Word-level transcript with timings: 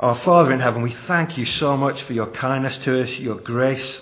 Our 0.00 0.16
Father 0.22 0.52
in 0.52 0.58
heaven, 0.58 0.82
we 0.82 0.90
thank 1.06 1.38
you 1.38 1.46
so 1.46 1.76
much 1.76 2.02
for 2.02 2.14
your 2.14 2.26
kindness 2.26 2.76
to 2.78 3.04
us, 3.04 3.10
your 3.10 3.36
grace, 3.36 4.00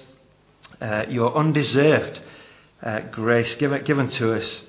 uh, 0.81 1.05
your 1.11 1.37
undeserved 1.37 2.19
uh, 2.83 3.01
grace 3.11 3.55
given, 3.57 3.85
given 3.85 4.09
to 4.13 4.33
us. 4.33 4.61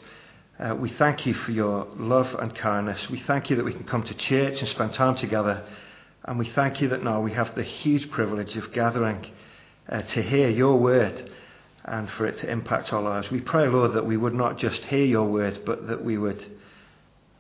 Uh, 0.60 0.76
we 0.76 0.90
thank 0.90 1.26
you 1.26 1.34
for 1.34 1.52
your 1.52 1.88
love 1.96 2.28
and 2.40 2.54
kindness. 2.54 3.10
We 3.10 3.22
thank 3.22 3.50
you 3.50 3.56
that 3.56 3.64
we 3.64 3.72
can 3.72 3.86
come 3.86 4.04
to 4.04 4.14
church 4.14 4.60
and 4.60 4.68
spend 4.68 4.96
time 4.96 5.16
together. 5.16 5.66
And 6.26 6.38
we 6.38 6.50
thank 6.50 6.82
you 6.82 6.90
that 6.90 7.05
now 7.05 7.21
we 7.21 7.32
have 7.32 7.55
the 7.55 7.64
huge 7.64 8.12
privilege 8.12 8.58
of 8.58 8.74
gathering 8.74 9.26
uh, 9.88 10.02
to 10.02 10.21
hear 10.21 10.50
your 10.50 10.78
word 10.78 11.32
and 11.86 12.10
for 12.12 12.26
it 12.26 12.40
to 12.40 12.52
impact 12.52 12.92
our 12.92 13.02
lives. 13.02 13.32
We 13.32 13.40
pray, 13.40 13.70
Lord, 13.70 13.94
that 13.94 14.05
we 14.05 14.18
would 14.18 14.34
not 14.34 14.58
just 14.58 14.82
hear 14.84 15.05
your 15.05 15.30
word, 15.30 15.62
but 15.66 15.88
that 15.88 16.04
we 16.04 16.18
would 16.18 16.46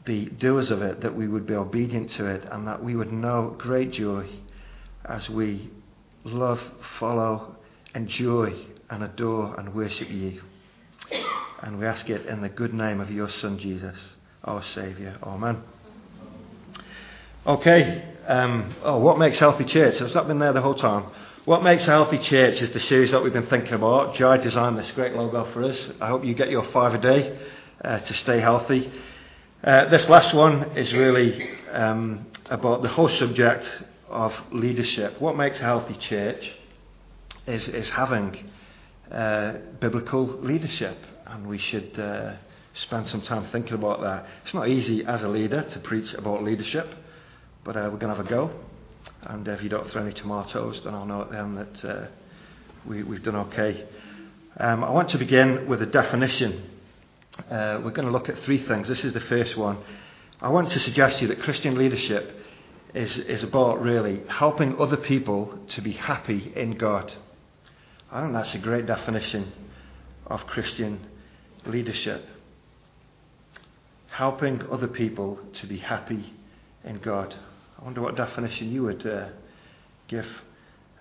be 0.05 0.25
doers 0.25 0.71
of 0.71 0.81
it, 0.81 1.01
that 1.01 1.15
we 1.15 1.27
would 1.27 1.45
be 1.45 1.53
obedient 1.53 2.11
to 2.11 2.25
it, 2.25 2.43
and 2.51 2.67
that 2.67 2.83
we 2.83 2.95
would 2.95 3.11
know 3.11 3.55
great 3.57 3.91
joy 3.91 4.27
as 5.05 5.29
we 5.29 5.69
love, 6.23 6.59
follow, 6.99 7.55
enjoy, 7.95 8.53
and 8.89 9.03
adore 9.03 9.59
and 9.59 9.73
worship 9.73 10.09
you. 10.09 10.41
And 11.61 11.79
we 11.79 11.85
ask 11.85 12.09
it 12.09 12.25
in 12.25 12.41
the 12.41 12.49
good 12.49 12.73
name 12.73 12.99
of 12.99 13.09
your 13.09 13.29
Son, 13.41 13.57
Jesus, 13.57 13.97
our 14.43 14.63
Saviour. 14.73 15.15
Amen. 15.23 15.61
Okay. 17.45 18.09
Um, 18.27 18.75
oh, 18.83 18.99
what 18.99 19.17
makes 19.17 19.39
healthy 19.39 19.65
church? 19.65 19.97
Has 19.99 20.13
that 20.13 20.27
been 20.27 20.39
there 20.39 20.53
the 20.53 20.61
whole 20.61 20.75
time? 20.75 21.05
What 21.45 21.61
makes 21.61 21.83
a 21.83 21.91
healthy 21.91 22.19
church 22.19 22.61
is 22.61 22.69
the 22.71 22.79
series 22.79 23.11
that 23.11 23.21
we've 23.21 23.33
been 23.33 23.47
thinking 23.47 23.73
about. 23.73 24.15
Jai 24.15 24.37
designed 24.37 24.77
this 24.77 24.89
great 24.91 25.13
logo 25.13 25.51
for 25.51 25.63
us. 25.63 25.77
I 25.99 26.07
hope 26.07 26.23
you 26.23 26.33
get 26.33 26.49
your 26.49 26.63
five 26.71 26.93
a 26.93 26.97
day 26.97 27.37
uh, 27.83 27.99
to 27.99 28.13
stay 28.13 28.39
healthy. 28.39 28.89
Uh, 29.63 29.87
this 29.87 30.09
last 30.09 30.33
one 30.33 30.75
is 30.75 30.91
really 30.91 31.49
um, 31.71 32.25
about 32.49 32.81
the 32.81 32.89
whole 32.89 33.07
subject 33.07 33.65
of 34.09 34.33
leadership. 34.51 35.21
What 35.21 35.37
makes 35.37 35.57
a 35.61 35.63
healthy 35.63 35.93
church 35.93 36.51
is, 37.47 37.65
is 37.69 37.89
having 37.91 38.51
uh, 39.09 39.53
biblical 39.79 40.25
leadership, 40.25 40.97
and 41.27 41.47
we 41.47 41.59
should 41.59 41.97
uh, 41.97 42.33
spend 42.73 43.07
some 43.07 43.21
time 43.21 43.47
thinking 43.53 43.75
about 43.75 44.01
that. 44.01 44.27
It's 44.43 44.53
not 44.53 44.67
easy 44.67 45.05
as 45.05 45.23
a 45.23 45.29
leader 45.29 45.63
to 45.63 45.79
preach 45.79 46.13
about 46.13 46.43
leadership, 46.43 46.93
but 47.63 47.77
uh, 47.77 47.87
we're 47.89 47.99
going 47.99 48.13
to 48.13 48.17
have 48.17 48.25
a 48.25 48.29
go. 48.29 48.51
And 49.21 49.47
if 49.47 49.63
you 49.63 49.69
don't 49.69 49.89
throw 49.91 50.03
any 50.03 50.13
tomatoes, 50.13 50.81
then 50.83 50.93
I'll 50.93 51.05
know 51.05 51.21
at 51.21 51.31
then 51.31 51.55
that 51.55 51.85
uh, 51.85 52.07
we, 52.85 52.97
have 52.97 53.23
done 53.23 53.37
okay. 53.37 53.87
Um, 54.57 54.83
I 54.83 54.89
want 54.89 55.07
to 55.11 55.17
begin 55.17 55.69
with 55.69 55.81
a 55.81 55.85
definition 55.85 56.69
uh, 57.49 57.81
we're 57.83 57.91
going 57.91 58.05
to 58.05 58.11
look 58.11 58.29
at 58.29 58.37
three 58.39 58.65
things. 58.65 58.87
This 58.87 59.03
is 59.03 59.13
the 59.13 59.19
first 59.21 59.57
one. 59.57 59.77
I 60.41 60.49
want 60.49 60.71
to 60.71 60.79
suggest 60.79 61.17
to 61.17 61.23
you 61.23 61.27
that 61.29 61.41
Christian 61.41 61.75
leadership 61.75 62.37
is, 62.93 63.17
is 63.17 63.43
about 63.43 63.81
really 63.81 64.21
helping 64.27 64.79
other 64.79 64.97
people 64.97 65.57
to 65.69 65.81
be 65.81 65.93
happy 65.93 66.53
in 66.55 66.77
God. 66.77 67.13
I 68.11 68.21
think 68.21 68.33
that's 68.33 68.53
a 68.53 68.59
great 68.59 68.85
definition 68.85 69.51
of 70.27 70.45
Christian 70.47 71.07
leadership. 71.65 72.23
Helping 74.11 74.61
other 74.71 74.87
people 74.87 75.39
to 75.61 75.67
be 75.67 75.79
happy 75.79 76.33
in 76.83 76.99
God. 76.99 77.33
I 77.79 77.83
wonder 77.83 78.01
what 78.01 78.15
definition 78.15 78.71
you 78.71 78.83
would 78.83 79.05
uh, 79.07 79.29
give 80.07 80.27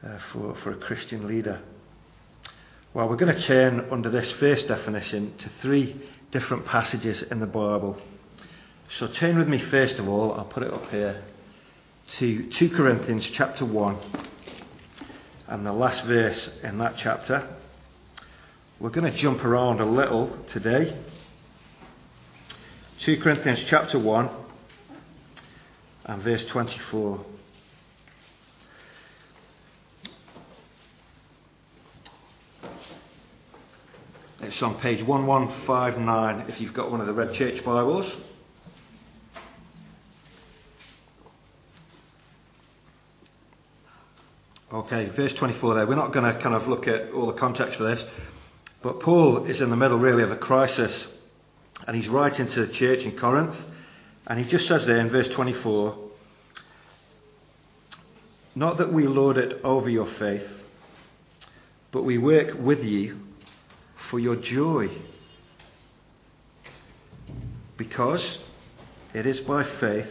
uh, 0.02 0.19
for, 0.33 0.56
for 0.62 0.72
a 0.72 0.77
Christian 0.77 1.28
leader. 1.28 1.61
Well, 2.95 3.09
we're 3.09 3.17
going 3.17 3.35
to 3.35 3.41
turn 3.41 3.87
under 3.91 4.11
this 4.11 4.31
first 4.33 4.69
definition 4.69 5.33
to 5.39 5.51
three 5.62 5.98
different 6.31 6.67
passages 6.67 7.23
in 7.31 7.41
the 7.41 7.47
Bible. 7.47 7.97
So 8.98 9.07
turn 9.07 9.39
with 9.39 9.48
me 9.48 9.61
first 9.71 9.98
of 9.98 10.07
all, 10.07 10.35
I'll 10.35 10.45
put 10.45 10.62
it 10.62 10.71
up 10.71 10.91
here, 10.91 11.25
to 12.19 12.51
2 12.51 12.69
Corinthians 12.69 13.27
chapter 13.33 13.65
1 13.65 13.97
and 15.48 15.65
the 15.65 15.73
last 15.73 16.05
verse 16.05 16.51
in 16.63 16.77
that 16.81 16.97
chapter. 16.98 17.57
We're 18.79 18.91
going 18.91 19.11
to 19.11 19.17
jump 19.17 19.43
around 19.43 19.81
a 19.81 19.87
little 19.87 20.45
today. 20.48 20.95
2 23.01 23.23
Corinthians 23.23 23.64
chapter 23.69 23.98
1 23.98 24.29
and 26.05 26.23
verse 26.23 26.45
24. 26.45 27.25
It's 34.42 34.61
on 34.61 34.80
page 34.80 35.01
1159 35.07 36.51
if 36.51 36.61
you've 36.61 36.75
got 36.75 36.91
one 36.91 37.01
of 37.01 37.07
the 37.07 37.13
Red 37.13 37.33
Church 37.35 37.64
Bibles. 37.64 38.13
Okay, 44.73 45.11
verse 45.11 45.33
24 45.35 45.75
there. 45.77 45.86
We're 45.86 45.95
not 45.95 46.13
going 46.13 46.25
to 46.25 46.42
kind 46.42 46.57
of 46.57 46.67
look 46.67 46.89
at 46.89 47.13
all 47.13 47.27
the 47.27 47.39
context 47.39 47.79
for 47.79 47.85
this, 47.85 48.05
but 48.83 48.98
Paul 48.98 49.47
is 49.47 49.61
in 49.61 49.70
the 49.70 49.77
middle 49.77 49.98
really 49.98 50.25
of 50.25 50.33
a 50.33 50.36
crisis, 50.36 50.92
and 51.86 51.95
he's 51.97 52.08
writing 52.08 52.48
to 52.48 52.67
the 52.67 52.73
church 52.73 53.05
in 53.05 53.17
Corinth, 53.17 53.55
and 54.27 54.41
he 54.41 54.51
just 54.51 54.67
says 54.67 54.85
there 54.86 54.98
in 54.98 55.08
verse 55.08 55.29
24, 55.29 55.97
Not 58.57 58.79
that 58.79 58.92
we 58.92 59.07
lord 59.07 59.39
it 59.39 59.61
over 59.63 59.89
your 59.89 60.13
faith, 60.19 60.48
but 61.92 62.02
we 62.02 62.19
work 62.19 62.58
with 62.58 62.83
you 62.83 63.20
for 64.12 64.20
your 64.20 64.36
joy. 64.36 64.90
Because 67.78 68.23
it 69.14 69.24
is 69.24 69.40
by 69.40 69.64
faith 69.80 70.11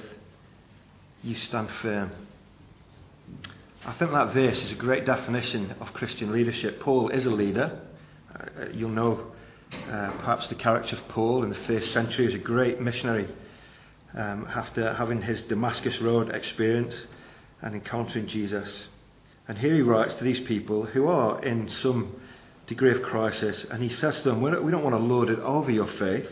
you 1.22 1.36
stand 1.36 1.70
firm. 1.84 2.12
I 3.86 3.94
think 3.94 4.10
that 4.12 4.34
verse 4.34 4.64
is 4.64 4.72
a 4.72 4.76
great 4.76 5.06
definition 5.06 5.76
of 5.80 5.94
Christian 5.94 6.32
leadership. 6.32 6.80
Paul 6.80 7.10
is 7.10 7.28
a 7.28 7.30
leader. 7.30 7.80
Uh, 8.34 8.70
you'll 8.74 8.90
know 8.90 9.34
uh, 9.72 10.12
perhaps 10.18 10.50
the 10.50 10.56
character 10.56 10.96
of 10.96 11.08
Paul 11.10 11.44
in 11.44 11.52
the 11.52 11.68
first 11.68 11.94
century 11.94 12.26
as 12.28 12.34
a 12.34 12.40
great 12.40 12.82
missionary 12.82 13.28
um, 14.18 14.48
after 14.50 14.96
having 14.96 15.22
his 15.22 15.44
Damascus 15.44 16.02
Road 16.02 16.34
experience 16.34 16.96
and 17.62 17.76
encountering 17.76 18.28
Jesus. 18.28 18.68
And 19.48 19.60
here 19.60 19.76
he 19.76 19.82
writes 19.84 20.16
to 20.16 20.24
these 20.24 20.48
people 20.48 20.88
who 20.88 21.08
are 21.08 21.44
in 21.46 21.70
some 21.84 22.16
degree 22.72 22.96
of 22.96 23.02
crisis, 23.02 23.66
and 23.70 23.84
he 23.84 23.90
says 23.90 24.16
to 24.22 24.30
them, 24.30 24.42
We 24.42 24.50
don't 24.50 24.84
want 24.84 24.96
to 24.96 25.02
load 25.02 25.30
it 25.30 25.40
over 25.40 25.70
your 25.70 25.88
faith, 26.00 26.30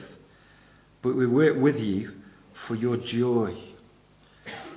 but 1.02 1.14
we 1.14 1.28
work 1.28 1.58
with 1.58 1.78
you 1.78 2.14
for 2.66 2.76
your 2.76 2.96
joy. 2.96 3.58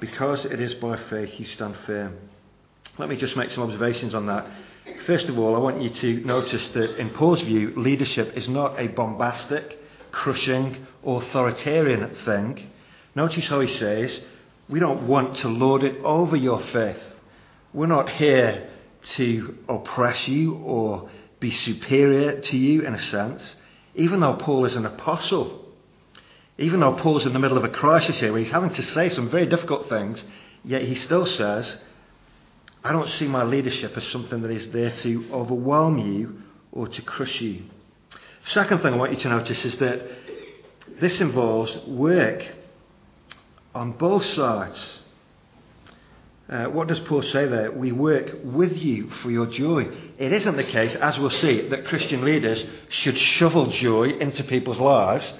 Because 0.00 0.45
it 0.45 0.61
is 0.61 0.75
by 0.75 0.99
faith 1.09 1.39
you 1.39 1.47
stand 1.47 1.77
firm. 1.87 2.19
Let 2.99 3.09
me 3.09 3.17
just 3.17 3.37
make 3.37 3.53
some 3.53 3.62
observations 3.62 4.12
on 4.12 4.27
that. 4.27 4.45
First 5.06 5.28
of 5.28 5.39
all, 5.39 5.55
I 5.55 5.61
want 5.61 5.81
you 5.81 5.91
to 5.91 6.27
notice 6.27 6.69
that 6.71 6.97
in 6.97 7.11
Paul's 7.11 7.43
view, 7.43 7.75
leadership 7.77 8.37
is 8.37 8.49
not 8.49 8.81
a 8.81 8.89
bombastic, 8.89 9.79
crushing, 10.11 10.84
authoritarian 11.06 12.17
thing. 12.25 12.71
Notice 13.15 13.49
how 13.49 13.61
he 13.61 13.73
says, 13.77 14.21
We 14.69 14.81
don't 14.81 15.06
want 15.06 15.37
to 15.39 15.49
lord 15.49 15.84
it 15.84 16.03
over 16.03 16.34
your 16.34 16.61
faith. 16.73 17.00
We're 17.73 17.87
not 17.87 18.11
here 18.11 18.69
to 19.15 19.59
oppress 19.69 20.27
you 20.27 20.56
or 20.56 21.09
be 21.42 21.50
superior 21.50 22.41
to 22.41 22.56
you 22.56 22.82
in 22.82 22.94
a 22.94 23.03
sense, 23.10 23.56
even 23.94 24.20
though 24.20 24.34
Paul 24.34 24.64
is 24.64 24.76
an 24.76 24.86
apostle. 24.86 25.66
Even 26.56 26.80
though 26.80 26.94
Paul's 26.94 27.26
in 27.26 27.32
the 27.32 27.38
middle 27.38 27.58
of 27.58 27.64
a 27.64 27.69
crisis 27.69 28.19
here 28.20 28.30
where 28.30 28.41
he's 28.41 28.50
having 28.50 28.72
to 28.75 28.82
say 28.82 29.10
some 29.10 29.28
very 29.28 29.47
difficult 29.47 29.88
things, 29.88 30.22
yet 30.64 30.82
he 30.82 30.94
still 30.94 31.26
says, 31.26 31.76
I 32.84 32.92
don't 32.92 33.10
see 33.10 33.26
my 33.26 33.42
leadership 33.42 33.97
as 33.97 34.04
something 34.08 34.41
that 34.42 34.50
is 34.50 34.72
there 34.72 34.97
to 34.98 35.28
overwhelm 35.32 35.98
you 35.98 36.42
or 36.70 36.88
to 36.88 37.02
crush 37.02 37.41
you. 37.41 37.64
Second 38.47 38.81
thing 38.82 38.94
I 38.94 38.97
want 38.97 39.12
you 39.12 39.19
to 39.19 39.28
notice 39.28 39.64
is 39.64 39.76
that 39.78 40.00
this 41.00 41.20
involves 41.20 41.76
work 41.86 42.44
on 43.75 43.92
both 43.92 44.25
sides. 44.34 44.78
Uh, 46.48 46.64
what 46.66 46.88
does 46.88 47.00
Paul 47.00 47.22
say 47.22 47.46
there? 47.46 47.70
We 47.70 47.93
work 47.93 48.31
with 48.43 48.76
you 48.76 49.11
for 49.22 49.31
your 49.31 49.46
joy. 49.46 49.88
It 50.19 50.32
isn't 50.32 50.56
the 50.56 50.64
case, 50.64 50.94
as 50.96 51.19
we'll 51.19 51.31
see, 51.31 51.69
that 51.69 51.87
Christian 51.87 52.25
leaders 52.25 52.62
should 52.88 53.17
shovel 53.17 53.70
joy 53.70 54.11
into 54.11 54.44
people's 54.44 54.81
lives. 54.81 55.32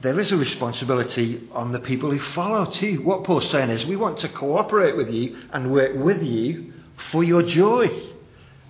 There 0.00 0.18
is 0.18 0.30
a 0.30 0.36
responsibility 0.36 1.48
on 1.52 1.72
the 1.72 1.80
people 1.80 2.10
who 2.12 2.20
follow 2.32 2.70
too. 2.70 3.02
What 3.02 3.24
Paul's 3.24 3.50
saying 3.50 3.70
is, 3.70 3.84
we 3.84 3.96
want 3.96 4.20
to 4.20 4.28
cooperate 4.28 4.96
with 4.96 5.10
you 5.10 5.36
and 5.52 5.72
work 5.72 5.96
with 5.96 6.22
you 6.22 6.72
for 7.10 7.24
your 7.24 7.42
joy. 7.42 7.88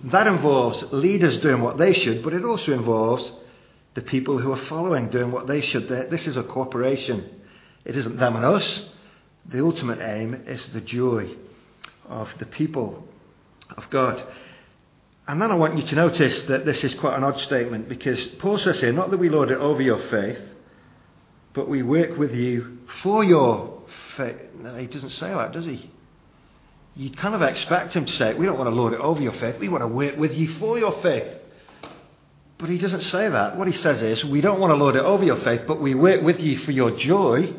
That 0.05 0.25
involves 0.25 0.83
leaders 0.91 1.37
doing 1.39 1.61
what 1.61 1.77
they 1.77 1.93
should, 1.93 2.23
but 2.23 2.33
it 2.33 2.43
also 2.43 2.71
involves 2.71 3.31
the 3.93 4.01
people 4.01 4.39
who 4.39 4.51
are 4.51 4.65
following 4.65 5.09
doing 5.09 5.31
what 5.31 5.45
they 5.45 5.61
should. 5.61 5.87
This 5.87 6.25
is 6.25 6.37
a 6.37 6.43
cooperation. 6.43 7.29
It 7.85 7.95
isn't 7.95 8.17
them 8.17 8.35
and 8.35 8.45
us 8.45 8.81
the 9.49 9.63
ultimate 9.63 9.99
aim 9.99 10.33
is 10.47 10.67
the 10.69 10.81
joy 10.81 11.31
of 12.07 12.29
the 12.39 12.45
people 12.45 13.07
of 13.75 13.89
God. 13.89 14.23
And 15.27 15.41
then 15.41 15.51
I 15.51 15.55
want 15.55 15.77
you 15.77 15.83
to 15.87 15.95
notice 15.95 16.41
that 16.43 16.65
this 16.65 16.83
is 16.83 16.93
quite 16.95 17.15
an 17.15 17.23
odd 17.23 17.39
statement 17.39 17.87
because 17.87 18.23
Paul 18.39 18.57
says 18.57 18.79
here, 18.79 18.91
not 18.91 19.11
that 19.11 19.17
we 19.17 19.29
lord 19.29 19.51
it 19.51 19.57
over 19.57 19.81
your 19.81 19.99
faith, 20.09 20.39
but 21.53 21.69
we 21.69 21.83
work 21.83 22.17
with 22.17 22.33
you 22.33 22.79
for 23.03 23.23
your 23.23 23.83
faith. 24.17 24.37
No, 24.59 24.75
he 24.75 24.87
doesn't 24.87 25.11
say 25.11 25.29
that, 25.29 25.51
does 25.51 25.65
he? 25.65 25.91
you'd 26.99 27.17
kind 27.17 27.33
of 27.33 27.41
expect 27.41 27.93
him 27.93 28.05
to 28.05 28.11
say, 28.13 28.33
We 28.33 28.45
don't 28.45 28.57
want 28.57 28.69
to 28.69 28.75
lord 28.75 28.93
it 28.93 28.99
over 28.99 29.21
your 29.21 29.33
faith, 29.33 29.57
we 29.59 29.69
want 29.69 29.83
to 29.83 29.87
work 29.87 30.17
with 30.17 30.33
you 30.35 30.55
for 30.55 30.77
your 30.77 31.01
faith. 31.01 31.27
But 32.57 32.69
he 32.69 32.77
doesn't 32.77 33.03
say 33.03 33.29
that. 33.29 33.55
What 33.55 33.67
he 33.69 33.73
says 33.81 34.01
is, 34.01 34.23
We 34.25 34.41
don't 34.41 34.59
want 34.59 34.71
to 34.71 34.75
lord 34.75 34.95
it 34.95 35.03
over 35.03 35.23
your 35.23 35.39
faith, 35.41 35.61
but 35.65 35.81
we 35.81 35.95
work 35.95 36.21
with 36.23 36.39
you 36.39 36.59
for 36.59 36.71
your 36.71 36.91
joy 36.97 37.53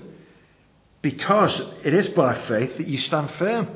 because 1.03 1.61
it 1.83 1.95
is 1.95 2.09
by 2.09 2.47
faith 2.47 2.77
that 2.77 2.87
you 2.87 2.99
stand 2.99 3.31
firm. 3.39 3.69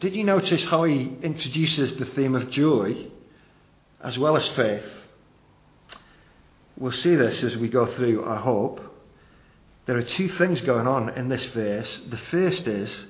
Did 0.00 0.14
you 0.14 0.24
notice 0.24 0.64
how 0.64 0.84
he 0.84 1.16
introduces 1.22 1.94
the 1.96 2.06
theme 2.06 2.34
of 2.34 2.50
joy 2.50 3.06
as 4.02 4.18
well 4.18 4.36
as 4.36 4.46
faith? 4.48 4.84
We'll 6.76 6.92
see 6.92 7.14
this 7.14 7.42
as 7.42 7.56
we 7.56 7.68
go 7.68 7.86
through, 7.94 8.28
I 8.28 8.36
hope. 8.36 8.80
There 9.86 9.96
are 9.96 10.02
two 10.02 10.28
things 10.30 10.60
going 10.62 10.86
on 10.86 11.10
in 11.10 11.28
this 11.28 11.44
verse. 11.46 11.88
The 12.10 12.18
first 12.30 12.66
is 12.66 13.06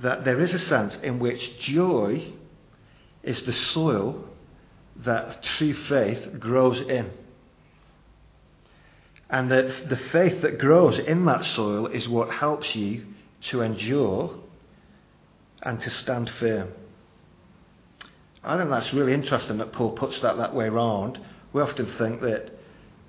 that 0.00 0.24
there 0.24 0.40
is 0.40 0.54
a 0.54 0.58
sense 0.58 0.96
in 0.96 1.18
which 1.18 1.60
joy 1.60 2.32
is 3.22 3.42
the 3.42 3.52
soil 3.52 4.30
that 4.96 5.42
true 5.42 5.74
faith 5.74 6.38
grows 6.40 6.80
in. 6.80 7.10
And 9.30 9.50
that 9.50 9.88
the 9.88 9.96
faith 9.96 10.42
that 10.42 10.58
grows 10.58 10.98
in 10.98 11.24
that 11.26 11.44
soil 11.44 11.86
is 11.86 12.08
what 12.08 12.30
helps 12.30 12.74
you 12.74 13.06
to 13.42 13.62
endure 13.62 14.34
and 15.62 15.80
to 15.80 15.90
stand 15.90 16.30
firm. 16.40 16.72
I 18.42 18.56
think 18.56 18.70
that's 18.70 18.92
really 18.92 19.12
interesting 19.12 19.58
that 19.58 19.72
Paul 19.72 19.92
puts 19.92 20.20
that 20.20 20.38
that 20.38 20.54
way 20.54 20.68
round. 20.68 21.18
We 21.52 21.62
often 21.62 21.86
think 21.98 22.22
that 22.22 22.50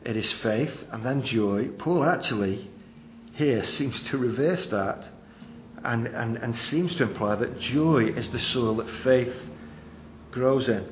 it 0.03 0.17
is 0.17 0.31
faith 0.33 0.73
and 0.91 1.05
then 1.05 1.23
joy. 1.23 1.69
Paul 1.77 2.03
actually 2.03 2.69
here 3.33 3.63
seems 3.63 4.01
to 4.03 4.17
reverse 4.17 4.67
that 4.67 5.07
and, 5.83 6.07
and, 6.07 6.37
and 6.37 6.55
seems 6.55 6.95
to 6.95 7.03
imply 7.03 7.35
that 7.35 7.59
joy 7.59 8.07
is 8.07 8.29
the 8.29 8.39
soil 8.39 8.75
that 8.75 8.89
faith 9.03 9.33
grows 10.31 10.67
in. 10.67 10.85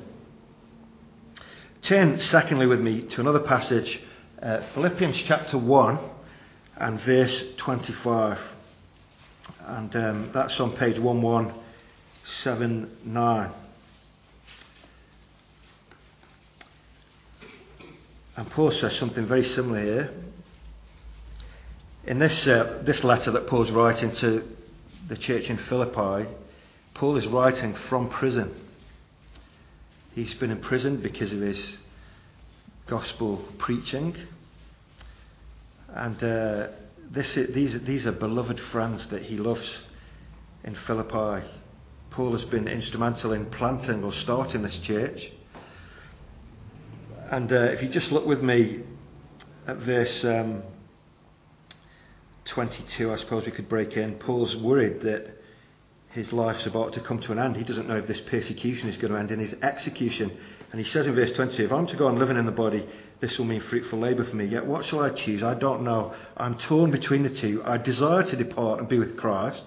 Turn, 1.82 2.20
secondly, 2.20 2.66
with 2.66 2.80
me 2.80 3.02
to 3.02 3.20
another 3.20 3.40
passage, 3.40 4.00
uh, 4.42 4.62
Philippians 4.74 5.16
chapter 5.26 5.58
1 5.58 5.98
and 6.76 7.00
verse 7.02 7.42
25 7.58 8.38
and 9.66 9.94
um, 9.96 10.30
that's 10.32 10.58
on 10.60 10.76
page 10.76 10.98
1179. 10.98 13.52
And 18.36 18.50
Paul 18.50 18.70
says 18.70 18.96
something 18.96 19.26
very 19.26 19.46
similar 19.48 19.82
here. 19.82 20.14
In 22.06 22.18
this, 22.18 22.46
uh, 22.46 22.80
this 22.84 23.04
letter 23.04 23.30
that 23.32 23.46
Paul's 23.46 23.70
writing 23.70 24.16
to 24.16 24.42
the 25.08 25.18
church 25.18 25.50
in 25.50 25.58
Philippi, 25.58 26.26
Paul 26.94 27.18
is 27.18 27.26
writing 27.26 27.74
from 27.88 28.08
prison. 28.08 28.54
He's 30.14 30.32
been 30.34 30.50
imprisoned 30.50 31.02
because 31.02 31.30
of 31.30 31.40
his 31.40 31.76
gospel 32.86 33.44
preaching. 33.58 34.16
And 35.88 36.22
uh, 36.22 36.68
this, 37.10 37.34
these, 37.34 37.80
these 37.82 38.06
are 38.06 38.12
beloved 38.12 38.60
friends 38.72 39.06
that 39.08 39.22
he 39.22 39.36
loves 39.36 39.68
in 40.64 40.74
Philippi. 40.86 41.46
Paul 42.10 42.32
has 42.32 42.44
been 42.46 42.68
instrumental 42.68 43.32
in 43.32 43.46
planting 43.46 44.04
or 44.04 44.12
starting 44.12 44.62
this 44.62 44.78
church. 44.78 45.30
And 47.30 47.52
uh, 47.52 47.56
if 47.56 47.82
you 47.82 47.88
just 47.88 48.10
look 48.10 48.26
with 48.26 48.42
me 48.42 48.80
at 49.66 49.76
verse 49.78 50.24
um, 50.24 50.62
22, 52.46 53.12
I 53.12 53.18
suppose 53.18 53.46
we 53.46 53.52
could 53.52 53.68
break 53.68 53.96
in. 53.96 54.14
Paul's 54.14 54.56
worried 54.56 55.02
that 55.02 55.39
his 56.10 56.32
life's 56.32 56.66
about 56.66 56.92
to 56.94 57.00
come 57.00 57.20
to 57.20 57.32
an 57.32 57.38
end. 57.38 57.56
He 57.56 57.62
doesn't 57.62 57.88
know 57.88 57.98
if 57.98 58.08
this 58.08 58.20
persecution 58.22 58.88
is 58.88 58.96
going 58.96 59.12
to 59.12 59.18
end 59.18 59.30
in 59.30 59.38
his 59.38 59.54
execution. 59.62 60.36
And 60.72 60.80
he 60.80 60.90
says 60.90 61.06
in 61.06 61.14
verse 61.14 61.32
20, 61.32 61.62
If 61.62 61.72
I'm 61.72 61.86
to 61.86 61.96
go 61.96 62.08
on 62.08 62.18
living 62.18 62.36
in 62.36 62.46
the 62.46 62.52
body, 62.52 62.84
this 63.20 63.38
will 63.38 63.44
mean 63.44 63.60
fruitful 63.60 64.00
labour 64.00 64.24
for 64.24 64.34
me. 64.34 64.46
Yet 64.46 64.66
what 64.66 64.84
shall 64.84 65.00
I 65.00 65.10
choose? 65.10 65.42
I 65.42 65.54
don't 65.54 65.84
know. 65.84 66.14
I'm 66.36 66.58
torn 66.58 66.90
between 66.90 67.22
the 67.22 67.30
two. 67.30 67.62
I 67.64 67.76
desire 67.76 68.24
to 68.24 68.36
depart 68.36 68.80
and 68.80 68.88
be 68.88 68.98
with 68.98 69.16
Christ, 69.16 69.62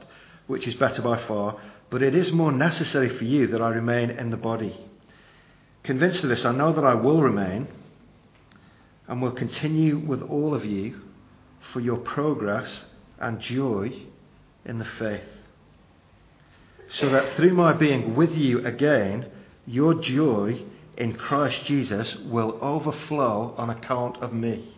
which 0.48 0.68
is 0.68 0.75
better 0.75 1.01
by 1.01 1.25
far, 1.28 1.57
but 1.90 2.04
it 2.04 2.13
is 2.13 2.34
more 2.34 2.51
necessary 2.51 3.18
for 3.18 3.24
you 3.24 3.48
that 3.48 3.62
I 3.62 3.69
remain 3.69 4.10
in 4.10 4.30
the 4.30 4.38
body. 4.38 4.75
Convinced 5.84 6.24
of 6.24 6.30
this, 6.30 6.44
I 6.44 6.51
know 6.51 6.74
that 6.74 6.84
I 6.84 6.96
will 6.96 7.22
remain 7.22 7.68
and 9.07 9.22
will 9.22 9.31
continue 9.31 9.98
with 9.98 10.22
all 10.22 10.54
of 10.54 10.66
you 10.66 11.00
for 11.72 11.80
your 11.80 11.98
progress 11.98 12.84
and 13.19 13.39
joy 13.39 13.94
in 14.66 14.80
the 14.80 14.86
faith. 14.86 15.24
So 17.00 17.10
that 17.10 17.36
through 17.36 17.54
my 17.54 17.74
being 17.74 18.16
with 18.16 18.36
you 18.36 18.66
again, 18.66 19.30
your 19.66 19.95
joy 19.95 20.62
in 20.98 21.16
Christ 21.16 21.66
Jesus 21.66 22.16
will 22.25 22.60
overflow 22.62 23.56
on 23.57 23.69
account 23.69 24.18
of 24.18 24.31
me. 24.34 24.75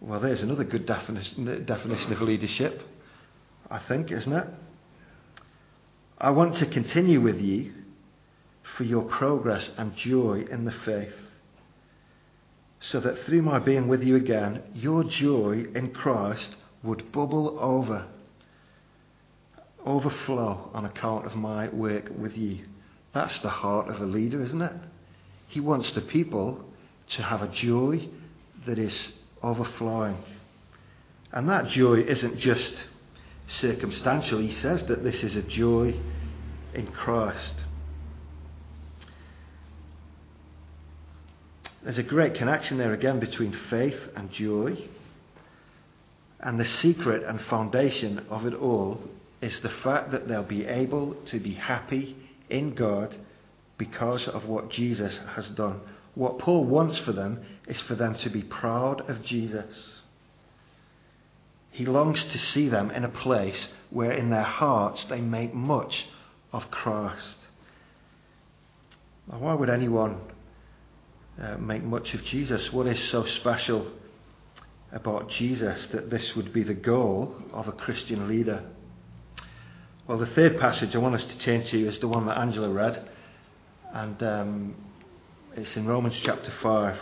Well, 0.00 0.20
there's 0.20 0.42
another 0.42 0.64
good 0.64 0.84
definition, 0.84 1.48
of 1.48 2.20
leadership, 2.20 2.82
I 3.70 3.78
think, 3.78 4.12
isn't 4.12 4.32
it? 4.32 4.46
I 6.18 6.30
want 6.30 6.58
to 6.58 6.66
continue 6.66 7.20
with 7.20 7.40
you 7.40 7.72
for 8.76 8.84
your 8.84 9.02
progress 9.02 9.70
and 9.78 9.96
joy 9.96 10.44
in 10.50 10.66
the 10.66 10.74
faith, 10.84 11.14
so 12.90 13.00
that 13.00 13.24
through 13.24 13.40
my 13.42 13.58
being 13.58 13.88
with 13.88 14.02
you 14.02 14.16
again, 14.16 14.62
your 14.74 15.02
joy 15.02 15.64
in 15.74 15.92
Christ 15.92 16.56
would 16.82 17.10
bubble 17.10 17.58
over, 17.58 18.06
overflow 19.86 20.70
on 20.74 20.84
account 20.84 21.26
of 21.26 21.36
my 21.36 21.68
work 21.68 22.10
with 22.16 22.36
you. 22.36 22.64
That's 23.14 23.38
the 23.38 23.48
heart 23.48 23.88
of 23.88 24.00
a 24.00 24.04
leader, 24.04 24.42
isn't 24.42 24.60
it? 24.60 24.72
He 25.48 25.60
wants 25.60 25.92
the 25.92 26.00
people 26.00 26.64
to 27.10 27.22
have 27.22 27.40
a 27.40 27.48
joy 27.48 28.08
that 28.66 28.78
is 28.78 28.94
overflowing. 29.42 30.18
And 31.32 31.48
that 31.48 31.68
joy 31.68 32.00
isn't 32.00 32.38
just 32.38 32.74
circumstantial. 33.48 34.40
He 34.40 34.52
says 34.54 34.82
that 34.86 35.04
this 35.04 35.22
is 35.22 35.36
a 35.36 35.42
joy 35.42 35.94
in 36.74 36.88
Christ. 36.88 37.54
There's 41.84 41.98
a 41.98 42.02
great 42.02 42.34
connection 42.34 42.78
there 42.78 42.92
again 42.92 43.20
between 43.20 43.56
faith 43.70 43.98
and 44.16 44.32
joy. 44.32 44.76
And 46.40 46.58
the 46.58 46.64
secret 46.64 47.22
and 47.22 47.40
foundation 47.42 48.26
of 48.28 48.44
it 48.44 48.54
all 48.54 49.00
is 49.40 49.60
the 49.60 49.68
fact 49.68 50.12
that 50.12 50.28
they'll 50.28 50.42
be 50.42 50.66
able 50.66 51.14
to 51.26 51.38
be 51.38 51.54
happy 51.54 52.16
in 52.48 52.74
God 52.74 53.16
because 53.78 54.26
of 54.28 54.46
what 54.46 54.70
Jesus 54.70 55.18
has 55.34 55.46
done. 55.48 55.80
What 56.14 56.38
Paul 56.38 56.64
wants 56.64 56.98
for 57.00 57.12
them 57.12 57.44
is 57.66 57.80
for 57.82 57.94
them 57.94 58.14
to 58.16 58.30
be 58.30 58.42
proud 58.42 59.08
of 59.08 59.22
Jesus. 59.22 59.74
He 61.70 61.84
longs 61.84 62.24
to 62.24 62.38
see 62.38 62.70
them 62.70 62.90
in 62.90 63.04
a 63.04 63.08
place 63.08 63.66
where 63.90 64.12
in 64.12 64.30
their 64.30 64.42
hearts 64.42 65.04
they 65.04 65.20
make 65.20 65.52
much 65.52 66.06
of 66.52 66.70
Christ. 66.70 67.36
Now, 69.30 69.38
why 69.38 69.54
would 69.54 69.68
anyone 69.68 70.20
uh, 71.40 71.58
make 71.58 71.82
much 71.82 72.14
of 72.14 72.24
Jesus? 72.24 72.72
What 72.72 72.86
is 72.86 72.98
so 73.10 73.26
special 73.26 73.92
about 74.90 75.28
Jesus 75.28 75.88
that 75.88 76.08
this 76.08 76.34
would 76.34 76.52
be 76.52 76.62
the 76.62 76.72
goal 76.72 77.34
of 77.52 77.68
a 77.68 77.72
Christian 77.72 78.26
leader? 78.26 78.64
Well, 80.08 80.18
the 80.18 80.26
third 80.26 80.60
passage 80.60 80.94
I 80.94 80.98
want 80.98 81.16
us 81.16 81.24
to 81.24 81.38
turn 81.38 81.64
to 81.64 81.88
is 81.88 81.98
the 81.98 82.06
one 82.06 82.26
that 82.26 82.38
Angela 82.38 82.70
read, 82.70 83.08
and 83.92 84.22
um, 84.22 84.74
it's 85.56 85.76
in 85.76 85.84
Romans 85.84 86.14
chapter 86.22 86.52
5. 86.62 86.96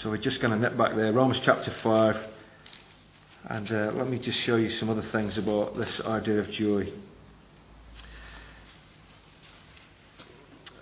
So 0.00 0.10
we're 0.10 0.18
just 0.18 0.40
going 0.40 0.52
to 0.52 0.58
nip 0.60 0.78
back 0.78 0.94
there. 0.94 1.12
Romans 1.12 1.40
chapter 1.44 1.72
5, 1.72 2.16
and 3.48 3.72
uh, 3.72 3.90
let 3.96 4.08
me 4.08 4.20
just 4.20 4.38
show 4.42 4.54
you 4.54 4.70
some 4.70 4.88
other 4.88 5.02
things 5.10 5.36
about 5.36 5.76
this 5.76 6.00
idea 6.02 6.38
of 6.38 6.52
joy. 6.52 6.88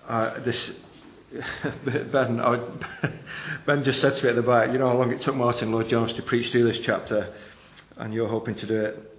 Uh, 0.07 0.39
this 0.41 0.71
Ben, 2.11 2.39
I, 2.39 2.63
Ben 3.65 3.83
just 3.83 4.01
said 4.01 4.17
to 4.17 4.23
me 4.23 4.29
at 4.29 4.35
the 4.35 4.43
back, 4.43 4.71
you 4.71 4.77
know 4.77 4.89
how 4.89 4.97
long 4.97 5.11
it 5.11 5.21
took 5.21 5.33
Martyn 5.33 5.71
Lloyd-Jones 5.71 6.13
to 6.13 6.21
preach 6.21 6.51
through 6.51 6.71
this 6.71 6.85
chapter, 6.85 7.33
and 7.97 8.13
you're 8.13 8.29
hoping 8.29 8.53
to 8.53 8.67
do 8.67 8.79
it 8.79 9.12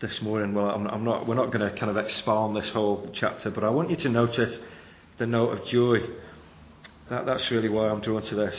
this 0.00 0.22
morning. 0.22 0.54
Well, 0.54 0.70
I'm, 0.70 0.86
I'm 0.86 1.04
not, 1.04 1.26
we're 1.26 1.34
not 1.34 1.50
going 1.50 1.68
to 1.68 1.76
kind 1.76 1.90
of 1.90 1.96
expound 1.96 2.56
this 2.56 2.70
whole 2.70 3.10
chapter, 3.12 3.50
but 3.50 3.64
I 3.64 3.70
want 3.70 3.90
you 3.90 3.96
to 3.96 4.08
notice 4.08 4.58
the 5.18 5.26
note 5.26 5.58
of 5.58 5.66
joy. 5.66 6.00
That, 7.10 7.26
that's 7.26 7.50
really 7.50 7.68
why 7.68 7.88
I'm 7.88 8.00
drawn 8.00 8.22
to 8.22 8.34
this. 8.34 8.54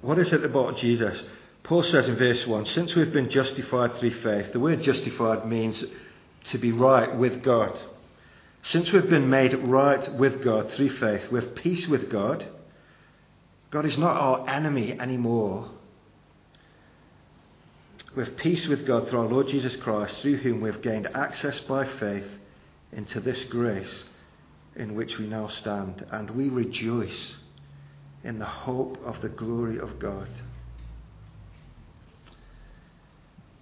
What 0.00 0.18
is 0.18 0.32
it 0.32 0.44
about 0.44 0.78
Jesus? 0.78 1.20
Paul 1.64 1.82
says 1.82 2.08
in 2.08 2.16
verse 2.16 2.46
1 2.46 2.66
Since 2.66 2.94
we've 2.94 3.12
been 3.12 3.30
justified 3.30 3.96
through 3.96 4.22
faith, 4.22 4.52
the 4.52 4.60
word 4.60 4.82
justified 4.82 5.46
means 5.46 5.82
to 6.52 6.58
be 6.58 6.72
right 6.72 7.16
with 7.16 7.42
God. 7.42 7.78
Since 8.62 8.92
we've 8.92 9.08
been 9.08 9.30
made 9.30 9.54
right 9.54 10.12
with 10.14 10.44
God 10.44 10.70
through 10.72 10.96
faith, 10.98 11.30
we 11.32 11.40
have 11.40 11.54
peace 11.54 11.86
with 11.88 12.10
God. 12.10 12.46
God 13.70 13.86
is 13.86 13.96
not 13.96 14.16
our 14.16 14.48
enemy 14.48 14.98
anymore. 14.98 15.70
We 18.16 18.24
have 18.24 18.36
peace 18.36 18.66
with 18.66 18.86
God 18.86 19.08
through 19.08 19.20
our 19.20 19.28
Lord 19.28 19.48
Jesus 19.48 19.76
Christ, 19.76 20.20
through 20.20 20.38
whom 20.38 20.60
we 20.60 20.70
have 20.70 20.82
gained 20.82 21.06
access 21.08 21.60
by 21.60 21.86
faith 21.86 22.26
into 22.92 23.20
this 23.20 23.44
grace 23.44 24.04
in 24.74 24.94
which 24.94 25.16
we 25.18 25.26
now 25.26 25.48
stand, 25.48 26.04
and 26.10 26.30
we 26.30 26.48
rejoice 26.48 27.34
in 28.24 28.38
the 28.38 28.44
hope 28.44 28.98
of 29.04 29.20
the 29.22 29.28
glory 29.28 29.78
of 29.78 29.98
God. 29.98 30.28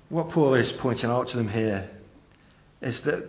What 0.08 0.30
Paul 0.30 0.54
is 0.54 0.72
pointing 0.72 1.10
out 1.10 1.28
to 1.28 1.36
them 1.36 1.48
here 1.48 1.90
is 2.80 3.02
that 3.02 3.24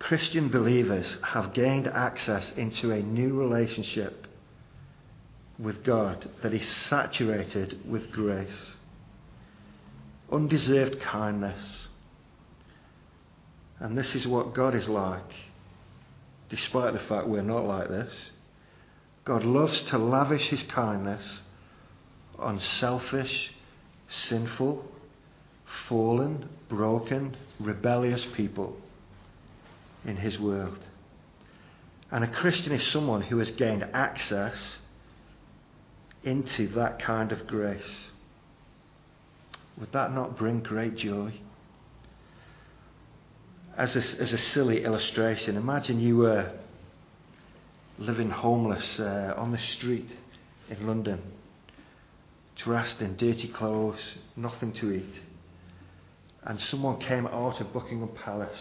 Christian 0.00 0.48
believers 0.48 1.06
have 1.22 1.52
gained 1.52 1.86
access 1.86 2.50
into 2.56 2.90
a 2.90 3.02
new 3.02 3.38
relationship 3.38 4.26
with 5.58 5.84
God 5.84 6.28
that 6.42 6.54
is 6.54 6.66
saturated 6.66 7.88
with 7.88 8.10
grace, 8.10 8.72
undeserved 10.32 11.00
kindness. 11.00 11.88
And 13.78 13.96
this 13.96 14.14
is 14.14 14.26
what 14.26 14.54
God 14.54 14.74
is 14.74 14.88
like, 14.88 15.32
despite 16.48 16.92
the 16.92 16.98
fact 17.00 17.28
we're 17.28 17.42
not 17.42 17.64
like 17.66 17.88
this. 17.88 18.12
God 19.24 19.44
loves 19.44 19.80
to 19.90 19.98
lavish 19.98 20.48
his 20.48 20.62
kindness 20.64 21.40
on 22.38 22.60
selfish, 22.60 23.52
sinful, 24.08 24.84
fallen, 25.88 26.48
broken, 26.68 27.36
rebellious 27.58 28.26
people 28.34 28.76
in 30.04 30.16
his 30.16 30.38
world. 30.38 30.78
And 32.10 32.24
a 32.24 32.28
Christian 32.28 32.72
is 32.72 32.86
someone 32.88 33.22
who 33.22 33.38
has 33.38 33.50
gained 33.52 33.84
access 33.92 34.78
into 36.24 36.68
that 36.68 36.98
kind 36.98 37.32
of 37.32 37.46
grace. 37.46 38.09
Would 39.78 39.92
that 39.92 40.12
not 40.12 40.36
bring 40.36 40.60
great 40.60 40.96
joy? 40.96 41.32
As 43.76 43.96
a, 43.96 44.20
as 44.20 44.32
a 44.32 44.38
silly 44.38 44.84
illustration, 44.84 45.56
imagine 45.56 46.00
you 46.00 46.18
were 46.18 46.52
living 47.98 48.30
homeless 48.30 48.98
uh, 48.98 49.34
on 49.36 49.52
the 49.52 49.58
street 49.58 50.10
in 50.68 50.86
London, 50.86 51.20
dressed 52.56 53.00
in 53.00 53.16
dirty 53.16 53.48
clothes, 53.48 54.00
nothing 54.36 54.72
to 54.74 54.92
eat. 54.92 55.20
And 56.44 56.60
someone 56.60 56.98
came 56.98 57.26
out 57.26 57.60
of 57.60 57.72
Buckingham 57.72 58.10
Palace, 58.24 58.58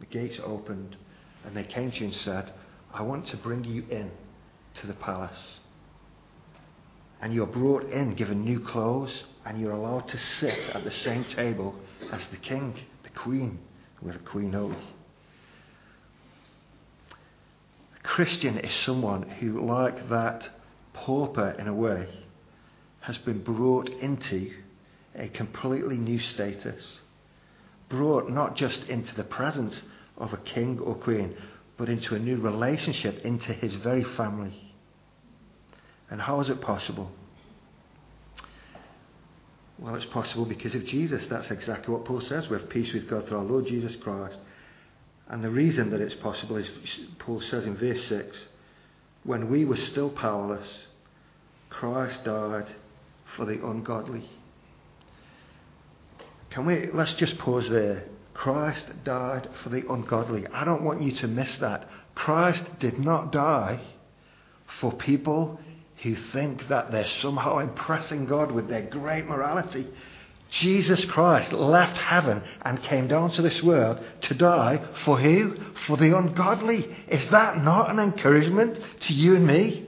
the 0.00 0.06
gates 0.06 0.38
opened, 0.42 0.96
and 1.44 1.56
they 1.56 1.64
came 1.64 1.90
to 1.90 1.98
you 1.98 2.06
and 2.06 2.14
said, 2.14 2.52
I 2.92 3.02
want 3.02 3.26
to 3.26 3.36
bring 3.36 3.64
you 3.64 3.84
in 3.90 4.10
to 4.74 4.86
the 4.86 4.94
palace. 4.94 5.58
And 7.20 7.34
you're 7.34 7.46
brought 7.46 7.90
in, 7.90 8.14
given 8.14 8.44
new 8.44 8.60
clothes, 8.60 9.24
and 9.44 9.60
you're 9.60 9.72
allowed 9.72 10.08
to 10.08 10.18
sit 10.18 10.70
at 10.74 10.84
the 10.84 10.92
same 10.92 11.24
table 11.24 11.74
as 12.12 12.26
the 12.26 12.36
king, 12.36 12.78
the 13.02 13.10
queen, 13.10 13.58
with 14.00 14.16
a 14.16 14.20
queen 14.20 14.54
oath. 14.54 14.76
Christian 18.02 18.58
is 18.58 18.72
someone 18.84 19.22
who, 19.22 19.66
like 19.66 20.08
that 20.08 20.48
pauper 20.92 21.50
in 21.58 21.66
a 21.66 21.74
way, 21.74 22.06
has 23.00 23.18
been 23.18 23.42
brought 23.42 23.88
into 23.88 24.52
a 25.14 25.28
completely 25.28 25.96
new 25.96 26.18
status. 26.18 27.00
Brought 27.88 28.30
not 28.30 28.56
just 28.56 28.84
into 28.84 29.14
the 29.14 29.24
presence 29.24 29.82
of 30.16 30.32
a 30.32 30.38
king 30.38 30.78
or 30.78 30.94
queen, 30.94 31.36
but 31.76 31.88
into 31.88 32.14
a 32.14 32.18
new 32.18 32.36
relationship, 32.36 33.24
into 33.24 33.52
his 33.52 33.74
very 33.74 34.04
family. 34.04 34.72
And 36.10 36.20
how 36.20 36.40
is 36.40 36.48
it 36.48 36.60
possible? 36.60 37.10
Well, 39.78 39.94
it's 39.96 40.04
possible 40.06 40.44
because 40.44 40.74
of 40.74 40.86
Jesus. 40.86 41.26
That's 41.26 41.50
exactly 41.50 41.92
what 41.92 42.04
Paul 42.04 42.20
says. 42.20 42.48
We 42.48 42.58
have 42.58 42.68
peace 42.68 42.92
with 42.92 43.08
God 43.08 43.26
through 43.26 43.38
our 43.38 43.44
Lord 43.44 43.66
Jesus 43.66 43.96
Christ. 43.96 44.38
And 45.28 45.42
the 45.42 45.50
reason 45.50 45.90
that 45.90 46.00
it's 46.00 46.14
possible 46.16 46.56
is, 46.56 46.68
Paul 47.18 47.40
says 47.40 47.64
in 47.64 47.76
verse 47.76 48.04
6 48.06 48.36
when 49.24 49.50
we 49.50 49.64
were 49.64 49.76
still 49.76 50.10
powerless, 50.10 50.68
Christ 51.70 52.24
died 52.24 52.66
for 53.36 53.46
the 53.46 53.66
ungodly. 53.66 54.28
Can 56.50 56.66
we, 56.66 56.88
let's 56.92 57.14
just 57.14 57.38
pause 57.38 57.68
there. 57.68 58.04
Christ 58.34 58.84
died 59.04 59.48
for 59.62 59.70
the 59.70 59.90
ungodly. 59.90 60.46
I 60.48 60.64
don't 60.64 60.82
want 60.82 61.02
you 61.02 61.12
to 61.12 61.26
miss 61.26 61.56
that. 61.58 61.88
Christ 62.14 62.64
did 62.78 62.98
not 62.98 63.32
die 63.32 63.80
for 64.80 64.92
people 64.92 65.58
who 66.02 66.14
think 66.14 66.68
that 66.68 66.90
they're 66.90 67.06
somehow 67.06 67.58
impressing 67.58 68.26
God 68.26 68.52
with 68.52 68.68
their 68.68 68.82
great 68.82 69.26
morality. 69.26 69.86
Jesus 70.50 71.04
Christ 71.06 71.52
left 71.52 71.98
heaven 71.98 72.42
and 72.62 72.82
came 72.82 73.08
down 73.08 73.32
to 73.32 73.42
this 73.42 73.62
world 73.62 73.98
to 74.22 74.34
die 74.34 74.84
for 75.04 75.18
who? 75.18 75.56
For 75.86 75.96
the 75.96 76.16
ungodly. 76.16 76.84
Is 77.08 77.26
that 77.28 77.62
not 77.62 77.90
an 77.90 77.98
encouragement 77.98 78.80
to 79.00 79.14
you 79.14 79.34
and 79.34 79.46
me? 79.46 79.86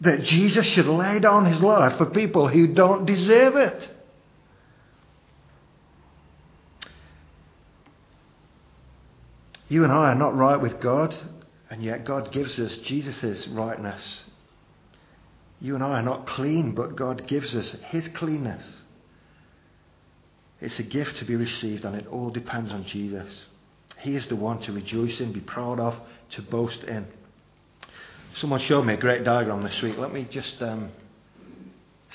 That 0.00 0.22
Jesus 0.22 0.66
should 0.66 0.86
lay 0.86 1.18
down 1.18 1.46
his 1.46 1.60
life 1.60 1.98
for 1.98 2.06
people 2.06 2.48
who 2.48 2.68
don't 2.68 3.04
deserve 3.04 3.56
it. 3.56 3.92
You 9.68 9.84
and 9.84 9.92
I 9.92 10.12
are 10.12 10.14
not 10.14 10.36
right 10.36 10.60
with 10.60 10.80
God, 10.80 11.14
and 11.70 11.82
yet 11.82 12.04
God 12.04 12.30
gives 12.30 12.58
us 12.58 12.76
Jesus' 12.78 13.48
rightness. 13.48 14.20
You 15.60 15.74
and 15.74 15.82
I 15.82 16.00
are 16.00 16.02
not 16.02 16.26
clean, 16.26 16.72
but 16.72 16.96
God 16.96 17.26
gives 17.26 17.54
us 17.54 17.74
his 17.88 18.08
cleanness. 18.08 18.64
It's 20.60 20.78
a 20.78 20.82
gift 20.82 21.18
to 21.18 21.24
be 21.24 21.36
received, 21.36 21.84
and 21.84 21.96
it 21.96 22.06
all 22.06 22.30
depends 22.30 22.72
on 22.72 22.84
Jesus. 22.86 23.46
He 23.98 24.16
is 24.16 24.26
the 24.26 24.36
one 24.36 24.60
to 24.60 24.72
rejoice 24.72 25.20
in, 25.20 25.32
be 25.32 25.40
proud 25.40 25.80
of, 25.80 25.96
to 26.30 26.42
boast 26.42 26.82
in. 26.84 27.06
Someone 28.36 28.60
showed 28.60 28.84
me 28.84 28.94
a 28.94 28.98
great 28.98 29.24
diagram 29.24 29.62
this 29.62 29.80
week. 29.80 29.96
Let 29.96 30.12
me 30.12 30.26
just 30.30 30.60
um, 30.60 30.90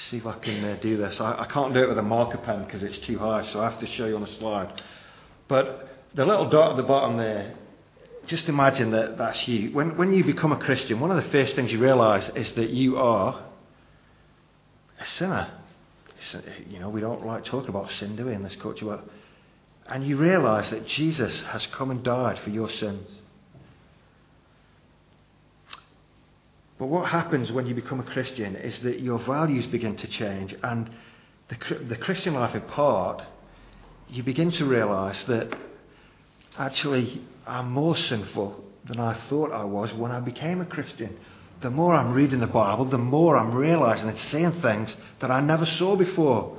see 0.09 0.17
if 0.17 0.25
I 0.25 0.37
can 0.37 0.63
uh, 0.63 0.77
do 0.81 0.97
this. 0.97 1.19
I, 1.19 1.41
I, 1.41 1.47
can't 1.47 1.73
do 1.73 1.83
it 1.83 1.89
with 1.89 1.97
a 1.97 2.03
marker 2.03 2.37
pen 2.37 2.63
because 2.63 2.83
it's 2.83 2.99
too 2.99 3.17
high, 3.17 3.45
so 3.51 3.61
I 3.61 3.69
have 3.69 3.79
to 3.79 3.87
show 3.87 4.05
you 4.05 4.15
on 4.15 4.23
a 4.23 4.37
slide. 4.37 4.81
But 5.47 5.89
the 6.13 6.25
little 6.25 6.49
dot 6.49 6.71
at 6.71 6.77
the 6.77 6.83
bottom 6.83 7.17
there, 7.17 7.55
just 8.27 8.47
imagine 8.47 8.91
that 8.91 9.17
that's 9.17 9.47
you. 9.47 9.71
When, 9.71 9.97
when 9.97 10.13
you 10.13 10.23
become 10.23 10.51
a 10.51 10.57
Christian, 10.57 10.99
one 10.99 11.11
of 11.11 11.23
the 11.23 11.29
first 11.31 11.55
things 11.55 11.71
you 11.71 11.79
realize 11.79 12.29
is 12.35 12.51
that 12.53 12.69
you 12.69 12.97
are 12.97 13.43
a 14.99 15.05
sinner. 15.05 15.49
You 16.69 16.79
know, 16.79 16.89
we 16.89 17.01
don't 17.01 17.25
like 17.25 17.45
talking 17.45 17.69
about 17.69 17.91
sin, 17.93 18.15
do 18.15 18.25
we, 18.25 18.33
in 18.33 18.43
this 18.43 18.55
culture? 18.55 18.85
But, 18.85 19.03
and 19.87 20.05
you 20.05 20.17
realize 20.17 20.69
that 20.69 20.87
Jesus 20.87 21.41
has 21.41 21.65
come 21.67 21.89
and 21.89 22.03
died 22.03 22.39
for 22.39 22.51
your 22.51 22.69
sins. 22.69 23.09
But 26.77 26.87
what 26.87 27.09
happens 27.09 27.51
when 27.51 27.67
you 27.67 27.75
become 27.75 27.99
a 27.99 28.03
Christian 28.03 28.55
is 28.55 28.79
that 28.79 29.01
your 29.01 29.19
values 29.19 29.67
begin 29.67 29.97
to 29.97 30.07
change, 30.07 30.55
and 30.63 30.89
the, 31.49 31.75
the 31.89 31.97
Christian 31.97 32.33
life 32.33 32.55
in 32.55 32.61
part, 32.61 33.23
you 34.09 34.23
begin 34.23 34.51
to 34.51 34.65
realize 34.65 35.23
that 35.25 35.55
actually 36.57 37.21
I'm 37.51 37.69
more 37.69 37.97
sinful 37.97 38.63
than 38.85 39.01
I 39.01 39.13
thought 39.27 39.51
I 39.51 39.65
was 39.65 39.91
when 39.93 40.09
I 40.09 40.21
became 40.21 40.61
a 40.61 40.65
Christian. 40.65 41.17
The 41.61 41.69
more 41.69 41.93
I'm 41.93 42.13
reading 42.13 42.39
the 42.39 42.47
Bible, 42.47 42.85
the 42.85 42.97
more 42.97 43.35
I'm 43.35 43.53
realizing 43.53 44.07
and 44.07 44.17
seeing 44.17 44.61
things 44.61 44.95
that 45.19 45.29
I 45.29 45.41
never 45.41 45.65
saw 45.65 45.97
before. 45.97 46.57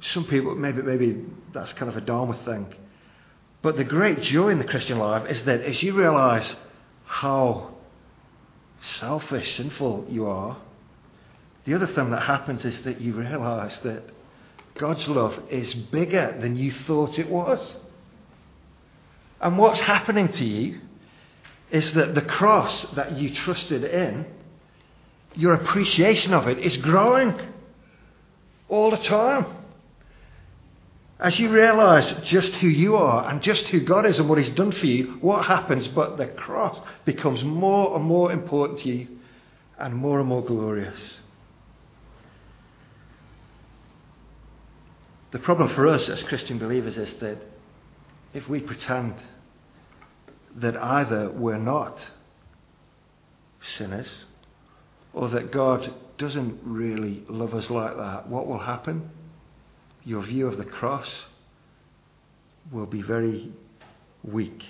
Some 0.00 0.24
people, 0.24 0.54
maybe, 0.54 0.80
maybe 0.80 1.22
that's 1.52 1.74
kind 1.74 1.90
of 1.90 1.98
a 1.98 2.00
Dharma 2.00 2.38
thing. 2.46 2.74
But 3.60 3.76
the 3.76 3.84
great 3.84 4.22
joy 4.22 4.48
in 4.48 4.58
the 4.58 4.64
Christian 4.64 4.98
life 4.98 5.28
is 5.28 5.44
that 5.44 5.60
as 5.60 5.82
you 5.82 5.92
realize 5.92 6.56
how 7.04 7.74
selfish, 8.98 9.54
sinful 9.54 10.06
you 10.08 10.28
are, 10.28 10.56
the 11.66 11.74
other 11.74 11.88
thing 11.88 12.08
that 12.12 12.22
happens 12.22 12.64
is 12.64 12.80
that 12.82 13.02
you 13.02 13.12
realize 13.12 13.78
that 13.80 14.02
God's 14.78 15.06
love 15.08 15.38
is 15.50 15.74
bigger 15.74 16.38
than 16.40 16.56
you 16.56 16.72
thought 16.86 17.18
it 17.18 17.28
was. 17.28 17.60
And 19.40 19.58
what's 19.58 19.80
happening 19.80 20.28
to 20.32 20.44
you 20.44 20.80
is 21.70 21.92
that 21.92 22.14
the 22.14 22.22
cross 22.22 22.86
that 22.94 23.12
you 23.18 23.34
trusted 23.34 23.84
in, 23.84 24.26
your 25.34 25.54
appreciation 25.54 26.32
of 26.32 26.48
it 26.48 26.58
is 26.58 26.76
growing 26.78 27.38
all 28.68 28.90
the 28.90 28.96
time. 28.96 29.46
As 31.20 31.38
you 31.38 31.50
realize 31.50 32.12
just 32.24 32.54
who 32.56 32.68
you 32.68 32.96
are 32.96 33.28
and 33.28 33.42
just 33.42 33.66
who 33.68 33.80
God 33.80 34.06
is 34.06 34.18
and 34.18 34.28
what 34.28 34.38
He's 34.38 34.54
done 34.54 34.72
for 34.72 34.86
you, 34.86 35.18
what 35.20 35.46
happens? 35.46 35.88
But 35.88 36.16
the 36.16 36.26
cross 36.26 36.78
becomes 37.04 37.42
more 37.42 37.96
and 37.96 38.04
more 38.04 38.30
important 38.30 38.80
to 38.80 38.88
you 38.88 39.08
and 39.78 39.94
more 39.94 40.20
and 40.20 40.28
more 40.28 40.44
glorious. 40.44 40.98
The 45.30 45.40
problem 45.40 45.74
for 45.74 45.86
us 45.88 46.08
as 46.08 46.22
Christian 46.22 46.58
believers 46.58 46.96
is 46.96 47.12
that 47.14 47.38
if 48.34 48.48
we 48.48 48.60
pretend 48.60 49.14
that 50.56 50.76
either 50.76 51.30
we're 51.30 51.58
not 51.58 52.10
sinners 53.60 54.24
or 55.12 55.28
that 55.30 55.52
God 55.52 55.92
doesn't 56.16 56.60
really 56.62 57.24
love 57.28 57.54
us 57.54 57.70
like 57.70 57.96
that, 57.96 58.28
what 58.28 58.46
will 58.46 58.58
happen? 58.58 59.10
your 60.08 60.22
view 60.22 60.46
of 60.46 60.56
the 60.56 60.64
cross 60.64 61.06
will 62.72 62.86
be 62.86 63.02
very 63.02 63.52
weak. 64.24 64.64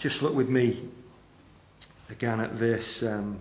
Just 0.00 0.20
look 0.22 0.34
with 0.34 0.48
me 0.48 0.88
again 2.08 2.40
at 2.40 2.58
this, 2.58 2.84
um, 3.02 3.38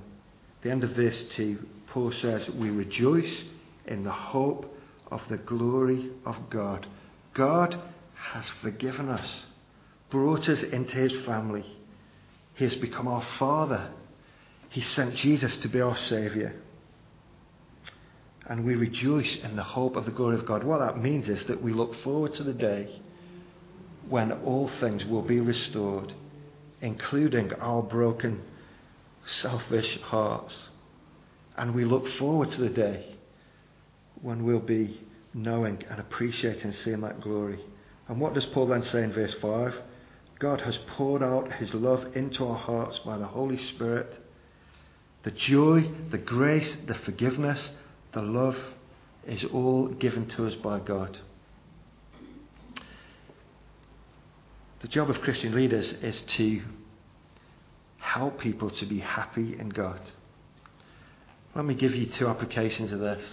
the 0.62 0.70
end 0.70 0.84
of 0.84 0.92
verse 0.92 1.24
2. 1.36 1.66
Paul 1.88 2.12
says, 2.12 2.48
We 2.50 2.70
rejoice 2.70 3.44
in 3.88 4.04
the 4.04 4.12
hope 4.12 4.74
of 5.12 5.22
the 5.30 5.38
glory 5.38 6.10
of 6.26 6.50
God. 6.50 6.88
God 7.34 7.80
has 8.16 8.46
forgiven 8.62 9.10
us, 9.10 9.46
brought 10.10 10.50
us 10.50 10.62
into 10.64 10.96
his 10.96 11.26
family. 11.26 11.66
He 12.56 12.66
has 12.66 12.76
become 12.76 13.08
our 13.08 13.26
Father. 13.38 13.92
He 14.70 14.82
sent 14.82 15.16
Jesus 15.16 15.58
to 15.58 15.68
be 15.68 15.82
our 15.82 15.98
Saviour. 15.98 16.54
And 18.48 18.64
we 18.64 18.76
rejoice 18.76 19.38
in 19.44 19.56
the 19.56 19.64
hope 19.64 19.96
of 19.96 20.06
the 20.06 20.12
glory 20.12 20.36
of 20.36 20.46
God. 20.46 20.64
What 20.64 20.80
that 20.80 21.02
means 21.02 21.30
is 21.30 21.46
that 21.46 21.62
we 21.62 21.74
look 21.74 21.96
forward 22.04 22.36
to 22.36 22.44
the 22.44 22.54
day 22.54 23.02
when 24.08 24.32
all 24.32 24.70
things 24.80 25.04
will 25.06 25.24
be 25.24 25.40
restored, 25.40 26.14
including 26.82 27.54
our 27.54 27.82
broken, 27.82 28.44
selfish 29.26 30.00
hearts. 30.02 30.54
And 31.58 31.74
we 31.74 31.86
look 31.86 32.08
forward 32.20 32.52
to 32.52 32.62
the 32.62 32.70
day 32.70 33.15
when 34.26 34.44
we'll 34.44 34.58
be 34.60 35.00
knowing 35.36 35.84
and 35.88 36.00
appreciating 36.00 36.72
seeing 36.72 37.02
that 37.02 37.22
glory. 37.22 37.60
And 38.08 38.20
what 38.20 38.34
does 38.34 38.46
Paul 38.48 38.66
then 38.66 38.82
say 38.82 39.04
in 39.04 39.14
verse 39.14 39.36
5? 39.36 39.76
God 40.40 40.62
has 40.62 40.80
poured 40.98 41.22
out 41.22 41.54
his 41.54 41.72
love 41.76 42.18
into 42.18 42.44
our 42.48 42.58
hearts 42.58 42.98
by 43.06 43.20
the 43.20 43.28
Holy 43.28 43.64
Spirit. 43.68 44.20
The 45.22 45.30
joy, 45.30 45.92
the 46.10 46.18
grace, 46.18 46.76
the 46.88 46.96
forgiveness, 46.96 47.70
the 48.14 48.24
love 48.24 48.58
is 49.28 49.44
all 49.44 49.90
given 49.90 50.26
to 50.30 50.48
us 50.48 50.56
by 50.56 50.80
God. 50.80 51.20
The 54.80 54.88
job 54.88 55.12
of 55.12 55.22
Christian 55.22 55.54
leaders 55.54 55.94
is 56.02 56.20
to 56.22 56.64
help 58.00 58.40
people 58.40 58.72
to 58.72 58.88
be 58.88 59.02
happy 59.02 59.56
in 59.60 59.70
God. 59.70 60.02
Let 61.54 61.66
me 61.66 61.76
give 61.76 61.94
you 61.94 62.08
two 62.08 62.28
applications 62.28 62.92
of 62.92 63.00
this. 63.00 63.24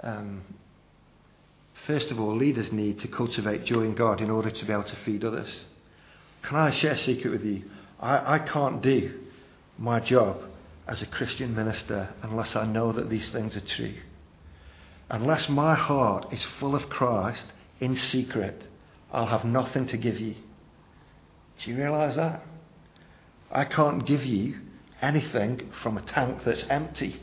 Um, 0.00 0.42
first 1.86 2.10
of 2.10 2.20
all, 2.20 2.36
leaders 2.36 2.72
need 2.72 3.00
to 3.00 3.08
cultivate 3.08 3.64
joy 3.64 3.82
in 3.82 3.94
God 3.94 4.20
in 4.20 4.30
order 4.30 4.50
to 4.50 4.64
be 4.64 4.72
able 4.72 4.84
to 4.84 4.96
feed 4.96 5.24
others. 5.24 5.64
Can 6.42 6.56
I 6.56 6.70
share 6.70 6.92
a 6.92 6.96
secret 6.96 7.30
with 7.30 7.44
you? 7.44 7.64
I, 8.00 8.34
I 8.34 8.38
can't 8.40 8.82
do 8.82 9.20
my 9.78 10.00
job 10.00 10.42
as 10.88 11.02
a 11.02 11.06
Christian 11.06 11.54
minister 11.54 12.08
unless 12.22 12.56
I 12.56 12.66
know 12.66 12.92
that 12.92 13.08
these 13.08 13.30
things 13.30 13.56
are 13.56 13.60
true. 13.60 13.94
Unless 15.08 15.48
my 15.48 15.74
heart 15.74 16.32
is 16.32 16.44
full 16.58 16.74
of 16.74 16.88
Christ 16.88 17.46
in 17.80 17.96
secret, 17.96 18.62
I'll 19.12 19.26
have 19.26 19.44
nothing 19.44 19.86
to 19.88 19.96
give 19.96 20.18
you. 20.18 20.34
Do 21.62 21.70
you 21.70 21.76
realize 21.76 22.16
that? 22.16 22.44
I 23.50 23.64
can't 23.64 24.06
give 24.06 24.24
you 24.24 24.56
anything 25.00 25.70
from 25.82 25.98
a 25.98 26.02
tank 26.02 26.44
that's 26.44 26.64
empty. 26.70 27.20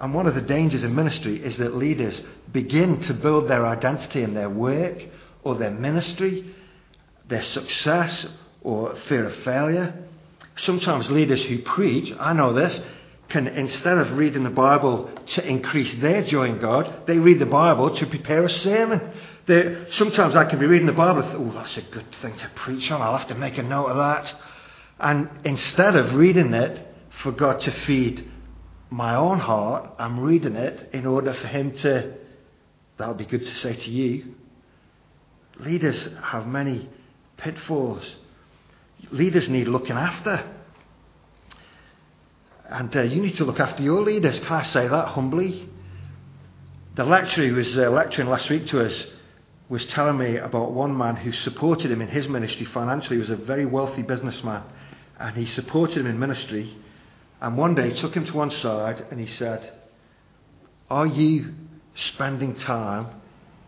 And 0.00 0.14
one 0.14 0.26
of 0.26 0.34
the 0.34 0.40
dangers 0.40 0.84
in 0.84 0.94
ministry 0.94 1.42
is 1.42 1.56
that 1.58 1.76
leaders 1.76 2.20
begin 2.52 3.00
to 3.02 3.14
build 3.14 3.48
their 3.48 3.66
identity 3.66 4.22
in 4.22 4.34
their 4.34 4.50
work 4.50 5.02
or 5.42 5.56
their 5.56 5.70
ministry 5.70 6.54
their 7.28 7.42
success 7.42 8.26
or 8.62 8.96
fear 9.08 9.26
of 9.26 9.34
failure. 9.44 9.94
Sometimes 10.56 11.10
leaders 11.10 11.44
who 11.44 11.60
preach, 11.60 12.12
I 12.18 12.32
know 12.32 12.52
this, 12.52 12.80
can 13.28 13.46
instead 13.46 13.98
of 13.98 14.16
reading 14.16 14.42
the 14.42 14.50
Bible 14.50 15.10
to 15.34 15.46
increase 15.46 15.92
their 16.00 16.24
joy 16.24 16.46
in 16.46 16.58
God, 16.58 17.06
they 17.06 17.18
read 17.18 17.38
the 17.38 17.46
Bible 17.46 17.94
to 17.94 18.06
prepare 18.06 18.44
a 18.44 18.50
sermon. 18.50 19.12
They're, 19.46 19.92
sometimes 19.92 20.34
I 20.34 20.46
can 20.46 20.58
be 20.58 20.66
reading 20.66 20.86
the 20.86 20.92
Bible, 20.92 21.22
and 21.22 21.30
think, 21.30 21.54
oh, 21.54 21.58
that's 21.58 21.76
a 21.76 21.82
good 21.82 22.06
thing 22.22 22.36
to 22.38 22.50
preach 22.56 22.90
on. 22.90 23.02
I'll 23.02 23.18
have 23.18 23.28
to 23.28 23.34
make 23.34 23.58
a 23.58 23.62
note 23.62 23.88
of 23.88 23.96
that. 23.98 24.34
And 24.98 25.28
instead 25.44 25.94
of 25.94 26.14
reading 26.14 26.54
it 26.54 26.86
for 27.22 27.32
God 27.32 27.60
to 27.60 27.70
feed 27.70 28.30
my 28.90 29.14
own 29.16 29.38
heart, 29.38 29.90
I'm 29.98 30.20
reading 30.20 30.56
it 30.56 30.90
in 30.92 31.06
order 31.06 31.34
for 31.34 31.46
Him 31.46 31.72
to. 31.78 32.14
That 32.98 33.08
would 33.08 33.18
be 33.18 33.26
good 33.26 33.44
to 33.44 33.54
say 33.56 33.74
to 33.74 33.90
you. 33.90 34.34
Leaders 35.60 36.08
have 36.22 36.46
many 36.46 36.88
pitfalls. 37.36 38.02
Leaders 39.10 39.48
need 39.48 39.68
looking 39.68 39.96
after. 39.96 40.54
And 42.68 42.94
uh, 42.94 43.02
you 43.02 43.22
need 43.22 43.36
to 43.36 43.44
look 43.44 43.60
after 43.60 43.82
your 43.82 44.02
leaders. 44.02 44.38
Can 44.40 44.52
I 44.52 44.62
say 44.62 44.88
that 44.88 45.08
humbly? 45.08 45.68
The 46.96 47.04
lecturer 47.04 47.46
who 47.46 47.54
was 47.54 47.78
uh, 47.78 47.90
lecturing 47.90 48.28
last 48.28 48.50
week 48.50 48.66
to 48.68 48.84
us 48.84 49.04
was 49.68 49.84
telling 49.86 50.18
me 50.18 50.36
about 50.36 50.72
one 50.72 50.96
man 50.96 51.16
who 51.16 51.32
supported 51.32 51.90
him 51.90 52.02
in 52.02 52.08
his 52.08 52.28
ministry 52.28 52.66
financially. 52.66 53.16
He 53.16 53.20
was 53.20 53.30
a 53.30 53.36
very 53.36 53.66
wealthy 53.66 54.02
businessman. 54.02 54.62
And 55.18 55.36
he 55.36 55.46
supported 55.46 55.98
him 55.98 56.06
in 56.06 56.18
ministry. 56.18 56.76
And 57.40 57.56
one 57.56 57.74
day 57.74 57.92
he 57.92 58.00
took 58.00 58.14
him 58.14 58.26
to 58.26 58.32
one 58.32 58.50
side 58.50 59.06
and 59.10 59.20
he 59.20 59.26
said, 59.26 59.72
Are 60.90 61.06
you 61.06 61.54
spending 61.94 62.54
time 62.54 63.06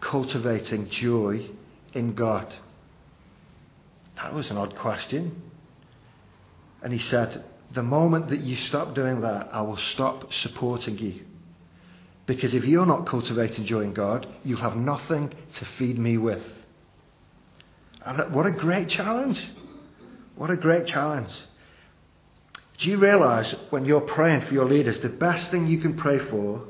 cultivating 0.01 0.91
joy 0.91 1.49
in 1.95 2.15
God? 2.15 2.53
That 4.17 4.35
was 4.35 4.51
an 4.51 4.57
odd 4.57 4.77
question. 4.77 5.43
And 6.83 6.93
he 6.93 6.99
said, 6.99 7.45
The 7.73 7.83
moment 7.83 8.29
that 8.31 8.41
you 8.41 8.57
stop 8.57 8.95
doing 8.95 9.21
that, 9.21 9.51
I 9.53 9.63
will 9.63 9.77
stop 9.77 10.33
supporting 10.33 10.99
you. 10.99 11.25
Because 12.27 12.55
if 12.55 12.65
you're 12.65 12.87
not 12.87 13.07
cultivating 13.07 13.67
joy 13.67 13.81
in 13.81 13.95
God, 13.95 14.27
you'll 14.45 14.61
have 14.61 14.77
nothing 14.77 15.33
to 15.55 15.65
feed 15.79 15.99
me 15.99 16.17
with. 16.17 16.43
And 18.05 18.35
what 18.35 18.47
a 18.47 18.53
great 18.53 18.89
challenge! 18.89 19.41
What 20.37 20.51
a 20.51 20.57
great 20.57 20.87
challenge. 20.87 21.31
Do 22.81 22.89
you 22.89 22.97
realize 22.97 23.55
when 23.69 23.85
you're 23.85 24.01
praying 24.01 24.47
for 24.47 24.55
your 24.55 24.69
leaders, 24.69 24.99
the 25.01 25.11
best 25.11 25.51
thing 25.51 25.67
you 25.67 25.81
can 25.81 25.99
pray 25.99 26.19
for 26.19 26.63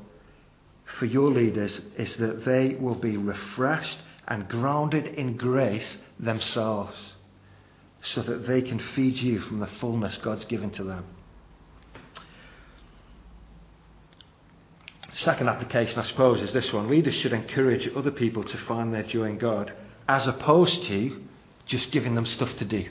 for 0.99 1.07
your 1.07 1.31
leaders 1.31 1.81
is 1.97 2.17
that 2.17 2.45
they 2.45 2.75
will 2.75 2.97
be 2.97 3.17
refreshed 3.17 3.99
and 4.27 4.49
grounded 4.49 5.07
in 5.07 5.37
grace 5.37 5.99
themselves 6.19 7.15
so 8.03 8.23
that 8.23 8.49
they 8.49 8.61
can 8.61 8.81
feed 8.97 9.17
you 9.17 9.39
from 9.39 9.61
the 9.61 9.69
fullness 9.79 10.17
God's 10.19 10.45
given 10.47 10.71
to 10.71 10.85
them. 10.85 11.05
Second 15.15 15.49
application, 15.49 16.01
I 16.01 16.07
suppose, 16.07 16.41
is 16.41 16.53
this 16.53 16.73
one. 16.73 16.89
Leaders 16.89 17.15
should 17.15 17.33
encourage 17.33 17.89
other 17.95 18.11
people 18.11 18.43
to 18.43 18.57
find 18.59 18.93
their 18.93 19.03
joy 19.05 19.25
in 19.25 19.39
God 19.39 19.73
as 20.09 20.27
opposed 20.27 20.83
to 20.85 21.23
just 21.67 21.93
giving 21.93 22.17
them 22.17 22.27
stuff 22.27 22.57
to 22.57 22.65
do. 22.65 22.89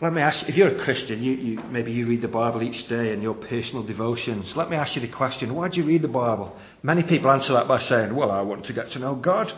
Let 0.00 0.12
me 0.12 0.22
ask 0.22 0.42
you, 0.42 0.48
if 0.48 0.56
you're 0.56 0.76
a 0.76 0.84
Christian, 0.84 1.22
you, 1.22 1.32
you, 1.32 1.62
maybe 1.70 1.92
you 1.92 2.06
read 2.06 2.20
the 2.20 2.28
Bible 2.28 2.62
each 2.62 2.88
day 2.88 3.12
in 3.12 3.22
your 3.22 3.34
personal 3.34 3.84
devotions. 3.84 4.54
Let 4.56 4.68
me 4.68 4.76
ask 4.76 4.94
you 4.96 5.00
the 5.00 5.08
question 5.08 5.54
why 5.54 5.68
do 5.68 5.76
you 5.76 5.84
read 5.84 6.02
the 6.02 6.08
Bible? 6.08 6.56
Many 6.82 7.04
people 7.04 7.30
answer 7.30 7.52
that 7.52 7.68
by 7.68 7.80
saying, 7.82 8.14
Well, 8.14 8.30
I 8.30 8.42
want 8.42 8.66
to 8.66 8.72
get 8.72 8.90
to 8.92 8.98
know 8.98 9.14
God. 9.14 9.52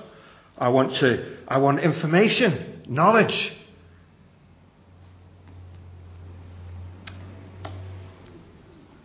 I 0.58 0.68
want 0.68 0.96
to, 0.96 1.36
I 1.48 1.58
want 1.58 1.80
information, 1.80 2.82
knowledge. 2.86 3.52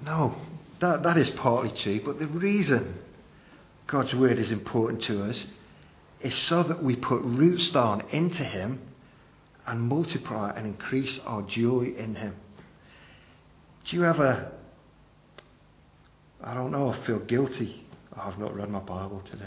No, 0.04 0.36
that, 0.80 1.04
that 1.04 1.18
is 1.18 1.30
partly 1.32 1.72
true, 1.72 2.02
but 2.04 2.20
the 2.20 2.28
reason 2.28 2.96
God's 3.88 4.14
word 4.14 4.40
is 4.40 4.52
important 4.52 5.04
to 5.04 5.24
us 5.24 5.46
is 6.22 6.36
so 6.48 6.64
that 6.64 6.84
we 6.84 6.96
put 6.96 7.22
roots 7.22 7.70
down 7.72 8.04
into 8.12 8.44
Him 8.44 8.80
and 9.72 9.82
multiply 9.82 10.52
and 10.54 10.68
increase 10.68 11.18
our 11.26 11.42
joy 11.44 11.94
in 11.98 12.14
Him. 12.14 12.36
Do 13.86 13.96
you 13.96 14.04
ever, 14.04 14.52
I 16.44 16.54
don't 16.54 16.74
know, 16.74 16.94
feel 17.06 17.20
guilty? 17.20 17.86
Oh, 18.14 18.24
I've 18.26 18.38
not 18.38 18.54
read 18.54 18.70
my 18.70 18.82
Bible 18.82 19.24
today. 19.32 19.46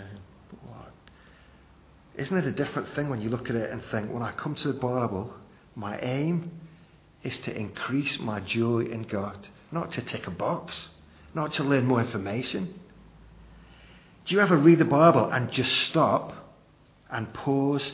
Isn't 2.16 2.38
it 2.38 2.46
a 2.46 2.52
different 2.52 2.88
thing 2.94 3.10
when 3.10 3.20
you 3.20 3.28
look 3.28 3.50
at 3.50 3.56
it 3.56 3.70
and 3.70 3.82
think, 3.90 4.10
when 4.10 4.22
I 4.22 4.32
come 4.32 4.54
to 4.54 4.68
the 4.68 4.78
Bible, 4.78 5.30
my 5.76 6.00
aim 6.00 6.50
is 7.22 7.36
to 7.40 7.54
increase 7.54 8.18
my 8.18 8.40
joy 8.40 8.80
in 8.80 9.02
God, 9.02 9.36
not 9.72 9.92
to 9.92 10.00
tick 10.00 10.26
a 10.26 10.30
box, 10.30 10.74
not 11.34 11.52
to 11.54 11.64
learn 11.64 11.84
more 11.84 12.00
information? 12.00 12.80
Do 14.24 14.34
you 14.34 14.40
ever 14.40 14.56
read 14.56 14.78
the 14.78 14.86
Bible 14.86 15.30
and 15.30 15.52
just 15.52 15.70
stop 15.88 16.32
and 17.10 17.34
pause 17.34 17.92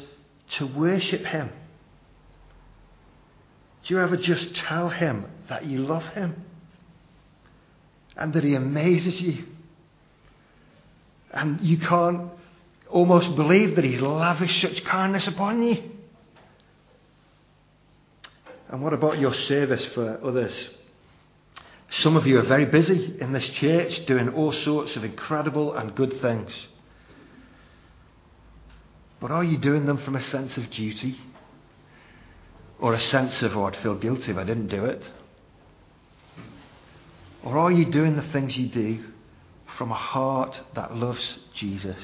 to 0.50 0.66
worship 0.66 1.24
Him? 1.24 1.50
Do 3.84 3.94
you 3.94 4.00
ever 4.00 4.16
just 4.16 4.54
tell 4.54 4.88
Him 4.88 5.26
that 5.48 5.66
you 5.66 5.78
love 5.78 6.04
Him 6.08 6.44
and 8.16 8.32
that 8.34 8.44
He 8.44 8.54
amazes 8.54 9.20
you? 9.20 9.44
And 11.32 11.60
you 11.60 11.78
can't 11.78 12.30
almost 12.88 13.34
believe 13.36 13.76
that 13.76 13.84
He's 13.84 14.00
lavished 14.00 14.60
such 14.60 14.84
kindness 14.84 15.26
upon 15.26 15.62
you. 15.62 15.90
And 18.68 18.82
what 18.82 18.92
about 18.92 19.18
your 19.18 19.34
service 19.34 19.84
for 19.94 20.20
others? 20.24 20.54
Some 21.90 22.16
of 22.16 22.26
you 22.26 22.38
are 22.38 22.44
very 22.44 22.66
busy 22.66 23.16
in 23.20 23.32
this 23.32 23.46
church 23.46 24.06
doing 24.06 24.28
all 24.28 24.52
sorts 24.52 24.94
of 24.94 25.02
incredible 25.02 25.74
and 25.74 25.94
good 25.94 26.20
things. 26.20 26.52
But 29.18 29.32
are 29.32 29.42
you 29.42 29.58
doing 29.58 29.86
them 29.86 29.98
from 29.98 30.14
a 30.14 30.22
sense 30.22 30.56
of 30.56 30.70
duty? 30.70 31.18
Or 32.80 32.94
a 32.94 33.00
sense 33.00 33.42
of, 33.42 33.56
oh, 33.56 33.64
I'd 33.64 33.76
feel 33.76 33.94
guilty 33.94 34.30
if 34.32 34.38
I 34.38 34.44
didn't 34.44 34.68
do 34.68 34.86
it? 34.86 35.02
Or 37.42 37.58
are 37.58 37.70
you 37.70 37.90
doing 37.90 38.16
the 38.16 38.22
things 38.22 38.56
you 38.56 38.68
do 38.68 39.04
from 39.76 39.90
a 39.90 39.96
heart 39.96 40.60
that 40.74 40.94
loves 40.94 41.38
Jesus? 41.54 41.98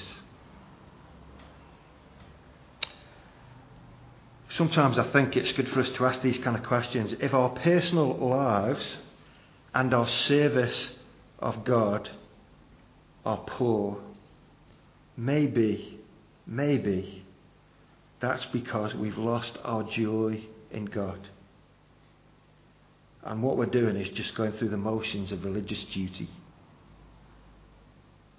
Sometimes 4.56 4.98
I 4.98 5.10
think 5.12 5.36
it's 5.36 5.52
good 5.52 5.68
for 5.68 5.80
us 5.80 5.90
to 5.90 6.06
ask 6.06 6.22
these 6.22 6.38
kind 6.38 6.56
of 6.56 6.62
questions. 6.62 7.14
If 7.20 7.34
our 7.34 7.50
personal 7.50 8.16
lives 8.16 8.84
and 9.74 9.92
our 9.92 10.08
service 10.08 10.92
of 11.38 11.64
God 11.64 12.08
are 13.26 13.36
poor, 13.36 13.98
maybe, 15.16 16.00
maybe 16.46 17.24
that's 18.20 18.46
because 18.46 18.94
we've 18.94 19.18
lost 19.18 19.58
our 19.62 19.82
joy 19.82 20.42
in 20.76 20.84
God. 20.84 21.28
And 23.24 23.42
what 23.42 23.56
we're 23.56 23.66
doing 23.66 23.96
is 23.96 24.08
just 24.10 24.36
going 24.36 24.52
through 24.52 24.68
the 24.68 24.76
motions 24.76 25.32
of 25.32 25.44
religious 25.44 25.82
duty. 25.92 26.28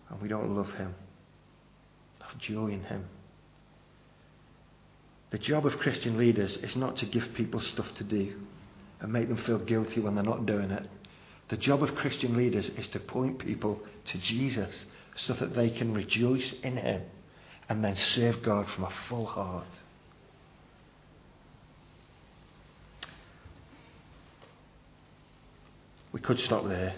And 0.10 0.22
we 0.22 0.30
don't 0.30 0.56
love 0.56 0.72
Him, 0.74 0.96
have 2.22 2.38
joy 2.40 2.68
in 2.68 2.84
Him. 2.84 3.06
The 5.32 5.40
job 5.40 5.66
of 5.66 5.78
Christian 5.80 6.18
leaders 6.18 6.56
is 6.58 6.78
not 6.78 6.96
to 6.98 7.06
give 7.06 7.34
people 7.34 7.60
stuff 7.60 7.88
to 7.96 8.06
do 8.06 8.34
and 9.02 9.12
make 9.12 9.28
them 9.28 9.44
feel 9.46 9.60
guilty 9.60 10.00
when 10.00 10.16
they're 10.16 10.24
not 10.24 10.46
doing 10.46 10.72
it. 10.72 10.88
The 11.50 11.58
job 11.58 11.84
of 11.84 11.96
Christian 11.96 12.38
leaders 12.38 12.70
is 12.78 12.88
to 12.90 13.00
point 13.00 13.40
people 13.40 13.82
to 14.06 14.18
Jesus 14.20 14.86
so 15.16 15.34
that 15.34 15.56
they 15.56 15.70
can 15.70 15.94
rejoice 15.94 16.54
in 16.64 16.78
Him 16.78 17.02
and 17.68 17.84
then 17.84 17.96
serve 17.98 18.42
God 18.44 18.68
from 18.74 18.86
a 18.86 18.94
full 19.10 19.26
heart. 19.26 19.66
We 26.12 26.20
could 26.20 26.40
stop 26.40 26.68
there, 26.68 26.96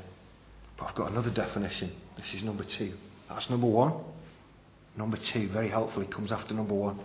but 0.77 0.85
I've 0.85 0.95
got 0.95 1.11
another 1.11 1.31
definition. 1.31 1.91
This 2.17 2.33
is 2.33 2.43
number 2.43 2.63
two. 2.63 2.93
That's 3.27 3.49
number 3.49 3.67
one. 3.67 3.93
Number 4.95 5.17
two, 5.17 5.49
very 5.49 5.69
helpfully, 5.69 6.05
comes 6.07 6.31
after 6.31 6.53
number 6.53 6.73
one. 6.73 6.99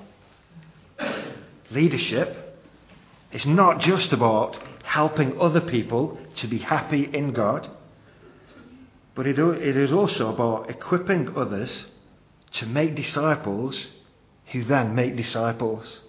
Leadership 1.70 2.58
is 3.32 3.46
not 3.46 3.80
just 3.80 4.12
about 4.12 4.56
helping 4.84 5.40
other 5.40 5.60
people 5.60 6.18
to 6.36 6.46
be 6.46 6.58
happy 6.58 7.04
in 7.04 7.32
God, 7.32 7.68
but 9.14 9.26
it, 9.26 9.38
it 9.38 9.76
is 9.76 9.92
also 9.92 10.32
about 10.32 10.70
equipping 10.70 11.36
others 11.36 11.86
to 12.54 12.66
make 12.66 12.94
disciples 12.94 13.86
who 14.46 14.64
then 14.64 14.94
make 14.94 15.16
disciples. 15.16 16.00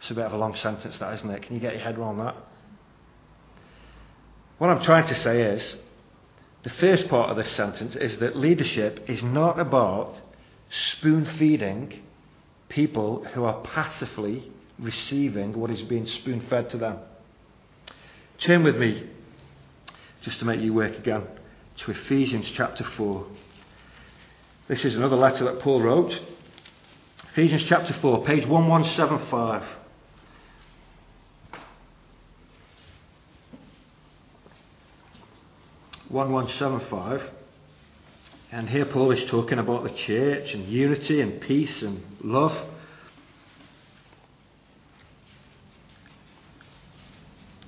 It's 0.00 0.10
a 0.10 0.14
bit 0.14 0.24
of 0.24 0.32
a 0.32 0.36
long 0.38 0.56
sentence, 0.56 0.98
that, 0.98 1.14
isn't 1.14 1.30
it? 1.30 1.42
Can 1.42 1.54
you 1.54 1.60
get 1.60 1.74
your 1.74 1.82
head 1.82 1.98
around 1.98 2.18
that? 2.18 2.36
What 4.60 4.68
I'm 4.68 4.82
trying 4.82 5.06
to 5.06 5.14
say 5.14 5.40
is 5.40 5.76
the 6.64 6.68
first 6.68 7.08
part 7.08 7.30
of 7.30 7.38
this 7.38 7.50
sentence 7.52 7.96
is 7.96 8.18
that 8.18 8.36
leadership 8.36 9.08
is 9.08 9.22
not 9.22 9.58
about 9.58 10.20
spoon 10.68 11.24
feeding 11.38 12.02
people 12.68 13.24
who 13.32 13.44
are 13.44 13.62
passively 13.62 14.52
receiving 14.78 15.58
what 15.58 15.70
is 15.70 15.80
being 15.80 16.06
spoon 16.06 16.42
fed 16.50 16.68
to 16.68 16.76
them. 16.76 16.98
Turn 18.40 18.62
with 18.62 18.76
me, 18.76 19.08
just 20.20 20.38
to 20.40 20.44
make 20.44 20.60
you 20.60 20.74
work 20.74 20.94
again, 20.94 21.22
to 21.78 21.92
Ephesians 21.92 22.52
chapter 22.54 22.84
4. 22.84 23.26
This 24.68 24.84
is 24.84 24.94
another 24.94 25.16
letter 25.16 25.44
that 25.44 25.60
Paul 25.60 25.80
wrote. 25.80 26.20
Ephesians 27.32 27.64
chapter 27.66 27.94
4, 27.94 28.24
page 28.26 28.46
1175. 28.46 29.64
1175. 36.10 37.22
And 38.52 38.68
here 38.68 38.84
Paul 38.86 39.12
is 39.12 39.30
talking 39.30 39.58
about 39.58 39.84
the 39.84 39.90
church 39.90 40.52
and 40.52 40.66
unity 40.68 41.20
and 41.20 41.40
peace 41.40 41.82
and 41.82 42.02
love. 42.22 42.56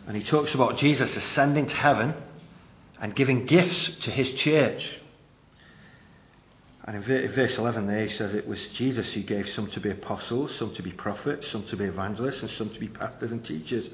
And 0.07 0.17
he 0.17 0.25
talks 0.25 0.55
about 0.55 0.79
Jesus 0.79 1.17
ascending 1.17 1.67
to 1.67 1.77
heaven 1.77 2.15
and 3.01 3.15
giving 3.15 3.47
gifts 3.47 3.91
to 4.03 4.11
his 4.11 4.31
church. 4.35 4.83
And 6.85 6.97
in 6.97 7.03
verse 7.03 7.57
11 7.57 7.87
there 7.87 8.07
he 8.07 8.17
says 8.17 8.35
it 8.35 8.49
was 8.49 8.59
Jesus 8.75 9.13
who 9.13 9.23
gave 9.23 9.49
some 9.51 9.71
to 9.71 9.81
be 9.81 9.91
apostles, 9.91 10.53
some 10.59 10.75
to 10.75 10.83
be 10.83 10.91
prophets, 10.91 11.49
some 11.53 11.65
to 11.69 11.77
be 11.77 11.85
evangelists, 11.85 12.43
and 12.43 12.51
some 12.51 12.71
to 12.71 12.81
be 12.81 12.89
pastors 12.89 13.31
and 13.31 13.45
teachers. 13.45 13.89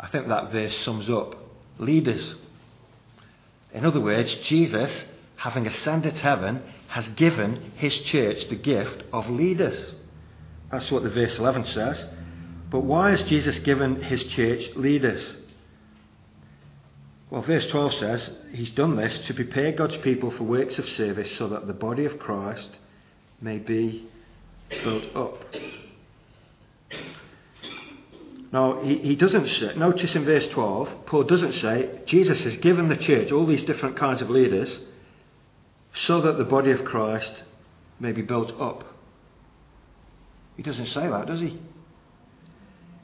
I 0.00 0.08
think 0.08 0.26
that 0.26 0.50
verse 0.50 0.76
sums 0.78 1.08
up 1.08 1.36
leaders. 1.78 2.34
In 3.76 3.84
other 3.84 4.00
words, 4.00 4.34
Jesus, 4.36 5.04
having 5.36 5.66
ascended 5.66 6.16
to 6.16 6.22
heaven, 6.22 6.62
has 6.88 7.06
given 7.10 7.72
his 7.76 7.94
church 8.00 8.48
the 8.48 8.56
gift 8.56 9.04
of 9.12 9.28
leaders. 9.28 9.92
That's 10.72 10.90
what 10.90 11.02
the 11.02 11.10
verse 11.10 11.38
11 11.38 11.66
says. 11.66 12.02
But 12.70 12.84
why 12.84 13.10
has 13.10 13.20
Jesus 13.22 13.58
given 13.58 14.02
his 14.02 14.24
church 14.24 14.74
leaders? 14.76 15.22
Well, 17.28 17.42
verse 17.42 17.66
12 17.66 17.94
says 17.94 18.30
he's 18.52 18.70
done 18.70 18.96
this 18.96 19.18
to 19.26 19.34
prepare 19.34 19.72
God's 19.72 19.98
people 19.98 20.30
for 20.30 20.44
works 20.44 20.78
of 20.78 20.88
service 20.88 21.28
so 21.36 21.48
that 21.48 21.66
the 21.66 21.74
body 21.74 22.06
of 22.06 22.18
Christ 22.18 22.78
may 23.42 23.58
be 23.58 24.08
built 24.70 25.14
up. 25.14 25.44
Now, 28.52 28.80
he, 28.82 28.98
he 28.98 29.16
doesn't 29.16 29.48
say, 29.48 29.74
notice 29.76 30.14
in 30.14 30.24
verse 30.24 30.46
12, 30.52 31.06
Paul 31.06 31.24
doesn't 31.24 31.60
say, 31.60 32.00
Jesus 32.06 32.42
has 32.44 32.56
given 32.58 32.88
the 32.88 32.96
church 32.96 33.32
all 33.32 33.46
these 33.46 33.64
different 33.64 33.96
kinds 33.96 34.22
of 34.22 34.30
leaders 34.30 34.72
so 35.94 36.20
that 36.22 36.38
the 36.38 36.44
body 36.44 36.70
of 36.70 36.84
Christ 36.84 37.42
may 37.98 38.12
be 38.12 38.22
built 38.22 38.52
up. 38.60 38.84
He 40.56 40.62
doesn't 40.62 40.86
say 40.86 41.08
that, 41.08 41.26
does 41.26 41.40
he? 41.40 41.58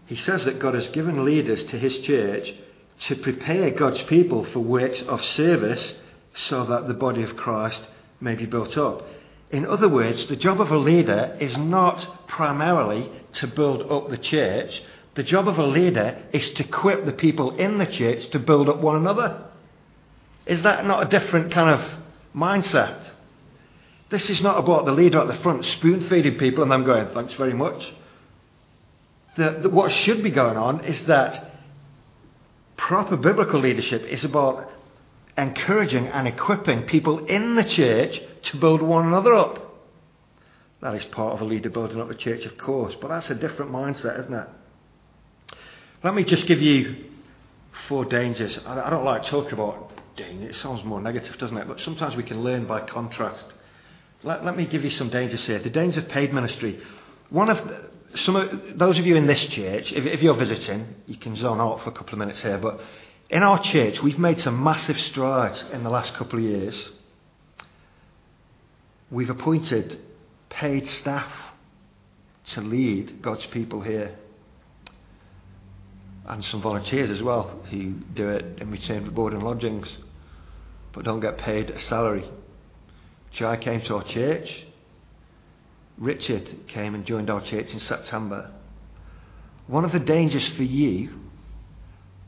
He 0.07 0.16
says 0.16 0.44
that 0.44 0.59
God 0.59 0.74
has 0.74 0.88
given 0.88 1.24
leaders 1.24 1.62
to 1.64 1.78
his 1.78 1.98
church 1.98 2.52
to 3.09 3.16
prepare 3.16 3.70
God's 3.70 4.02
people 4.02 4.44
for 4.44 4.61
works 4.61 5.00
of 5.02 5.24
service 5.24 5.94
so 6.35 6.64
that 6.66 6.87
the 6.87 6.94
body 6.94 7.22
of 7.22 7.37
Christ 7.37 7.81
may 8.20 8.35
be 8.35 8.46
built 8.46 8.76
up. 8.76 9.07
In 9.50 9.66
other 9.66 9.88
words, 9.88 10.26
the 10.26 10.37
job 10.37 10.61
of 10.61 10.70
a 10.70 10.78
leader 10.78 11.37
is 11.40 11.57
not 11.57 12.26
primarily 12.28 13.11
to 13.35 13.46
build 13.46 13.90
up 13.90 14.09
the 14.09 14.18
church, 14.18 14.83
the 15.14 15.22
job 15.22 15.46
of 15.46 15.59
a 15.59 15.66
leader 15.66 16.22
is 16.33 16.48
to 16.51 16.64
equip 16.64 17.05
the 17.05 17.12
people 17.12 17.57
in 17.57 17.79
the 17.79 17.87
church 17.87 18.31
to 18.31 18.38
build 18.38 18.68
up 18.68 18.79
one 18.79 18.96
another. 18.96 19.44
Is 20.46 20.62
that 20.62 20.87
not 20.87 21.07
a 21.07 21.18
different 21.18 21.53
kind 21.53 21.81
of 21.81 22.03
mindset? 22.35 22.98
This 24.09 24.29
is 24.31 24.40
not 24.40 24.59
about 24.59 24.85
the 24.85 24.92
leader 24.92 25.20
at 25.20 25.29
the 25.29 25.42
front 25.42 25.64
spoon 25.64 26.09
feeding 26.09 26.38
people 26.38 26.62
and 26.62 26.72
them 26.72 26.85
going, 26.85 27.09
thanks 27.14 27.35
very 27.35 27.53
much. 27.53 27.92
The, 29.37 29.61
the, 29.62 29.68
what 29.68 29.92
should 29.92 30.22
be 30.22 30.31
going 30.31 30.57
on 30.57 30.85
is 30.85 31.05
that 31.07 31.51
proper 32.77 33.16
biblical 33.16 33.61
leadership 33.61 34.03
is 34.03 34.25
about 34.25 34.70
encouraging 35.37 36.09
and 36.09 36.29
equipping 36.29 36.83
people 36.83 37.25
in 37.27 37.55
the 37.55 37.64
church 37.64 38.20
to 38.44 38.57
build 38.57 38.83
one 38.83 39.07
another 39.07 39.35
up. 39.35 39.59
That 40.81 40.94
is 40.94 41.05
part 41.05 41.35
of 41.35 41.40
a 41.40 41.44
leader 41.44 41.70
building 41.70 42.01
up 42.01 42.11
a 42.11 42.14
church, 42.14 42.44
of 42.44 42.59
course, 42.59 42.94
but 43.01 43.09
that's 43.09 43.31
a 43.31 43.35
different 43.35 43.72
mindset, 43.72 44.18
isn't 44.20 44.35
it? 44.35 44.48
Let 46.04 46.14
me 46.14 46.24
just 46.24 46.46
give 46.46 46.60
you 46.60 46.96
four 47.86 48.04
dangers. 48.04 48.58
I 48.66 48.90
don't 48.90 49.04
like 49.04 49.24
talking 49.26 49.52
about 49.52 49.90
danger. 50.16 50.48
It 50.48 50.56
sounds 50.56 50.84
more 50.84 51.00
negative, 51.00 51.38
doesn't 51.38 51.56
it? 51.56 51.68
But 51.68 51.80
sometimes 51.80 52.16
we 52.16 52.24
can 52.24 52.42
learn 52.42 52.66
by 52.66 52.80
contrast. 52.80 53.46
Let, 54.24 54.44
let 54.44 54.56
me 54.56 54.66
give 54.66 54.82
you 54.82 54.90
some 54.90 55.10
dangers 55.10 55.44
here. 55.44 55.60
The 55.60 55.70
danger 55.70 56.00
of 56.00 56.08
paid 56.08 56.32
ministry. 56.32 56.80
One 57.30 57.48
of 57.48 57.68
the, 57.68 58.18
some 58.18 58.34
of 58.34 58.78
those 58.78 58.98
of 58.98 59.06
you 59.06 59.14
in 59.14 59.26
this 59.26 59.40
church, 59.46 59.92
if, 59.92 60.04
if 60.04 60.22
you're 60.22 60.34
visiting, 60.34 60.94
you 61.06 61.16
can 61.16 61.36
zone 61.36 61.60
out 61.60 61.82
for 61.82 61.90
a 61.90 61.92
couple 61.92 62.14
of 62.14 62.18
minutes 62.18 62.40
here. 62.40 62.58
But 62.58 62.80
in 63.30 63.44
our 63.44 63.62
church, 63.62 64.02
we've 64.02 64.18
made 64.18 64.40
some 64.40 64.62
massive 64.62 64.98
strides 64.98 65.64
in 65.72 65.84
the 65.84 65.90
last 65.90 66.14
couple 66.14 66.40
of 66.40 66.44
years. 66.44 66.90
We've 69.08 69.30
appointed 69.30 70.00
paid 70.50 70.88
staff 70.88 71.32
to 72.52 72.60
lead 72.60 73.22
God's 73.22 73.46
people 73.46 73.82
here 73.82 74.16
and 76.32 76.44
some 76.46 76.62
volunteers 76.62 77.10
as 77.10 77.22
well 77.22 77.60
who 77.70 77.92
do 78.14 78.30
it 78.30 78.58
in 78.60 78.70
return 78.70 79.04
for 79.04 79.10
board 79.10 79.34
and 79.34 79.42
lodgings 79.42 79.88
but 80.92 81.04
don't 81.04 81.20
get 81.20 81.38
paid 81.38 81.70
a 81.70 81.80
salary. 81.82 82.28
Jai 83.32 83.56
came 83.56 83.80
to 83.82 83.96
our 83.96 84.04
church. 84.04 84.64
Richard 85.98 86.68
came 86.68 86.94
and 86.94 87.06
joined 87.06 87.30
our 87.30 87.40
church 87.42 87.68
in 87.70 87.80
September. 87.80 88.50
One 89.66 89.84
of 89.84 89.92
the 89.92 90.00
dangers 90.00 90.46
for 90.48 90.62
you 90.62 91.18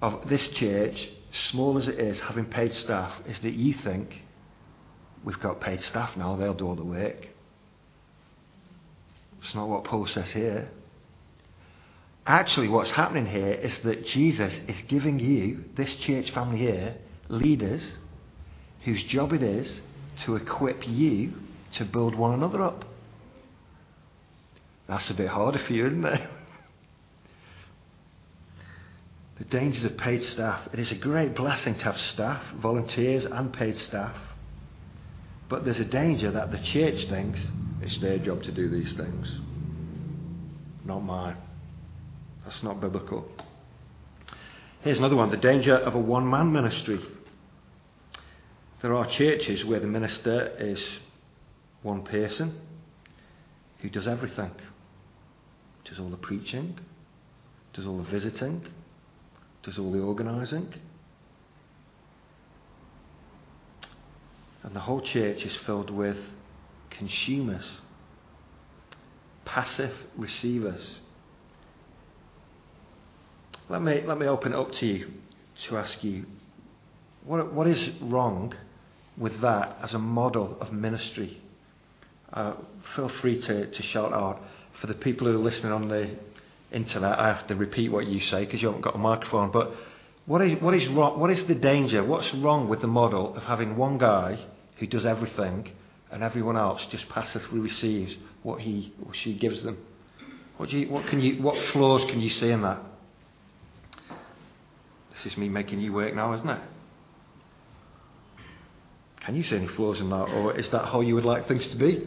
of 0.00 0.28
this 0.28 0.46
church, 0.48 1.08
small 1.50 1.78
as 1.78 1.88
it 1.88 1.98
is, 1.98 2.20
having 2.20 2.46
paid 2.46 2.74
staff, 2.74 3.12
is 3.26 3.38
that 3.40 3.52
you 3.52 3.74
think 3.74 4.22
we've 5.24 5.40
got 5.40 5.60
paid 5.60 5.82
staff 5.82 6.16
now, 6.16 6.36
they'll 6.36 6.54
do 6.54 6.66
all 6.66 6.74
the 6.74 6.84
work. 6.84 7.28
It's 9.42 9.54
not 9.54 9.68
what 9.68 9.84
Paul 9.84 10.06
says 10.06 10.30
here. 10.30 10.70
Actually, 12.26 12.68
what's 12.68 12.90
happening 12.90 13.26
here 13.26 13.52
is 13.52 13.76
that 13.78 14.06
Jesus 14.06 14.54
is 14.66 14.76
giving 14.88 15.18
you, 15.18 15.64
this 15.76 15.94
church 15.96 16.30
family 16.30 16.58
here, 16.58 16.96
leaders 17.28 17.82
whose 18.84 19.02
job 19.04 19.32
it 19.32 19.42
is 19.42 19.80
to 20.20 20.36
equip 20.36 20.88
you 20.88 21.34
to 21.72 21.84
build 21.84 22.14
one 22.14 22.32
another 22.32 22.62
up. 22.62 22.84
That's 24.86 25.10
a 25.10 25.14
bit 25.14 25.28
harder 25.28 25.58
for 25.58 25.72
you, 25.72 25.86
isn't 25.86 26.04
it? 26.04 26.28
The 29.36 29.44
dangers 29.46 29.82
of 29.82 29.96
paid 29.96 30.22
staff. 30.22 30.68
It 30.72 30.78
is 30.78 30.92
a 30.92 30.94
great 30.94 31.34
blessing 31.34 31.74
to 31.74 31.84
have 31.84 31.98
staff, 31.98 32.40
volunteers, 32.62 33.24
and 33.24 33.52
paid 33.52 33.76
staff. 33.78 34.16
But 35.48 35.64
there's 35.64 35.80
a 35.80 35.84
danger 35.84 36.30
that 36.30 36.52
the 36.52 36.58
church 36.58 37.08
thinks 37.08 37.40
it's 37.82 37.98
their 37.98 38.18
job 38.18 38.44
to 38.44 38.52
do 38.52 38.68
these 38.68 38.92
things, 38.92 39.36
not 40.84 41.00
mine. 41.00 41.36
That's 42.44 42.62
not 42.62 42.80
biblical. 42.80 43.26
Here's 44.82 44.98
another 44.98 45.16
one 45.16 45.30
the 45.30 45.36
danger 45.36 45.76
of 45.76 45.94
a 45.94 45.98
one 45.98 46.28
man 46.28 46.52
ministry. 46.52 47.00
There 48.82 48.94
are 48.94 49.06
churches 49.06 49.64
where 49.64 49.80
the 49.80 49.86
minister 49.86 50.52
is 50.58 50.82
one 51.82 52.02
person 52.02 52.60
who 53.80 53.88
does 53.88 54.06
everything 54.06 54.50
does 55.84 55.98
all 55.98 56.08
the 56.08 56.16
preaching, 56.16 56.78
does 57.72 57.86
all 57.86 57.98
the 57.98 58.10
visiting, 58.10 58.66
does 59.62 59.78
all 59.78 59.92
the 59.92 60.00
organising. 60.00 60.72
And 64.62 64.74
the 64.74 64.80
whole 64.80 65.02
church 65.02 65.42
is 65.42 65.54
filled 65.66 65.90
with 65.90 66.16
consumers, 66.90 67.80
passive 69.44 69.94
receivers. 70.16 70.98
Let 73.68 73.82
me, 73.82 74.02
let 74.06 74.18
me 74.18 74.26
open 74.26 74.52
it 74.52 74.58
up 74.58 74.72
to 74.72 74.86
you 74.86 75.10
to 75.68 75.78
ask 75.78 76.04
you 76.04 76.26
what, 77.24 77.52
what 77.54 77.66
is 77.66 77.90
wrong 78.02 78.52
with 79.16 79.40
that 79.40 79.78
as 79.82 79.94
a 79.94 79.98
model 79.98 80.58
of 80.60 80.70
ministry? 80.70 81.40
Uh, 82.30 82.54
feel 82.94 83.08
free 83.08 83.40
to, 83.40 83.70
to 83.70 83.82
shout 83.82 84.12
out. 84.12 84.42
For 84.80 84.86
the 84.86 84.94
people 84.94 85.26
who 85.26 85.34
are 85.34 85.42
listening 85.42 85.72
on 85.72 85.88
the 85.88 86.10
internet, 86.72 87.18
I 87.18 87.28
have 87.28 87.46
to 87.46 87.54
repeat 87.54 87.90
what 87.90 88.06
you 88.06 88.20
say 88.24 88.44
because 88.44 88.60
you 88.60 88.68
haven't 88.68 88.82
got 88.82 88.96
a 88.96 88.98
microphone. 88.98 89.50
But 89.50 89.72
what 90.26 90.42
is, 90.42 90.60
what 90.60 90.74
is 90.74 90.86
wrong? 90.88 91.18
What 91.18 91.30
is 91.30 91.42
the 91.44 91.54
danger? 91.54 92.04
What's 92.04 92.34
wrong 92.34 92.68
with 92.68 92.82
the 92.82 92.86
model 92.86 93.34
of 93.34 93.44
having 93.44 93.76
one 93.76 93.96
guy 93.96 94.38
who 94.76 94.86
does 94.86 95.06
everything 95.06 95.72
and 96.10 96.22
everyone 96.22 96.58
else 96.58 96.84
just 96.90 97.08
passively 97.08 97.60
receives 97.60 98.14
what 98.42 98.60
he 98.60 98.92
or 99.06 99.14
she 99.14 99.32
gives 99.32 99.62
them? 99.62 99.78
What, 100.58 100.70
you, 100.70 100.88
what, 100.90 101.06
can 101.06 101.22
you, 101.22 101.40
what 101.42 101.56
flaws 101.68 102.04
can 102.10 102.20
you 102.20 102.28
see 102.28 102.50
in 102.50 102.60
that? 102.60 102.82
This 105.24 105.32
is 105.32 105.38
me 105.38 105.48
making 105.48 105.80
you 105.80 105.94
work 105.94 106.14
now, 106.14 106.34
isn't 106.34 106.48
it? 106.48 106.60
Can 109.22 109.34
you 109.34 109.42
see 109.42 109.56
any 109.56 109.68
flaws 109.68 109.98
in 109.98 110.10
that, 110.10 110.24
or 110.24 110.54
is 110.54 110.68
that 110.68 110.84
how 110.84 111.00
you 111.00 111.14
would 111.14 111.24
like 111.24 111.48
things 111.48 111.66
to 111.68 111.76
be? 111.76 112.06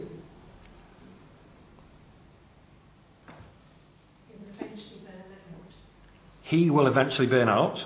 He 6.42 6.70
will 6.70 6.86
eventually 6.86 7.26
burn 7.26 7.48
out. 7.48 7.84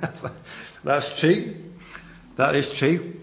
That's 0.84 1.20
true. 1.20 1.56
That 2.38 2.56
is 2.56 2.68
true. 2.78 3.16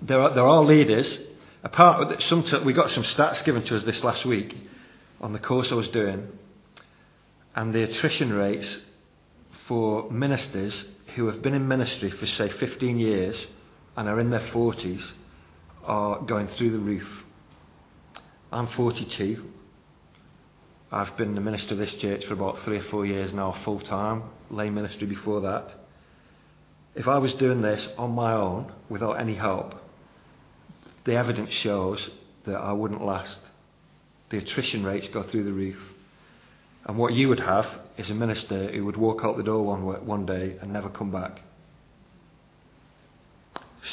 There 0.00 0.22
are, 0.22 0.34
there 0.34 0.46
are 0.46 0.64
leaders. 0.64 1.18
Apart, 1.62 2.22
some, 2.22 2.46
we 2.64 2.72
got 2.72 2.90
some 2.92 3.04
stats 3.04 3.44
given 3.44 3.62
to 3.64 3.76
us 3.76 3.84
this 3.84 4.02
last 4.02 4.24
week 4.24 4.56
on 5.20 5.34
the 5.34 5.38
course 5.38 5.70
I 5.70 5.74
was 5.74 5.88
doing, 5.88 6.28
and 7.54 7.74
the 7.74 7.82
attrition 7.82 8.32
rates 8.32 8.78
for 9.68 10.10
ministers 10.10 10.84
who 11.14 11.26
have 11.26 11.42
been 11.42 11.54
in 11.54 11.68
ministry 11.68 12.10
for, 12.10 12.26
say, 12.26 12.48
15 12.48 12.98
years 12.98 13.36
and 13.96 14.08
are 14.08 14.18
in 14.18 14.30
their 14.30 14.48
40s 14.48 15.04
are 15.84 16.20
going 16.22 16.48
through 16.48 16.72
the 16.72 16.78
roof. 16.78 17.06
I'm 18.50 18.66
42. 18.68 19.44
I've 20.90 21.16
been 21.18 21.34
the 21.34 21.40
minister 21.40 21.74
of 21.74 21.78
this 21.78 21.92
church 22.00 22.24
for 22.24 22.32
about 22.32 22.64
three 22.64 22.78
or 22.78 22.84
four 22.84 23.04
years 23.04 23.32
now, 23.34 23.60
full 23.64 23.80
time, 23.80 24.22
lay 24.50 24.70
ministry 24.70 25.06
before 25.06 25.42
that. 25.42 25.74
If 26.94 27.06
I 27.06 27.18
was 27.18 27.34
doing 27.34 27.60
this 27.60 27.86
on 27.98 28.12
my 28.12 28.32
own 28.32 28.72
without 28.88 29.20
any 29.20 29.34
help, 29.34 29.74
the 31.04 31.14
evidence 31.14 31.52
shows 31.52 32.08
that 32.46 32.56
I 32.56 32.72
wouldn't 32.72 33.04
last. 33.04 33.36
The 34.30 34.38
attrition 34.38 34.84
rates 34.84 35.08
go 35.12 35.22
through 35.24 35.44
the 35.44 35.52
roof. 35.52 35.78
And 36.88 36.96
what 36.96 37.12
you 37.12 37.28
would 37.28 37.40
have 37.40 37.66
is 37.98 38.08
a 38.08 38.14
minister 38.14 38.72
who 38.72 38.86
would 38.86 38.96
walk 38.96 39.20
out 39.22 39.36
the 39.36 39.42
door 39.42 39.62
one, 39.62 40.06
one 40.06 40.24
day 40.24 40.56
and 40.60 40.72
never 40.72 40.88
come 40.88 41.12
back. 41.12 41.42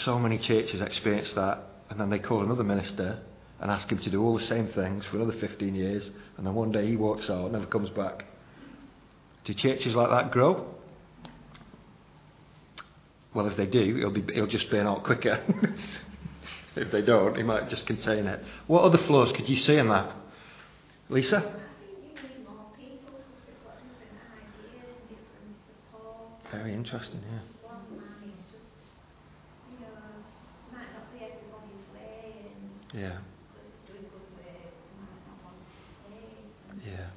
So 0.05 0.17
many 0.17 0.37
churches 0.37 0.81
experience 0.81 1.31
that, 1.33 1.59
and 1.89 1.99
then 1.99 2.09
they 2.09 2.19
call 2.19 2.41
another 2.41 2.63
minister 2.63 3.19
and 3.59 3.69
ask 3.69 3.91
him 3.91 3.99
to 3.99 4.09
do 4.09 4.23
all 4.23 4.37
the 4.37 4.45
same 4.45 4.67
things 4.69 5.05
for 5.05 5.17
another 5.17 5.37
15 5.37 5.75
years, 5.75 6.09
and 6.37 6.47
then 6.47 6.55
one 6.55 6.71
day 6.71 6.87
he 6.87 6.95
walks 6.95 7.29
out 7.29 7.43
and 7.43 7.51
never 7.51 7.65
comes 7.65 7.89
back. 7.89 8.25
Do 9.43 9.53
churches 9.53 9.93
like 9.93 10.09
that 10.09 10.31
grow? 10.31 10.65
Well, 13.33 13.47
if 13.47 13.57
they 13.57 13.65
do, 13.65 13.97
it'll, 13.97 14.11
be, 14.11 14.23
it'll 14.33 14.47
just 14.47 14.71
burn 14.71 14.87
out 14.87 15.03
quicker. 15.03 15.43
if 16.77 16.91
they 16.91 17.01
don't, 17.01 17.35
he 17.35 17.43
might 17.43 17.69
just 17.69 17.85
contain 17.85 18.25
it. 18.25 18.41
What 18.67 18.83
other 18.83 18.97
flaws 18.99 19.33
could 19.33 19.49
you 19.49 19.57
see 19.57 19.75
in 19.75 19.89
that? 19.89 20.15
Lisa? 21.09 21.64
Very 26.55 26.73
interesting, 26.73 27.21
yeah. 27.29 27.39
Yeah. 32.93 33.17
Yeah. 36.85 37.07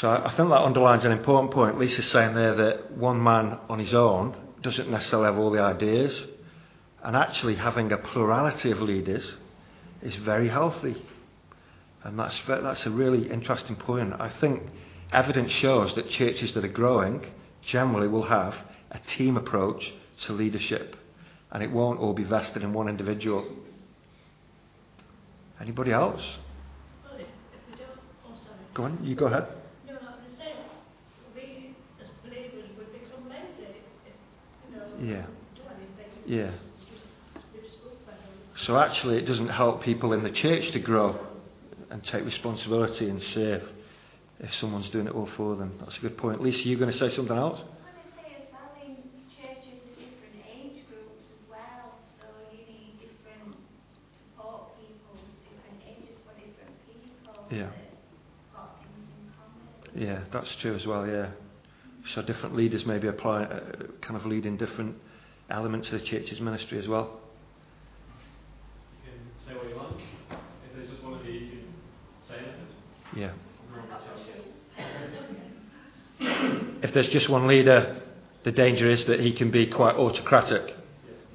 So 0.00 0.08
I 0.08 0.32
think 0.36 0.48
that 0.48 0.62
underlines 0.62 1.04
an 1.04 1.12
important 1.12 1.52
point. 1.52 1.78
Lisa's 1.78 2.06
saying 2.10 2.34
there 2.34 2.54
that 2.54 2.92
one 2.92 3.22
man 3.22 3.58
on 3.68 3.78
his 3.78 3.92
own 3.92 4.34
doesn't 4.62 4.90
necessarily 4.90 5.26
have 5.26 5.38
all 5.38 5.50
the 5.50 5.60
ideas, 5.60 6.18
and 7.02 7.14
actually 7.14 7.56
having 7.56 7.92
a 7.92 7.98
plurality 7.98 8.70
of 8.70 8.80
leaders 8.80 9.34
is 10.00 10.14
very 10.16 10.48
healthy. 10.48 10.96
And 12.04 12.18
that's, 12.18 12.36
that's 12.46 12.86
a 12.86 12.90
really 12.90 13.30
interesting 13.30 13.76
point. 13.76 14.14
I 14.18 14.30
think 14.40 14.62
evidence 15.12 15.52
shows 15.52 15.94
that 15.94 16.10
churches 16.10 16.52
that 16.54 16.64
are 16.64 16.68
growing 16.68 17.26
generally 17.62 18.08
will 18.08 18.26
have 18.26 18.54
a 18.90 18.98
team 18.98 19.36
approach 19.36 19.92
to 20.26 20.32
leadership, 20.32 20.96
and 21.50 21.62
it 21.62 21.70
won't 21.70 22.00
all 22.00 22.14
be 22.14 22.24
vested 22.24 22.62
in 22.62 22.72
one 22.72 22.88
individual. 22.88 23.44
Anybody 25.60 25.92
else? 25.92 26.22
Go 28.74 28.84
on, 28.84 28.98
you 29.02 29.14
go 29.14 29.26
ahead. 29.26 29.46
Yeah. 35.00 35.26
Yeah. 36.26 36.50
So 38.64 38.78
actually, 38.78 39.18
it 39.18 39.26
doesn't 39.26 39.48
help 39.48 39.82
people 39.82 40.12
in 40.12 40.22
the 40.22 40.30
church 40.30 40.72
to 40.72 40.78
grow 40.78 41.18
and 41.90 42.02
take 42.04 42.24
responsibility 42.24 43.08
and 43.08 43.22
serve 43.22 43.62
if 44.40 44.52
someone's 44.54 44.90
doing 44.90 45.06
it 45.06 45.14
all 45.14 45.28
for 45.36 45.56
them. 45.56 45.76
That's 45.80 45.96
a 45.96 46.00
good 46.00 46.18
point. 46.18 46.42
Lisa, 46.42 46.58
you 46.68 46.78
going 46.78 46.92
to 46.92 46.98
say 46.98 47.14
something 47.14 47.36
else? 47.36 47.60
Yeah. 57.50 57.70
Yeah, 59.94 60.20
that's 60.32 60.54
true 60.60 60.74
as 60.74 60.84
well, 60.84 61.06
yeah. 61.06 61.30
So 62.14 62.22
different 62.22 62.54
leaders 62.54 62.84
maybe 62.86 63.08
apply, 63.08 63.44
uh, 63.44 63.60
kind 64.02 64.16
of 64.16 64.26
lead 64.26 64.44
in 64.44 64.56
different 64.56 64.96
elements 65.48 65.88
of 65.88 66.00
the 66.00 66.06
church's 66.06 66.40
ministry 66.40 66.78
as 66.78 66.86
well. 66.86 67.20
You 69.04 69.12
can 69.12 69.48
say 69.48 69.54
what 69.56 69.68
you 69.68 69.76
want. 69.76 69.96
If 70.30 70.76
there's 70.76 70.90
just 70.90 71.02
one 71.02 71.14
of 71.14 71.24
you, 71.24 71.32
you 71.32 71.50
can 71.50 71.64
say 72.28 72.34
anything. 72.36 72.66
Yeah. 73.16 73.32
If 76.86 76.94
there's 76.94 77.08
just 77.08 77.28
one 77.28 77.48
leader, 77.48 78.00
the 78.44 78.52
danger 78.52 78.88
is 78.88 79.04
that 79.06 79.18
he 79.18 79.32
can 79.32 79.50
be 79.50 79.66
quite 79.66 79.96
autocratic. 79.96 80.72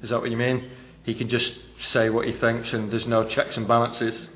Is 0.02 0.08
that 0.08 0.18
what 0.18 0.30
you 0.30 0.36
mean? 0.38 0.70
He 1.02 1.14
can 1.14 1.28
just 1.28 1.52
say 1.82 2.08
what 2.08 2.26
he 2.26 2.32
thinks 2.32 2.72
and 2.72 2.90
there's 2.90 3.06
no 3.06 3.28
checks 3.28 3.58
and 3.58 3.68
balances. 3.68 4.28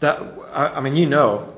That, 0.00 0.20
I, 0.52 0.80
mean, 0.80 0.96
you 0.96 1.06
know, 1.06 1.54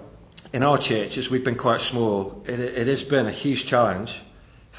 in 0.53 0.63
our 0.63 0.77
churches, 0.77 1.31
we've 1.31 1.45
been 1.45 1.57
quite 1.57 1.81
small. 1.81 2.45
It, 2.47 2.61
it 2.61 2.87
has 2.89 3.05
been 3.05 3.27
a 3.27 3.33
huge 3.33 3.67
challenge 3.67 4.11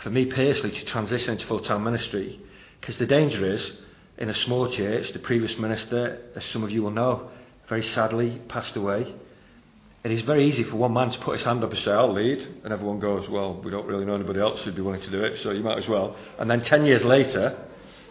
for 0.03 0.11
me 0.11 0.25
personally 0.25 0.77
to 0.77 0.85
transition 0.85 1.31
into 1.31 1.47
full 1.47 1.61
time 1.61 1.83
ministry 1.83 2.39
because 2.79 2.99
the 2.99 3.07
danger 3.07 3.43
is 3.43 3.71
in 4.19 4.29
a 4.29 4.35
small 4.35 4.71
church, 4.71 5.13
the 5.13 5.19
previous 5.19 5.57
minister, 5.57 6.21
as 6.35 6.45
some 6.53 6.63
of 6.63 6.69
you 6.69 6.83
will 6.83 6.91
know, 6.91 7.31
very 7.67 7.85
sadly 7.87 8.39
passed 8.49 8.75
away. 8.75 9.15
It 10.01 10.12
is 10.12 10.21
very 10.21 10.49
easy 10.49 10.63
for 10.63 10.77
one 10.77 10.93
man 10.93 11.12
to 11.12 11.19
put 11.19 11.35
his 11.35 11.43
hand 11.43 11.62
up 11.63 11.71
and 11.71 11.79
say, 11.81 11.91
I'll 11.91 12.13
lead. 12.13 12.39
And 12.63 12.71
everyone 12.71 12.99
goes, 12.99 13.27
Well, 13.27 13.62
we 13.62 13.69
don't 13.69 13.85
really 13.85 14.05
know 14.05 14.15
anybody 14.15 14.39
else 14.39 14.62
who'd 14.62 14.75
be 14.75 14.81
willing 14.81 15.01
to 15.01 15.12
do 15.12 15.21
it, 15.23 15.39
so 15.43 15.51
you 15.51 15.62
might 15.62 15.77
as 15.77 15.89
well. 15.89 16.15
And 16.38 16.49
then 16.49 16.62
10 16.62 16.85
years 16.85 17.03
later, 17.03 17.67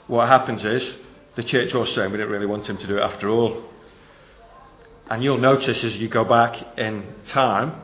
what 0.07 0.29
happens 0.29 0.65
is 0.65 0.97
the 1.37 1.43
church 1.43 1.73
was 1.73 1.95
saying 1.95 2.11
we 2.11 2.19
didn't 2.19 2.33
really 2.33 2.47
want 2.47 2.67
him 2.67 2.77
to 2.77 2.87
do 2.87 2.99
it 2.99 3.03
after 3.03 3.31
all. 3.31 3.65
And 5.09 5.23
you'll 5.23 5.39
notice 5.39 5.83
as 5.83 5.97
you 5.97 6.09
go 6.09 6.25
back 6.25 6.79
in 6.79 7.05
time 7.29 7.81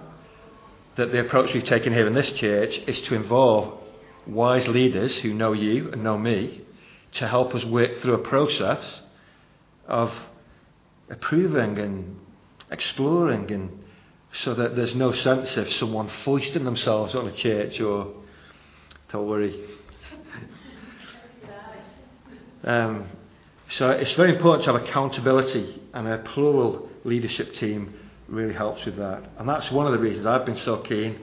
that 0.97 1.11
the 1.11 1.21
approach 1.21 1.55
we've 1.55 1.65
taken 1.65 1.93
here 1.93 2.07
in 2.07 2.13
this 2.13 2.31
church 2.33 2.79
is 2.87 3.01
to 3.03 3.15
involve 3.15 3.79
wise 4.27 4.69
leaders 4.69 5.17
who 5.19 5.33
know 5.33 5.53
you 5.53 5.91
and 5.91 6.05
know 6.05 6.19
me 6.19 6.61
to 7.15 7.29
help 7.29 7.55
us 7.55 7.65
work 7.65 8.01
through 8.01 8.15
a 8.15 8.19
process 8.19 9.01
of 9.89 10.13
approving 11.09 11.79
and 11.79 12.19
exploring 12.71 13.51
and 13.51 13.84
so 14.43 14.55
that 14.55 14.75
there's 14.75 14.95
no 14.95 15.13
sense 15.13 15.57
of 15.57 15.73
someone 15.75 16.11
foisting 16.25 16.65
themselves 16.65 17.15
on 17.15 17.29
a 17.29 17.33
church 17.33 17.81
or 17.81 18.13
don't 19.13 19.29
worry. 19.29 19.65
um, 22.65 23.07
so 23.71 23.91
it's 23.91 24.13
very 24.15 24.35
important 24.35 24.65
to 24.65 24.73
have 24.73 24.83
accountability 24.83 25.83
and 25.93 26.09
a 26.09 26.19
plural 26.19 26.89
leadership 27.05 27.55
team 27.55 27.95
really 28.29 28.55
helps 28.55 28.85
with 28.85 28.97
that. 28.97 29.31
And 29.39 29.49
that's 29.49 29.71
one 29.71 29.87
of 29.87 29.93
the 29.93 29.99
reasons 29.99 30.27
I've 30.27 30.47
been 30.47 30.59
so 30.59 30.79
keen 30.79 31.19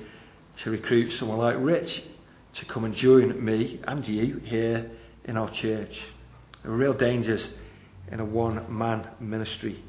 to 0.63 0.69
recruit 0.69 1.11
someone 1.17 1.37
like 1.37 1.55
Rich 1.59 2.03
to 2.55 2.65
come 2.65 2.85
and 2.85 2.95
join 2.95 3.43
me 3.43 3.79
and 3.87 4.07
you 4.07 4.41
here 4.45 4.91
in 5.25 5.37
our 5.37 5.49
church. 5.51 5.97
There 6.63 6.71
are 6.71 6.75
real 6.75 6.93
dangers 6.93 7.45
in 8.11 8.19
a 8.19 8.25
one 8.25 8.65
man 8.75 9.07
ministry. 9.19 9.83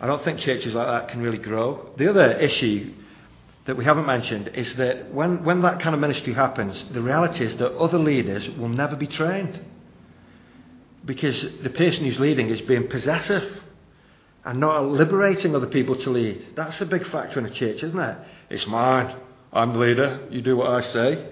I 0.00 0.06
don't 0.06 0.22
think 0.24 0.40
churches 0.40 0.74
like 0.74 0.86
that 0.86 1.08
can 1.08 1.22
really 1.22 1.38
grow. 1.38 1.90
The 1.96 2.10
other 2.10 2.32
issue 2.32 2.92
that 3.66 3.76
we 3.76 3.84
haven't 3.84 4.06
mentioned 4.06 4.48
is 4.54 4.76
that 4.76 5.12
when, 5.12 5.42
when 5.44 5.62
that 5.62 5.80
kind 5.80 5.94
of 5.94 6.00
ministry 6.00 6.34
happens, 6.34 6.84
the 6.92 7.00
reality 7.02 7.44
is 7.44 7.56
that 7.56 7.76
other 7.76 7.98
leaders 7.98 8.48
will 8.58 8.68
never 8.68 8.94
be 8.94 9.06
trained. 9.06 9.60
Because 11.04 11.40
the 11.62 11.70
person 11.70 12.04
who's 12.04 12.18
leading 12.18 12.50
is 12.50 12.60
being 12.62 12.88
possessive 12.88 13.62
and 14.44 14.60
not 14.60 14.84
liberating 14.86 15.54
other 15.54 15.66
people 15.66 15.96
to 15.96 16.10
lead. 16.10 16.44
That's 16.54 16.80
a 16.80 16.86
big 16.86 17.06
factor 17.08 17.38
in 17.40 17.46
a 17.46 17.50
church, 17.50 17.82
isn't 17.82 17.98
it? 17.98 18.18
It's 18.50 18.66
mine. 18.66 19.16
I'm 19.52 19.72
the 19.72 19.78
leader. 19.78 20.26
You 20.30 20.42
do 20.42 20.56
what 20.56 20.68
I 20.68 20.92
say. 20.92 21.26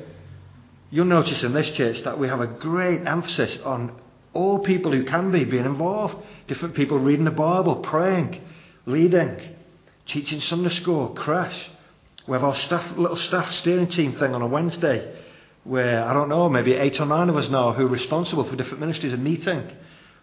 You'll 0.90 1.04
notice 1.06 1.42
in 1.42 1.52
this 1.52 1.70
church 1.70 2.02
that 2.04 2.18
we 2.18 2.28
have 2.28 2.40
a 2.40 2.46
great 2.46 3.06
emphasis 3.06 3.58
on 3.64 3.92
all 4.32 4.60
people 4.60 4.90
who 4.92 5.04
can 5.04 5.30
be 5.30 5.44
being 5.44 5.64
involved. 5.64 6.16
Different 6.48 6.74
people 6.74 6.98
reading 6.98 7.24
the 7.24 7.30
Bible, 7.30 7.76
praying, 7.76 8.40
leading, 8.86 9.56
teaching 10.06 10.40
Sunday 10.40 10.74
school, 10.74 11.10
crash. 11.10 11.70
We 12.26 12.32
have 12.32 12.44
our 12.44 12.56
staff, 12.56 12.96
little 12.96 13.16
staff 13.16 13.52
steering 13.54 13.88
team 13.88 14.16
thing 14.16 14.34
on 14.34 14.42
a 14.42 14.46
Wednesday 14.46 15.16
where, 15.64 16.04
I 16.04 16.12
don't 16.12 16.28
know, 16.28 16.48
maybe 16.48 16.74
eight 16.74 17.00
or 17.00 17.06
nine 17.06 17.28
of 17.28 17.36
us 17.36 17.48
now 17.48 17.72
who 17.72 17.86
are 17.86 17.88
responsible 17.88 18.44
for 18.44 18.56
different 18.56 18.80
ministries 18.80 19.12
are 19.12 19.18
meeting. 19.18 19.70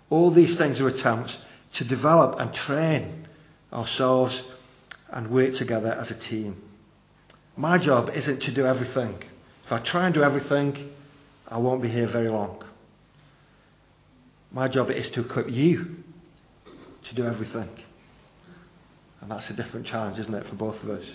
All 0.10 0.32
these 0.32 0.56
things 0.58 0.80
are 0.80 0.88
attempts 0.88 1.36
to 1.76 1.84
develop 1.84 2.40
and 2.40 2.54
train 2.54 3.28
ourselves 3.74 4.40
and 5.12 5.32
work 5.32 5.56
together 5.56 5.92
as 5.92 6.12
a 6.12 6.16
team. 6.16 6.62
My 7.58 7.78
job 7.78 8.10
isn't 8.14 8.42
to 8.42 8.52
do 8.52 8.66
everything. 8.66 9.24
If 9.66 9.72
I 9.72 9.80
try 9.80 10.06
and 10.06 10.14
do 10.14 10.24
everything, 10.24 10.92
I 11.48 11.58
won't 11.58 11.82
be 11.82 11.90
here 11.90 12.08
very 12.08 12.30
long. 12.30 12.64
My 14.52 14.68
job 14.68 14.92
is 14.92 15.10
to 15.12 15.22
equip 15.22 15.50
you 15.50 15.96
to 17.04 17.16
do 17.16 17.26
everything. 17.26 17.70
And 19.22 19.30
that's 19.30 19.50
a 19.50 19.54
different 19.54 19.86
challenge, 19.86 20.18
isn't 20.20 20.34
it, 20.34 20.48
for 20.48 20.56
both 20.56 20.82
of 20.84 20.90
us? 20.90 21.06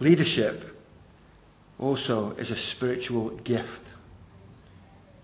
Leadership 0.00 0.76
also 1.78 2.32
is 2.32 2.50
a 2.50 2.58
spiritual 2.58 3.30
gift. 3.38 3.82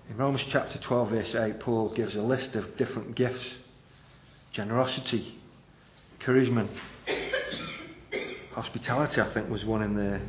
In 0.08 0.16
Romans 0.16 0.44
chapter 0.50 0.78
12, 0.78 1.10
verse 1.10 1.34
8, 1.34 1.60
Paul 1.60 1.94
gives 1.94 2.16
a 2.16 2.22
list 2.22 2.54
of 2.54 2.76
different 2.76 3.14
gifts 3.14 3.44
generosity, 4.52 5.38
encouragement, 6.18 6.70
hospitality, 8.52 9.20
I 9.20 9.32
think, 9.32 9.50
was 9.50 9.64
one 9.64 9.82
in 9.82 9.94
there. 9.94 10.22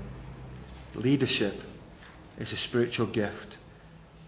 Leadership 0.93 1.61
is 2.37 2.51
a 2.51 2.57
spiritual 2.57 3.07
gift. 3.07 3.57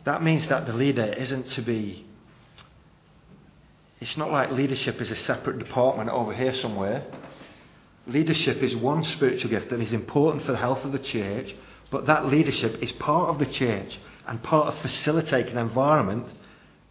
That 0.06 0.23
means 0.23 0.47
that 0.47 0.65
the 0.65 0.73
leader 0.73 1.06
isn't 1.06 1.51
to 1.51 1.62
be. 1.62 2.06
It's 4.02 4.18
not 4.18 4.32
like 4.32 4.52
leadership 4.52 5.00
is 5.00 5.12
a 5.12 5.16
separate 5.16 5.60
department 5.60 6.10
over 6.10 6.34
here 6.34 6.56
somewhere. 6.56 7.06
Leadership 8.08 8.58
is 8.64 8.76
one 8.76 9.04
spiritual 9.04 9.52
gift 9.52 9.70
that 9.70 9.80
is 9.80 9.94
important 9.94 10.44
for 10.44 10.54
the 10.54 10.58
health 10.58 10.84
of 10.84 10.92
the 10.92 11.00
church, 11.00 11.56
but 11.92 12.08
that 12.08 12.26
leadership 12.26 12.82
is 12.82 12.92
part 12.94 13.30
of 13.30 13.38
the 13.38 13.46
church 13.46 14.00
and 14.28 14.42
part 14.42 14.74
of 14.74 14.82
facilitating 14.82 15.52
an 15.52 15.60
environment 15.60 16.26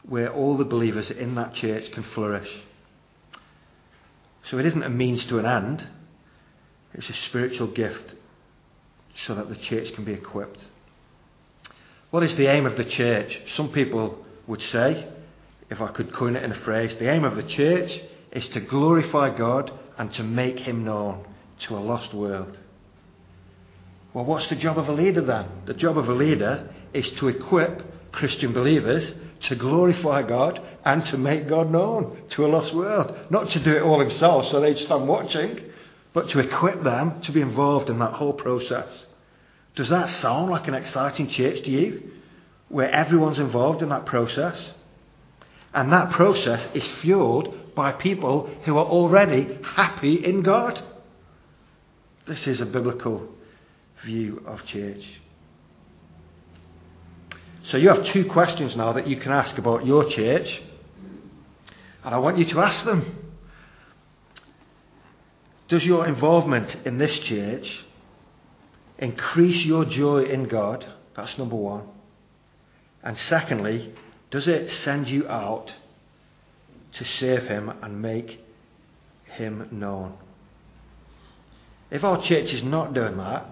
where 0.09 0.33
all 0.33 0.57
the 0.57 0.65
believers 0.65 1.11
in 1.11 1.35
that 1.35 1.53
church 1.55 1.91
can 1.91 2.05
flourish. 2.05 2.49
So 4.49 4.59
it 4.59 4.67
isn't 4.67 4.83
a 4.83 4.89
means 4.89 5.25
to 5.27 5.39
an 5.39 5.47
end, 5.47 5.87
it's 6.95 7.09
a 7.09 7.15
spiritual 7.29 7.69
gift 7.69 8.15
so 9.27 9.35
that 9.35 9.49
the 9.49 9.57
church 9.57 9.93
can 9.95 10.05
be 10.05 10.13
equipped. 10.13 10.65
What 12.11 12.23
is 12.23 12.37
the 12.37 12.47
aim 12.47 12.67
of 12.67 12.77
the 12.77 12.85
church? 12.85 13.37
Some 13.57 13.71
people 13.73 14.25
would 14.47 14.63
say, 14.63 15.09
if 15.71 15.81
I 15.81 15.89
could 15.89 16.13
coin 16.13 16.37
it 16.37 16.43
in 16.43 16.53
a 16.53 16.61
phrase, 16.61 16.95
the 16.97 17.11
aim 17.11 17.25
of 17.25 17.37
the 17.37 17.43
church 17.43 17.93
is 18.33 18.47
to 18.49 18.61
glorify 18.61 19.37
God 19.37 19.73
and 19.97 20.13
to 20.15 20.23
make 20.23 20.59
Him 20.59 20.85
known 20.85 21.25
to 21.61 21.77
a 21.77 21.81
lost 21.81 22.13
world. 22.13 22.59
Well, 24.13 24.25
what's 24.25 24.49
the 24.49 24.57
job 24.57 24.79
of 24.79 24.89
a 24.89 24.93
leader 24.93 25.21
then? 25.21 25.47
The 25.67 25.75
job 25.75 25.97
of 25.97 26.09
a 26.09 26.15
leader 26.15 26.69
is 26.93 27.09
to 27.13 27.29
equip 27.29 28.13
Christian 28.13 28.53
believers 28.53 29.13
to 29.43 29.57
glorify 29.57 30.23
God 30.23 30.61
and 30.85 31.05
to 31.07 31.17
make 31.17 31.49
God 31.49 31.71
known 31.71 32.19
to 32.31 32.45
a 32.45 32.49
lost 32.49 32.75
world. 32.75 33.17
Not 33.31 33.51
to 33.51 33.61
do 33.61 33.77
it 33.77 33.83
all 33.83 34.01
himself 34.01 34.51
so 34.51 34.61
they'd 34.61 34.79
stand 34.79 35.09
watching, 35.09 35.61
but 36.13 36.29
to 36.31 36.41
equip 36.41 36.83
them 36.83 37.21
to 37.23 37.33
be 37.33 37.41
involved 37.41 37.89
in 37.89 37.99
that 38.01 38.15
whole 38.15 38.33
process. 38.33 39.07
Does 39.77 39.89
that 39.89 40.09
sound 40.21 40.51
like 40.51 40.69
an 40.69 40.75
exciting 40.75 41.31
church 41.31 41.63
to 41.63 41.71
you? 41.71 42.11
Where 42.69 42.91
everyone's 42.91 43.39
involved 43.39 43.83
in 43.83 43.89
that 43.91 44.07
process? 44.07 44.73
And 45.73 45.93
that 45.93 46.13
process 46.13 46.67
is 46.75 46.87
fueled 47.01 47.75
by 47.75 47.93
people 47.93 48.47
who 48.65 48.77
are 48.77 48.85
already 48.85 49.59
happy 49.63 50.25
in 50.25 50.43
God. 50.43 50.83
This 52.27 52.47
is 52.47 52.61
a 52.61 52.67
biblical 52.67 53.29
view 54.05 54.43
of 54.47 54.65
church. 54.67 55.05
So 57.65 57.77
you 57.77 57.89
have 57.89 58.05
two 58.07 58.25
questions 58.25 58.75
now 58.75 58.93
that 58.95 59.07
you 59.07 59.17
can 59.17 59.31
ask 59.31 59.57
about 59.59 59.87
your 59.87 60.11
church. 60.11 60.61
And 62.03 62.15
I 62.15 62.19
want 62.19 62.39
you 62.39 62.45
to 62.47 62.61
ask 62.61 62.85
them. 62.85 63.31
Does 65.69 65.85
your 65.85 66.05
involvement 66.07 66.75
in 66.85 66.99
this 66.99 67.17
church 67.21 67.85
increase 68.99 69.65
your 69.65 69.85
joy 69.85 70.25
in 70.25 70.49
God? 70.49 70.85
That's 71.15 71.39
number 71.39 71.55
one. 71.55 71.85
And 73.05 73.17
secondly, 73.17 73.95
does 74.31 74.47
it 74.47 74.71
send 74.71 75.09
you 75.09 75.29
out 75.29 75.73
to 76.93 77.05
serve 77.05 77.45
Him 77.45 77.73
and 77.83 78.01
make 78.01 78.41
Him 79.25 79.69
known? 79.71 80.15
If 81.91 82.05
our 82.05 82.23
church 82.23 82.53
is 82.53 82.63
not 82.63 82.95
doing 82.95 83.17
that, 83.17 83.47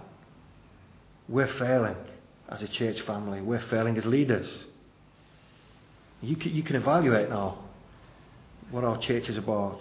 we're 1.28 1.52
failing 1.58 1.96
as 2.48 2.62
a 2.62 2.68
church 2.68 3.00
family. 3.02 3.40
We're 3.40 3.66
failing 3.68 3.98
as 3.98 4.04
leaders. 4.04 4.48
You 6.20 6.36
can, 6.36 6.54
you 6.54 6.62
can 6.62 6.76
evaluate 6.76 7.28
now 7.28 7.58
what 8.70 8.84
our 8.84 8.98
church 8.98 9.28
is 9.28 9.36
about. 9.36 9.80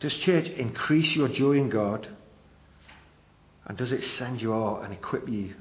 Does 0.00 0.14
church 0.14 0.46
increase 0.46 1.16
your 1.16 1.28
joy 1.28 1.52
in 1.52 1.70
God? 1.70 2.06
And 3.66 3.76
does 3.76 3.92
it 3.92 4.02
send 4.02 4.40
you 4.40 4.54
out 4.54 4.84
and 4.84 4.92
equip 4.92 5.28
you 5.28 5.54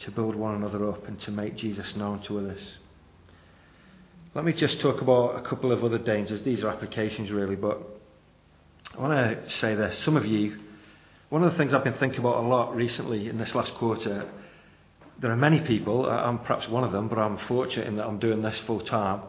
to 0.00 0.10
build 0.10 0.34
one 0.34 0.54
another 0.54 0.88
up 0.88 1.06
and 1.06 1.20
to 1.22 1.30
make 1.30 1.56
Jesus 1.56 1.94
known 1.94 2.20
to 2.22 2.38
others? 2.38 2.78
Let 4.34 4.44
me 4.44 4.52
just 4.52 4.80
talk 4.80 5.00
about 5.00 5.36
a 5.36 5.42
couple 5.42 5.72
of 5.72 5.82
other 5.82 5.98
dangers. 5.98 6.42
These 6.42 6.62
are 6.62 6.68
applications, 6.68 7.30
really, 7.30 7.56
but 7.56 7.80
I 8.96 9.00
want 9.00 9.12
to 9.12 9.50
say 9.56 9.74
this. 9.74 10.02
Some 10.04 10.16
of 10.16 10.26
you, 10.26 10.58
one 11.30 11.42
of 11.42 11.50
the 11.50 11.58
things 11.58 11.72
I've 11.72 11.84
been 11.84 11.94
thinking 11.94 12.20
about 12.20 12.44
a 12.44 12.46
lot 12.46 12.76
recently 12.76 13.28
in 13.28 13.38
this 13.38 13.54
last 13.54 13.74
quarter, 13.74 14.28
there 15.18 15.32
are 15.32 15.36
many 15.36 15.60
people, 15.60 16.08
I'm 16.08 16.38
perhaps 16.38 16.68
one 16.68 16.84
of 16.84 16.92
them, 16.92 17.08
but 17.08 17.18
I'm 17.18 17.38
fortunate 17.48 17.86
in 17.86 17.96
that 17.96 18.06
I'm 18.06 18.18
doing 18.18 18.42
this 18.42 18.58
full 18.60 18.80
time. 18.80 19.22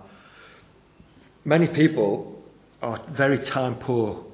Many 1.45 1.67
people 1.67 2.43
are 2.81 3.01
very 3.09 3.39
time 3.39 3.75
poor 3.75 4.25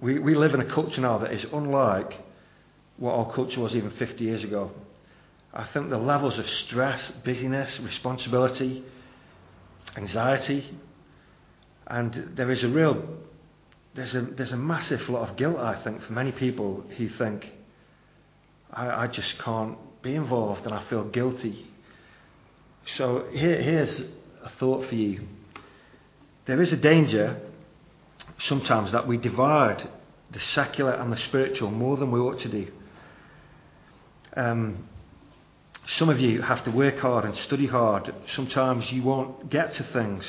We, 0.00 0.18
we 0.18 0.34
live 0.34 0.52
in 0.52 0.60
a 0.60 0.66
culture 0.66 1.00
now 1.00 1.16
that 1.18 1.32
is 1.32 1.46
unlike 1.50 2.20
what 2.98 3.12
our 3.12 3.32
culture 3.32 3.60
was 3.60 3.74
even 3.74 3.90
50 3.92 4.22
years 4.22 4.44
ago. 4.44 4.70
I 5.52 5.64
think 5.64 5.88
the 5.88 5.96
levels 5.98 6.38
of 6.38 6.46
stress, 6.46 7.10
busyness, 7.24 7.80
responsibility, 7.80 8.84
anxiety, 9.96 10.76
and 11.86 12.32
there 12.36 12.50
is 12.50 12.62
a 12.62 12.68
real, 12.68 13.02
there's 13.94 14.14
a, 14.14 14.22
there's 14.22 14.52
a 14.52 14.56
massive 14.56 15.08
lot 15.08 15.28
of 15.28 15.36
guilt, 15.36 15.58
I 15.58 15.82
think, 15.82 16.02
for 16.02 16.12
many 16.12 16.32
people 16.32 16.84
who 16.96 17.08
think, 17.08 17.52
I, 18.72 19.04
I 19.04 19.06
just 19.06 19.38
can't 19.38 19.76
be 20.02 20.14
involved 20.14 20.64
and 20.64 20.74
I 20.74 20.84
feel 20.84 21.04
guilty. 21.04 21.66
So 22.96 23.26
here, 23.32 23.60
here's 23.60 24.00
a 24.42 24.50
thought 24.58 24.88
for 24.88 24.94
you. 24.94 25.26
There 26.46 26.60
is 26.60 26.72
a 26.72 26.76
danger 26.76 27.40
sometimes 28.48 28.92
that 28.92 29.06
we 29.06 29.16
divide 29.16 29.88
the 30.30 30.40
secular 30.40 30.92
and 30.92 31.12
the 31.12 31.16
spiritual 31.16 31.70
more 31.70 31.96
than 31.96 32.10
we 32.10 32.20
ought 32.20 32.40
to 32.40 32.48
do. 32.48 32.70
Um, 34.36 34.88
some 35.86 36.08
of 36.08 36.18
you 36.18 36.40
have 36.42 36.64
to 36.64 36.70
work 36.70 36.98
hard 36.98 37.24
and 37.24 37.36
study 37.38 37.66
hard. 37.66 38.14
Sometimes 38.34 38.90
you 38.90 39.02
won't 39.02 39.50
get 39.50 39.72
to 39.74 39.82
things. 39.84 40.24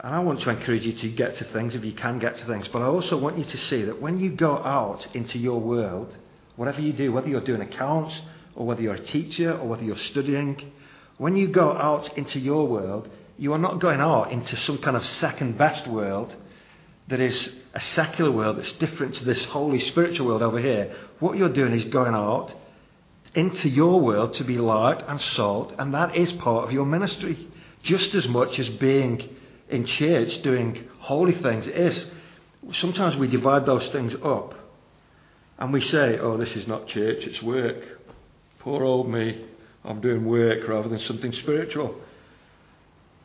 And 0.00 0.14
I 0.14 0.20
want 0.20 0.40
to 0.40 0.50
encourage 0.50 0.84
you 0.84 0.94
to 0.94 1.08
get 1.10 1.36
to 1.36 1.44
things 1.44 1.74
if 1.74 1.84
you 1.84 1.92
can 1.92 2.18
get 2.18 2.36
to 2.36 2.46
things. 2.46 2.66
But 2.68 2.82
I 2.82 2.86
also 2.86 3.16
want 3.16 3.38
you 3.38 3.44
to 3.44 3.56
see 3.56 3.82
that 3.82 4.00
when 4.00 4.18
you 4.18 4.30
go 4.30 4.56
out 4.56 5.06
into 5.14 5.38
your 5.38 5.60
world, 5.60 6.16
whatever 6.56 6.80
you 6.80 6.92
do, 6.92 7.12
whether 7.12 7.28
you're 7.28 7.40
doing 7.40 7.60
accounts 7.60 8.18
or 8.56 8.66
whether 8.66 8.82
you're 8.82 8.94
a 8.94 9.04
teacher 9.04 9.56
or 9.56 9.68
whether 9.68 9.84
you're 9.84 9.96
studying, 9.96 10.72
when 11.18 11.36
you 11.36 11.48
go 11.48 11.72
out 11.72 12.16
into 12.16 12.40
your 12.40 12.66
world, 12.66 13.08
you 13.38 13.52
are 13.52 13.58
not 13.58 13.80
going 13.80 14.00
out 14.00 14.32
into 14.32 14.56
some 14.56 14.78
kind 14.78 14.96
of 14.96 15.04
second 15.06 15.58
best 15.58 15.86
world 15.86 16.34
that 17.08 17.20
is 17.20 17.54
a 17.74 17.80
secular 17.80 18.30
world 18.30 18.58
that's 18.58 18.72
different 18.74 19.14
to 19.16 19.24
this 19.24 19.44
holy 19.46 19.80
spiritual 19.80 20.26
world 20.26 20.42
over 20.42 20.58
here. 20.58 20.96
What 21.20 21.36
you're 21.36 21.52
doing 21.52 21.72
is 21.74 21.84
going 21.92 22.14
out 22.14 22.52
into 23.34 23.68
your 23.68 24.00
world 24.00 24.34
to 24.34 24.44
be 24.44 24.58
light 24.58 25.02
and 25.06 25.20
salt, 25.20 25.74
and 25.78 25.94
that 25.94 26.14
is 26.16 26.32
part 26.32 26.64
of 26.64 26.72
your 26.72 26.86
ministry. 26.86 27.48
Just 27.82 28.14
as 28.14 28.28
much 28.28 28.58
as 28.58 28.68
being 28.68 29.28
in 29.72 29.86
church 29.86 30.42
doing 30.42 30.88
holy 31.00 31.34
things 31.34 31.66
is. 31.66 32.06
Sometimes 32.74 33.16
we 33.16 33.26
divide 33.26 33.66
those 33.66 33.88
things 33.88 34.14
up 34.22 34.54
and 35.58 35.72
we 35.72 35.80
say, 35.80 36.18
oh, 36.18 36.36
this 36.36 36.54
is 36.54 36.68
not 36.68 36.86
church, 36.86 37.24
it's 37.24 37.42
work. 37.42 37.82
Poor 38.60 38.84
old 38.84 39.08
me, 39.08 39.44
I'm 39.84 40.00
doing 40.00 40.24
work 40.24 40.68
rather 40.68 40.88
than 40.88 41.00
something 41.00 41.32
spiritual. 41.32 41.96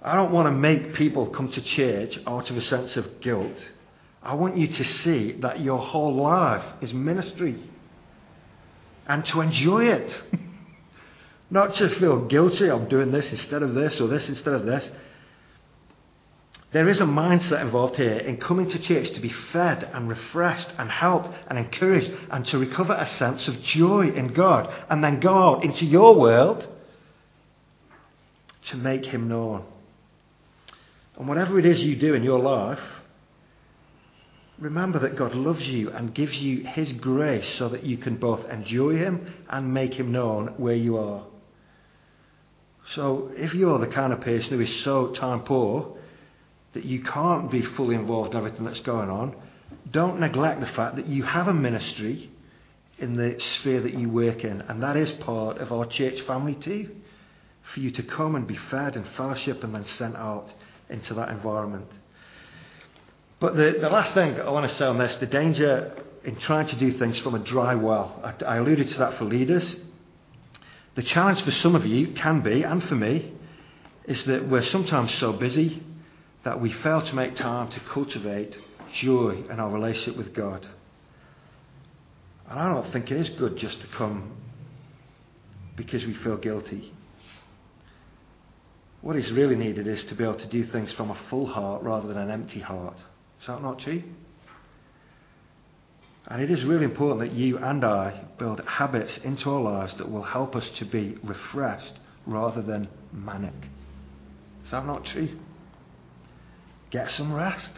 I 0.01 0.15
don't 0.15 0.31
want 0.31 0.47
to 0.47 0.51
make 0.51 0.95
people 0.95 1.27
come 1.27 1.51
to 1.51 1.61
church 1.61 2.17
out 2.25 2.49
of 2.49 2.57
a 2.57 2.61
sense 2.61 2.97
of 2.97 3.21
guilt. 3.21 3.57
I 4.23 4.33
want 4.33 4.57
you 4.57 4.67
to 4.67 4.83
see 4.83 5.33
that 5.33 5.61
your 5.61 5.79
whole 5.79 6.15
life 6.15 6.65
is 6.81 6.93
ministry 6.93 7.59
and 9.07 9.25
to 9.27 9.41
enjoy 9.41 9.85
it. 9.85 10.21
Not 11.49 11.75
to 11.75 11.89
feel 11.99 12.25
guilty, 12.25 12.69
I'm 12.69 12.89
doing 12.89 13.11
this 13.11 13.31
instead 13.31 13.63
of 13.63 13.73
this 13.73 13.99
or 14.01 14.07
this 14.07 14.27
instead 14.27 14.53
of 14.53 14.65
this. 14.65 14.89
There 16.73 16.89
is 16.89 16.99
a 16.99 17.05
mindset 17.05 17.61
involved 17.61 17.95
here 17.95 18.17
in 18.17 18.37
coming 18.37 18.69
to 18.69 18.79
church 18.79 19.13
to 19.13 19.21
be 19.21 19.33
fed 19.53 19.89
and 19.93 20.09
refreshed 20.09 20.67
and 20.77 20.91
helped 20.91 21.29
and 21.47 21.57
encouraged 21.57 22.11
and 22.29 22.45
to 22.47 22.57
recover 22.57 22.93
a 22.93 23.05
sense 23.05 23.47
of 23.47 23.61
joy 23.63 24.09
in 24.09 24.33
God 24.33 24.73
and 24.89 25.01
then 25.01 25.21
go 25.21 25.33
out 25.33 25.63
into 25.63 25.85
your 25.85 26.19
world 26.19 26.67
to 28.69 28.77
make 28.77 29.05
Him 29.05 29.29
known. 29.29 29.63
And 31.17 31.27
whatever 31.29 31.57
it 31.57 31.65
is 31.65 31.79
you 31.79 31.95
do 31.95 32.13
in 32.13 32.23
your 32.23 32.39
life, 32.39 32.81
remember 34.59 34.99
that 34.99 35.15
God 35.15 35.35
loves 35.35 35.65
you 35.67 35.91
and 35.91 36.13
gives 36.13 36.35
you 36.35 36.65
His 36.65 36.91
grace 36.93 37.47
so 37.57 37.69
that 37.69 37.83
you 37.83 37.97
can 37.97 38.17
both 38.17 38.47
enjoy 38.49 38.97
Him 38.97 39.33
and 39.49 39.73
make 39.73 39.93
Him 39.93 40.11
known 40.11 40.53
where 40.57 40.75
you 40.75 40.97
are. 40.97 41.23
So 42.95 43.31
if 43.35 43.53
you're 43.53 43.79
the 43.79 43.87
kind 43.87 44.13
of 44.13 44.21
person 44.21 44.49
who 44.51 44.61
is 44.61 44.83
so 44.83 45.07
time 45.13 45.41
poor 45.41 45.97
that 46.73 46.85
you 46.85 47.03
can't 47.03 47.51
be 47.51 47.61
fully 47.61 47.95
involved 47.95 48.31
in 48.31 48.37
everything 48.37 48.65
that's 48.65 48.79
going 48.81 49.09
on, 49.09 49.35
don't 49.91 50.19
neglect 50.19 50.61
the 50.61 50.67
fact 50.67 50.95
that 50.95 51.07
you 51.07 51.23
have 51.23 51.47
a 51.47 51.53
ministry 51.53 52.29
in 52.99 53.13
the 53.13 53.39
sphere 53.55 53.81
that 53.81 53.93
you 53.93 54.09
work 54.09 54.43
in, 54.43 54.61
and 54.61 54.81
that 54.81 54.97
is 54.97 55.11
part 55.23 55.57
of 55.59 55.71
our 55.71 55.85
church 55.85 56.19
family 56.21 56.55
too. 56.55 56.89
For 57.73 57.81
you 57.81 57.91
to 57.91 58.03
come 58.03 58.35
and 58.35 58.47
be 58.47 58.55
fed 58.71 58.95
and 58.95 59.05
fellowship 59.09 59.63
and 59.63 59.75
then 59.75 59.85
sent 59.85 60.15
out 60.15 60.53
into 60.89 61.13
that 61.15 61.29
environment. 61.29 61.87
But 63.39 63.55
the, 63.55 63.77
the 63.79 63.89
last 63.89 64.13
thing 64.13 64.39
I 64.39 64.49
want 64.49 64.69
to 64.69 64.75
say 64.77 64.85
on 64.85 64.97
this 64.97 65.15
the 65.17 65.27
danger 65.27 65.93
in 66.23 66.35
trying 66.35 66.67
to 66.67 66.75
do 66.75 66.97
things 66.97 67.19
from 67.19 67.35
a 67.35 67.39
dry 67.39 67.75
well. 67.75 68.19
I, 68.23 68.43
I 68.43 68.57
alluded 68.57 68.89
to 68.89 68.97
that 68.99 69.17
for 69.17 69.25
leaders. 69.25 69.75
The 70.95 71.03
challenge 71.03 71.43
for 71.43 71.51
some 71.51 71.75
of 71.75 71.85
you 71.85 72.13
can 72.13 72.41
be, 72.41 72.63
and 72.63 72.83
for 72.83 72.95
me, 72.95 73.33
is 74.05 74.23
that 74.25 74.49
we're 74.49 74.67
sometimes 74.69 75.13
so 75.19 75.33
busy 75.33 75.83
that 76.43 76.59
we 76.59 76.71
fail 76.71 77.05
to 77.05 77.13
make 77.13 77.35
time 77.35 77.69
to 77.71 77.79
cultivate 77.81 78.57
joy 78.93 79.43
in 79.49 79.59
our 79.59 79.69
relationship 79.69 80.17
with 80.17 80.33
God. 80.33 80.67
And 82.49 82.59
I 82.59 82.73
don't 82.73 82.91
think 82.91 83.11
it 83.11 83.17
is 83.17 83.29
good 83.29 83.57
just 83.57 83.79
to 83.81 83.87
come 83.87 84.35
because 85.75 86.05
we 86.05 86.13
feel 86.15 86.37
guilty. 86.37 86.93
What 89.01 89.15
is 89.15 89.31
really 89.31 89.55
needed 89.55 89.87
is 89.87 90.03
to 90.05 90.15
be 90.15 90.23
able 90.23 90.39
to 90.39 90.47
do 90.47 90.65
things 90.65 90.91
from 90.93 91.11
a 91.11 91.17
full 91.29 91.45
heart 91.45 91.83
rather 91.83 92.07
than 92.07 92.17
an 92.17 92.31
empty 92.31 92.59
heart. 92.59 92.97
Is 93.41 93.47
that 93.47 93.61
not 93.61 93.79
true? 93.79 94.03
And 96.27 96.41
it 96.41 96.51
is 96.51 96.63
really 96.65 96.83
important 96.83 97.21
that 97.21 97.37
you 97.37 97.57
and 97.57 97.83
I 97.85 98.25
build 98.37 98.61
habits 98.65 99.17
into 99.23 99.49
our 99.49 99.61
lives 99.61 99.93
that 99.97 100.11
will 100.11 100.23
help 100.23 100.55
us 100.55 100.69
to 100.77 100.85
be 100.85 101.17
refreshed 101.23 101.93
rather 102.25 102.61
than 102.61 102.89
manic. 103.13 103.53
Is 104.65 104.71
that 104.71 104.85
not 104.85 105.05
true? 105.05 105.29
Get 106.91 107.09
some 107.11 107.33
rest. 107.33 107.71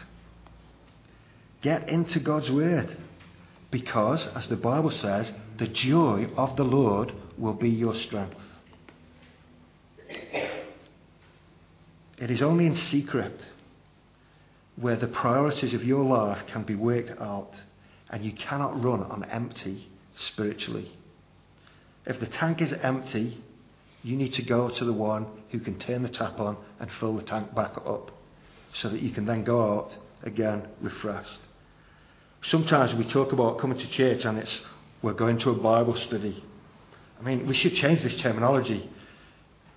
Get 1.62 1.88
into 1.88 2.18
God's 2.18 2.50
Word. 2.50 2.96
Because, 3.70 4.26
as 4.34 4.48
the 4.48 4.56
Bible 4.56 4.90
says, 4.90 5.32
the 5.58 5.68
joy 5.68 6.28
of 6.36 6.56
the 6.56 6.64
Lord 6.64 7.12
will 7.38 7.52
be 7.52 7.70
your 7.70 7.94
strength. 7.94 8.36
It 12.18 12.30
is 12.30 12.42
only 12.42 12.66
in 12.66 12.76
secret 12.76 13.40
where 14.80 14.96
the 14.96 15.06
priorities 15.06 15.74
of 15.74 15.84
your 15.84 16.04
life 16.04 16.42
can 16.46 16.62
be 16.62 16.74
worked 16.74 17.10
out 17.20 17.52
and 18.08 18.24
you 18.24 18.32
cannot 18.32 18.82
run 18.82 19.02
on 19.02 19.24
empty 19.24 19.88
spiritually. 20.28 20.90
If 22.06 22.18
the 22.18 22.26
tank 22.26 22.60
is 22.62 22.72
empty, 22.82 23.44
you 24.02 24.16
need 24.16 24.34
to 24.34 24.42
go 24.42 24.70
to 24.70 24.84
the 24.84 24.92
one 24.92 25.26
who 25.50 25.60
can 25.60 25.78
turn 25.78 26.02
the 26.02 26.08
tap 26.08 26.40
on 26.40 26.56
and 26.78 26.90
fill 26.98 27.16
the 27.16 27.22
tank 27.22 27.54
back 27.54 27.76
up 27.76 28.10
so 28.80 28.88
that 28.88 29.02
you 29.02 29.10
can 29.10 29.26
then 29.26 29.44
go 29.44 29.74
out 29.74 29.96
again 30.22 30.66
refreshed. 30.80 31.40
Sometimes 32.42 32.94
we 32.94 33.04
talk 33.04 33.32
about 33.32 33.58
coming 33.58 33.78
to 33.78 33.88
church 33.90 34.24
and 34.24 34.38
it's 34.38 34.60
we're 35.02 35.12
going 35.12 35.38
to 35.40 35.50
a 35.50 35.54
Bible 35.54 35.96
study. 35.96 36.42
I 37.18 37.22
mean, 37.22 37.46
we 37.46 37.54
should 37.54 37.74
change 37.74 38.02
this 38.02 38.18
terminology. 38.20 38.88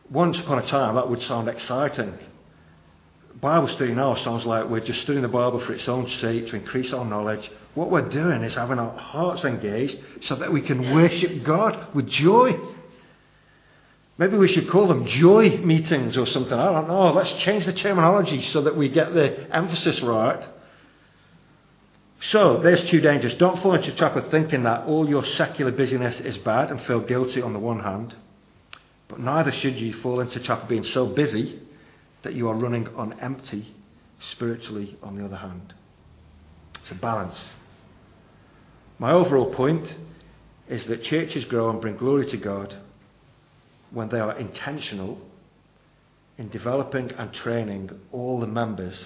Once 0.09 0.39
upon 0.39 0.59
a 0.59 0.67
time, 0.67 0.95
that 0.95 1.09
would 1.09 1.21
sound 1.21 1.47
exciting. 1.47 2.17
Bible 3.41 3.67
study 3.69 3.93
now 3.93 4.15
sounds 4.15 4.45
like 4.45 4.69
we're 4.69 4.79
just 4.79 5.01
studying 5.01 5.23
the 5.23 5.27
Bible 5.27 5.59
for 5.65 5.73
its 5.73 5.87
own 5.87 6.09
sake 6.21 6.47
to 6.49 6.55
increase 6.55 6.93
our 6.93 7.03
knowledge. 7.03 7.49
What 7.75 7.89
we're 7.89 8.09
doing 8.09 8.43
is 8.43 8.55
having 8.55 8.79
our 8.79 8.97
hearts 8.97 9.43
engaged 9.43 9.97
so 10.23 10.35
that 10.35 10.53
we 10.53 10.61
can 10.61 10.93
worship 10.93 11.43
God 11.43 11.93
with 11.93 12.07
joy. 12.07 12.57
Maybe 14.17 14.37
we 14.37 14.47
should 14.47 14.69
call 14.69 14.87
them 14.87 15.07
joy 15.07 15.57
meetings 15.57 16.15
or 16.15 16.27
something. 16.27 16.53
I 16.53 16.71
don't 16.71 16.87
know. 16.87 17.11
Let's 17.11 17.33
change 17.33 17.65
the 17.65 17.73
terminology 17.73 18.43
so 18.43 18.61
that 18.61 18.77
we 18.77 18.89
get 18.89 19.13
the 19.13 19.53
emphasis 19.55 20.01
right. 20.01 20.47
So, 22.29 22.61
there's 22.61 22.89
two 22.89 23.01
dangers. 23.01 23.33
Don't 23.35 23.61
fall 23.61 23.73
into 23.73 23.91
the 23.91 23.97
trap 23.97 24.15
of 24.15 24.29
thinking 24.29 24.63
that 24.63 24.85
all 24.85 25.09
your 25.09 25.25
secular 25.25 25.71
busyness 25.71 26.19
is 26.21 26.37
bad 26.37 26.71
and 26.71 26.81
feel 26.83 27.01
guilty 27.01 27.41
on 27.41 27.51
the 27.51 27.59
one 27.59 27.81
hand. 27.81 28.15
But 29.09 29.19
neither 29.19 29.51
should 29.51 29.77
you 29.77 29.93
fall 29.93 30.21
into 30.21 30.39
the 30.39 30.45
trap 30.45 30.63
of 30.63 30.69
being 30.69 30.85
so 30.85 31.07
busy 31.07 31.62
that 32.23 32.33
you 32.33 32.49
are 32.49 32.55
running 32.55 32.87
on 32.95 33.19
empty 33.19 33.75
spiritually 34.31 34.97
on 35.03 35.15
the 35.17 35.25
other 35.25 35.35
hand. 35.35 35.73
It's 36.81 36.91
a 36.91 36.95
balance. 36.95 37.37
My 38.99 39.11
overall 39.11 39.53
point 39.53 39.95
is 40.67 40.85
that 40.85 41.03
churches 41.03 41.45
grow 41.45 41.69
and 41.69 41.81
bring 41.81 41.97
glory 41.97 42.25
to 42.31 42.37
God 42.37 42.75
when 43.91 44.09
they 44.09 44.19
are 44.19 44.37
intentional 44.37 45.21
in 46.37 46.49
developing 46.49 47.11
and 47.11 47.31
training 47.33 47.91
all 48.11 48.39
the 48.39 48.47
members 48.47 49.05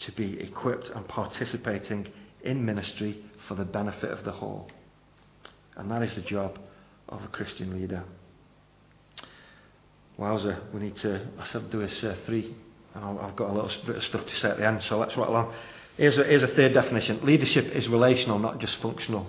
to 0.00 0.12
be 0.12 0.40
equipped 0.40 0.88
and 0.94 1.06
participating 1.06 2.06
in 2.42 2.64
ministry 2.64 3.24
for 3.46 3.54
the 3.54 3.64
benefit 3.64 4.10
of 4.10 4.24
the 4.24 4.32
whole. 4.32 4.70
And 5.76 5.90
that 5.90 6.02
is 6.02 6.14
the 6.14 6.22
job 6.22 6.58
of 7.08 7.22
a 7.22 7.28
Christian 7.28 7.78
leader. 7.78 8.04
Wowza, 10.18 10.72
we 10.72 10.80
need 10.80 10.96
to, 10.96 11.26
I 11.38 11.46
said 11.48 11.70
do 11.70 11.80
this 11.80 12.04
uh, 12.04 12.16
three, 12.24 12.54
and 12.94 13.04
I've 13.04 13.34
got 13.34 13.50
a 13.50 13.52
little 13.52 13.70
bit 13.84 13.96
of 13.96 14.04
stuff 14.04 14.26
to 14.26 14.36
say 14.36 14.48
at 14.48 14.58
the 14.58 14.66
end, 14.66 14.82
so 14.88 14.98
let's 14.98 15.16
rattle 15.16 15.34
on. 15.34 15.54
Here's 15.96 16.16
a, 16.16 16.24
here's 16.24 16.42
a 16.42 16.48
third 16.48 16.74
definition 16.74 17.24
leadership 17.24 17.66
is 17.74 17.88
relational, 17.88 18.38
not 18.38 18.60
just 18.60 18.80
functional. 18.80 19.26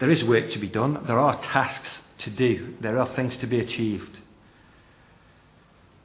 There 0.00 0.10
is 0.10 0.24
work 0.24 0.50
to 0.50 0.58
be 0.58 0.68
done, 0.68 1.04
there 1.06 1.18
are 1.18 1.40
tasks 1.40 1.98
to 2.20 2.30
do, 2.30 2.74
there 2.80 2.98
are 2.98 3.14
things 3.14 3.36
to 3.38 3.46
be 3.46 3.60
achieved. 3.60 4.20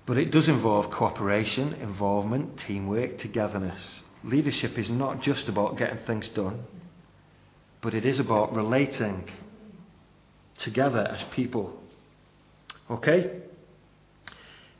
But 0.06 0.18
it 0.18 0.32
does 0.32 0.48
involve 0.48 0.92
cooperation, 0.92 1.74
involvement, 1.74 2.60
teamwork, 2.60 3.20
togetherness. 3.20 3.82
Leadership 4.24 4.78
is 4.78 4.90
not 4.90 5.22
just 5.22 5.48
about 5.48 5.78
getting 5.78 6.00
things 6.06 6.28
done, 6.30 6.64
but 7.82 7.94
it 7.94 8.06
is 8.06 8.20
about 8.20 8.56
relating 8.56 9.30
together 10.60 11.00
as 11.00 11.24
people. 11.34 11.80
Okay? 12.90 13.40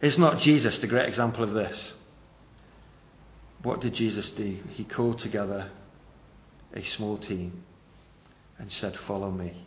Is 0.02 0.18
not 0.18 0.40
Jesus 0.40 0.80
the 0.80 0.88
great 0.88 1.08
example 1.08 1.44
of 1.44 1.52
this? 1.52 1.94
What 3.64 3.82
did 3.82 3.94
Jesus 3.94 4.30
do? 4.32 4.60
He 4.70 4.86
called 4.86 5.20
together 5.20 5.70
a 6.74 6.84
small 6.84 7.18
team 7.18 7.64
and 8.58 8.72
said, 8.72 8.98
Follow 9.08 9.30
me. 9.30 9.66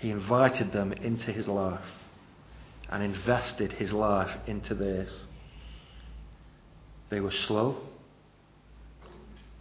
He 0.00 0.10
invited 0.10 0.72
them 0.72 0.92
into 0.92 1.30
his 1.32 1.46
life 1.46 1.80
and 2.88 3.02
invested 3.02 3.72
his 3.72 3.92
life 3.92 4.30
into 4.46 4.74
theirs. 4.74 5.22
They 7.10 7.20
were 7.20 7.30
slow. 7.30 7.76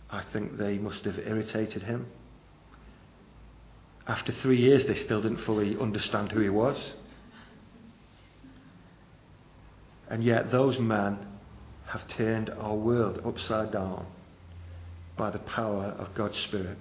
I 0.09 0.24
think 0.34 0.57
they 0.57 0.78
must 0.78 1.05
have 1.05 1.19
irritated 1.19 1.84
him. 1.84 2.07
After 4.07 4.34
three 4.34 4.59
years, 4.59 4.86
they 4.86 4.95
still 4.95 5.22
didn't 5.22 5.45
fully 5.45 5.78
understand 5.78 6.32
who 6.32 6.39
he 6.41 6.49
was. 6.49 6.78
And 10.12 10.26
yet, 10.26 10.51
those 10.51 10.78
men 10.78 11.20
have 11.86 12.05
turned 12.09 12.49
our 12.49 12.76
world 12.76 13.22
upside 13.26 13.72
down 13.72 14.05
by 15.16 15.30
the 15.32 15.39
power 15.39 15.95
of 15.97 16.14
God's 16.14 16.38
Spirit. 16.38 16.78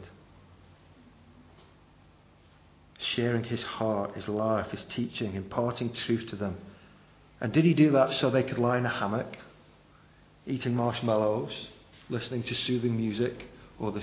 Sharing 2.99 3.45
his 3.45 3.63
heart, 3.63 4.17
his 4.17 4.27
life, 4.27 4.73
his 4.73 4.85
teaching, 4.97 5.37
imparting 5.37 5.93
truth 5.93 6.29
to 6.31 6.37
them. 6.37 6.57
And 7.41 7.53
did 7.53 7.65
he 7.65 7.73
do 7.73 7.93
that 7.93 8.15
so 8.15 8.31
they 8.31 8.43
could 8.43 8.59
lie 8.59 8.79
in 8.79 8.85
a 8.85 8.91
hammock, 8.91 9.39
eating 10.45 10.75
marshmallows, 10.75 11.69
listening 12.09 12.43
to 12.43 12.55
soothing 12.57 12.97
music, 12.97 13.45
or 13.79 13.93
the, 13.93 14.03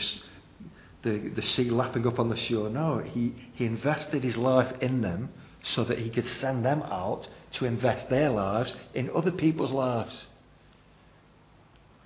the, 1.03 1.31
the 1.35 1.41
sea 1.41 1.69
lapping 1.69 2.07
up 2.07 2.17
on 2.17 2.29
the 2.29 2.37
shore? 2.37 2.69
No, 2.69 2.99
he, 2.99 3.35
he 3.55 3.65
invested 3.65 4.23
his 4.23 4.37
life 4.37 4.73
in 4.81 5.01
them 5.01 5.33
so 5.63 5.83
that 5.83 5.99
he 5.99 6.09
could 6.09 6.27
send 6.27 6.63
them 6.63 6.81
out 6.83 7.27
to 7.53 7.65
invest 7.65 8.09
their 8.09 8.29
lives 8.29 8.73
in 8.93 9.09
other 9.15 9.31
people's 9.31 9.71
lives. 9.71 10.25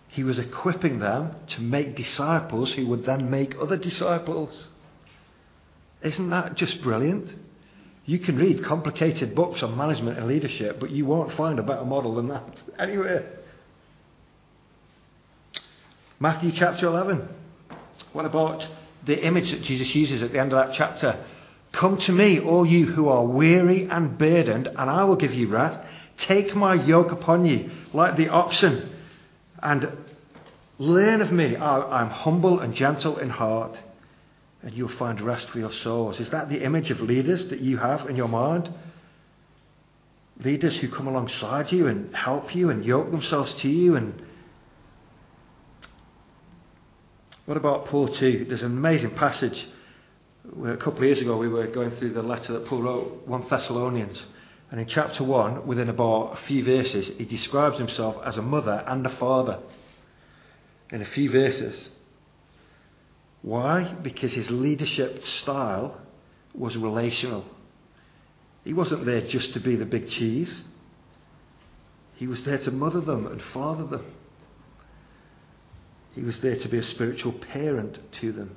He 0.07 0.23
was 0.23 0.37
equipping 0.37 0.99
them 0.99 1.35
to 1.47 1.61
make 1.61 1.95
disciples 1.95 2.73
who 2.73 2.87
would 2.87 3.05
then 3.05 3.29
make 3.29 3.55
other 3.59 3.77
disciples. 3.77 4.67
Isn't 6.01 6.29
that 6.31 6.55
just 6.55 6.81
brilliant? 6.81 7.29
You 8.05 8.19
can 8.19 8.37
read 8.37 8.63
complicated 8.63 9.35
books 9.35 9.63
on 9.63 9.77
management 9.77 10.17
and 10.17 10.27
leadership, 10.27 10.79
but 10.79 10.91
you 10.91 11.05
won't 11.05 11.33
find 11.33 11.59
a 11.59 11.63
better 11.63 11.85
model 11.85 12.15
than 12.15 12.27
that 12.29 12.61
anywhere. 12.79 13.39
Matthew 16.19 16.51
chapter 16.51 16.87
11. 16.87 17.27
What 18.13 18.25
about 18.25 18.67
the 19.05 19.23
image 19.25 19.51
that 19.51 19.63
Jesus 19.63 19.95
uses 19.95 20.21
at 20.21 20.31
the 20.31 20.39
end 20.39 20.53
of 20.53 20.67
that 20.67 20.75
chapter? 20.75 21.25
Come 21.71 21.97
to 21.99 22.11
me, 22.11 22.39
all 22.39 22.65
you 22.65 22.85
who 22.85 23.07
are 23.07 23.23
weary 23.23 23.87
and 23.89 24.17
burdened, 24.17 24.67
and 24.67 24.89
I 24.89 25.03
will 25.05 25.15
give 25.15 25.33
you 25.33 25.47
rest. 25.47 25.79
Take 26.17 26.55
my 26.55 26.73
yoke 26.73 27.11
upon 27.11 27.45
you, 27.45 27.71
like 27.93 28.17
the 28.17 28.29
oxen, 28.29 28.89
and 29.61 29.89
learn 30.77 31.21
of 31.21 31.31
me. 31.31 31.55
I, 31.55 32.01
am 32.01 32.09
humble 32.09 32.59
and 32.59 32.75
gentle 32.75 33.17
in 33.17 33.29
heart, 33.29 33.79
and 34.61 34.73
you'll 34.73 34.89
find 34.89 35.21
rest 35.21 35.49
for 35.49 35.59
your 35.59 35.71
souls. 35.71 36.19
Is 36.19 36.29
that 36.31 36.49
the 36.49 36.63
image 36.63 36.91
of 36.91 36.99
leaders 36.99 37.45
that 37.45 37.61
you 37.61 37.77
have 37.77 38.09
in 38.09 38.15
your 38.15 38.27
mind? 38.27 38.71
Leaders 40.43 40.77
who 40.77 40.89
come 40.89 41.07
alongside 41.07 41.71
you 41.71 41.87
and 41.87 42.13
help 42.15 42.53
you 42.53 42.69
and 42.69 42.83
yoke 42.83 43.11
themselves 43.11 43.53
to 43.61 43.69
you 43.69 43.95
and 43.95 44.21
what 47.45 47.57
about 47.57 47.87
Paul 47.87 48.07
too? 48.07 48.45
There's 48.47 48.61
an 48.61 48.77
amazing 48.77 49.11
passage 49.11 49.67
a 50.45 50.77
couple 50.77 50.97
of 50.97 51.03
years 51.03 51.19
ago, 51.19 51.37
we 51.37 51.47
were 51.47 51.67
going 51.67 51.91
through 51.97 52.13
the 52.13 52.23
letter 52.23 52.53
that 52.53 52.65
Paul 52.67 52.81
wrote, 52.81 53.27
1 53.27 53.45
Thessalonians. 53.49 54.19
And 54.71 54.79
in 54.79 54.87
chapter 54.87 55.23
1, 55.23 55.67
within 55.67 55.89
about 55.89 56.33
a 56.33 56.47
few 56.47 56.63
verses, 56.63 57.11
he 57.17 57.25
describes 57.25 57.77
himself 57.77 58.15
as 58.25 58.37
a 58.37 58.41
mother 58.41 58.83
and 58.87 59.05
a 59.05 59.15
father. 59.17 59.59
In 60.91 61.01
a 61.01 61.05
few 61.05 61.31
verses. 61.31 61.89
Why? 63.41 63.93
Because 64.01 64.33
his 64.33 64.49
leadership 64.49 65.25
style 65.25 65.99
was 66.53 66.75
relational. 66.77 67.45
He 68.63 68.73
wasn't 68.73 69.05
there 69.05 69.21
just 69.21 69.53
to 69.53 69.59
be 69.59 69.75
the 69.75 69.85
big 69.85 70.09
cheese, 70.09 70.63
he 72.15 72.27
was 72.27 72.43
there 72.43 72.59
to 72.59 72.71
mother 72.71 73.01
them 73.01 73.25
and 73.25 73.41
father 73.41 73.83
them. 73.85 74.05
He 76.13 76.21
was 76.21 76.39
there 76.41 76.55
to 76.55 76.67
be 76.67 76.77
a 76.77 76.83
spiritual 76.83 77.31
parent 77.31 77.99
to 78.19 78.31
them. 78.31 78.55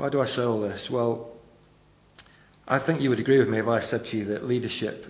Why 0.00 0.08
do 0.08 0.22
I 0.22 0.26
say 0.28 0.40
all 0.40 0.62
this? 0.62 0.88
Well, 0.88 1.28
I 2.66 2.78
think 2.78 3.02
you 3.02 3.10
would 3.10 3.20
agree 3.20 3.38
with 3.38 3.48
me 3.48 3.58
if 3.58 3.66
I 3.66 3.80
said 3.80 4.06
to 4.06 4.16
you 4.16 4.24
that 4.26 4.46
leadership 4.46 5.04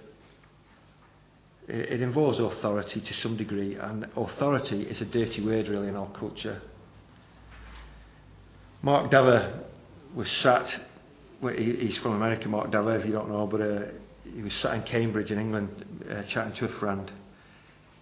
it 1.68 2.02
involves 2.02 2.40
authority 2.40 3.00
to 3.00 3.14
some 3.14 3.36
degree, 3.36 3.76
and 3.76 4.08
authority 4.16 4.82
is 4.82 5.00
a 5.00 5.04
dirty 5.04 5.44
word 5.46 5.68
really 5.68 5.86
in 5.86 5.94
our 5.94 6.10
culture. 6.10 6.60
Mark 8.82 9.12
Dever 9.12 9.60
was 10.16 10.28
sat, 10.28 10.80
he's 11.54 11.96
from 11.98 12.14
America, 12.14 12.48
Mark 12.48 12.72
Dever, 12.72 12.96
if 12.96 13.06
you 13.06 13.12
don't 13.12 13.28
know, 13.28 13.46
but 13.46 13.60
uh, 13.60 13.82
he 14.24 14.42
was 14.42 14.52
sat 14.54 14.74
in 14.74 14.82
Cambridge 14.82 15.30
in 15.30 15.38
England 15.38 15.84
uh, 16.10 16.22
chatting 16.24 16.54
to 16.54 16.64
a 16.64 16.78
friend. 16.80 17.12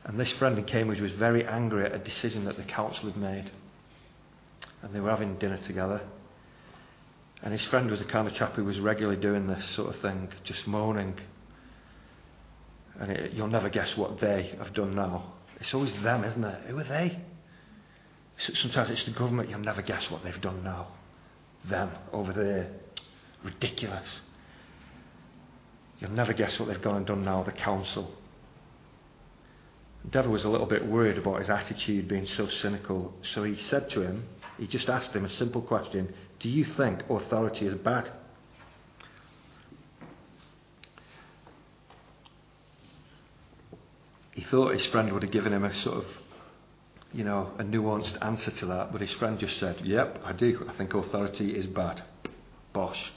And 0.05 0.19
this 0.19 0.33
friend 0.33 0.57
in 0.57 0.65
Cambridge 0.65 1.03
was 1.03 1.13
very 1.13 1.45
angry 1.45 1.85
at 1.85 1.93
a 1.93 1.99
decision 1.99 2.47
that 2.47 2.57
the 2.57 2.65
council 2.65 3.11
had 3.11 3.19
made. 3.19 3.51
And 4.81 4.95
they 4.95 5.01
were 5.01 5.11
having 5.11 5.37
dinner 5.37 5.59
together. 5.59 6.01
And 7.43 7.53
his 7.53 7.65
friend 7.67 7.91
was 7.91 8.01
the 8.01 8.07
kind 8.07 8.27
of 8.27 8.35
chap 8.35 8.55
who 8.55 8.65
was 8.65 8.81
regularly 8.81 9.21
doing 9.21 9.47
this 9.47 9.65
sort 9.77 9.95
of 9.95 10.01
thing, 10.01 10.29
just 10.45 10.67
moaning. 10.67 11.15
And 12.99 13.13
it, 13.13 13.33
you'll 13.33 13.49
never 13.49 13.69
guess 13.69 13.97
what 13.97 14.21
they 14.21 14.55
have 14.59 14.75
done 14.75 14.95
now. 14.95 15.35
It's 15.61 15.73
always 15.73 15.93
them, 16.03 16.25
isn't 16.25 16.45
it? 16.45 16.61
Who 16.69 16.79
are 16.79 16.85
they? 16.85 17.21
Sometimes 18.39 18.91
it's 18.91 19.05
the 19.05 19.13
government. 19.13 19.51
You'll 19.51 19.61
never 19.61 19.83
guess 19.83 20.11
what 20.11 20.23
they've 20.25 20.41
done 20.41 20.63
now. 20.65 20.89
Them 21.65 21.91
over 22.13 22.33
there. 22.33 22.71
Ridiculous. 23.45 24.21
You'll 26.01 26.13
never 26.13 26.33
guess 26.33 26.59
what 26.59 26.69
they've 26.69 26.81
gone 26.81 26.97
and 26.97 27.07
done 27.07 27.25
now. 27.25 27.43
The 27.43 27.53
council. 27.53 28.15
Dever 30.11 30.29
was 30.29 30.45
a 30.45 30.49
little 30.49 30.67
bit 30.67 30.87
worried 30.87 31.19
about 31.19 31.41
his 31.41 31.51
attitude 31.51 32.09
being 32.09 32.27
so 32.27 32.49
cynical. 32.49 33.13
So 33.35 33.43
he 33.45 33.57
said 33.57 33.91
to 33.91 34.03
him, 34.03 34.25
he 34.57 34.67
just 34.67 34.89
asked 34.89 35.15
him 35.15 35.25
a 35.25 35.31
simple 35.31 35.63
question 35.63 36.15
Do 36.41 36.49
you 36.49 36.65
think 36.77 37.03
authority 37.11 37.67
is 37.67 37.75
bad? 37.75 38.11
He 44.33 44.45
thought 44.45 44.73
his 44.73 44.87
friend 44.87 45.13
would 45.13 45.25
have 45.25 45.33
given 45.33 45.53
him 45.53 45.65
a 45.65 45.83
sort 45.83 45.97
of, 45.97 46.05
you 47.13 47.25
know, 47.25 47.51
a 47.59 47.65
nuanced 47.65 48.17
answer 48.25 48.53
to 48.53 48.67
that, 48.67 48.93
but 48.93 49.01
his 49.01 49.13
friend 49.15 49.39
just 49.39 49.59
said, 49.59 49.81
Yep, 49.83 50.21
I 50.25 50.33
do. 50.33 50.65
I 50.69 50.77
think 50.77 50.95
authority 50.95 51.57
is 51.57 51.67
bad. 51.67 52.03
Bosh. 52.73 53.13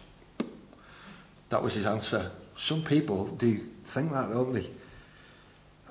That 1.52 1.62
was 1.62 1.74
his 1.74 1.86
answer. 1.86 2.32
Some 2.68 2.84
people 2.86 3.36
do 3.36 3.68
think 3.94 4.12
that, 4.12 4.32
don't 4.32 4.54
they? 4.54 4.68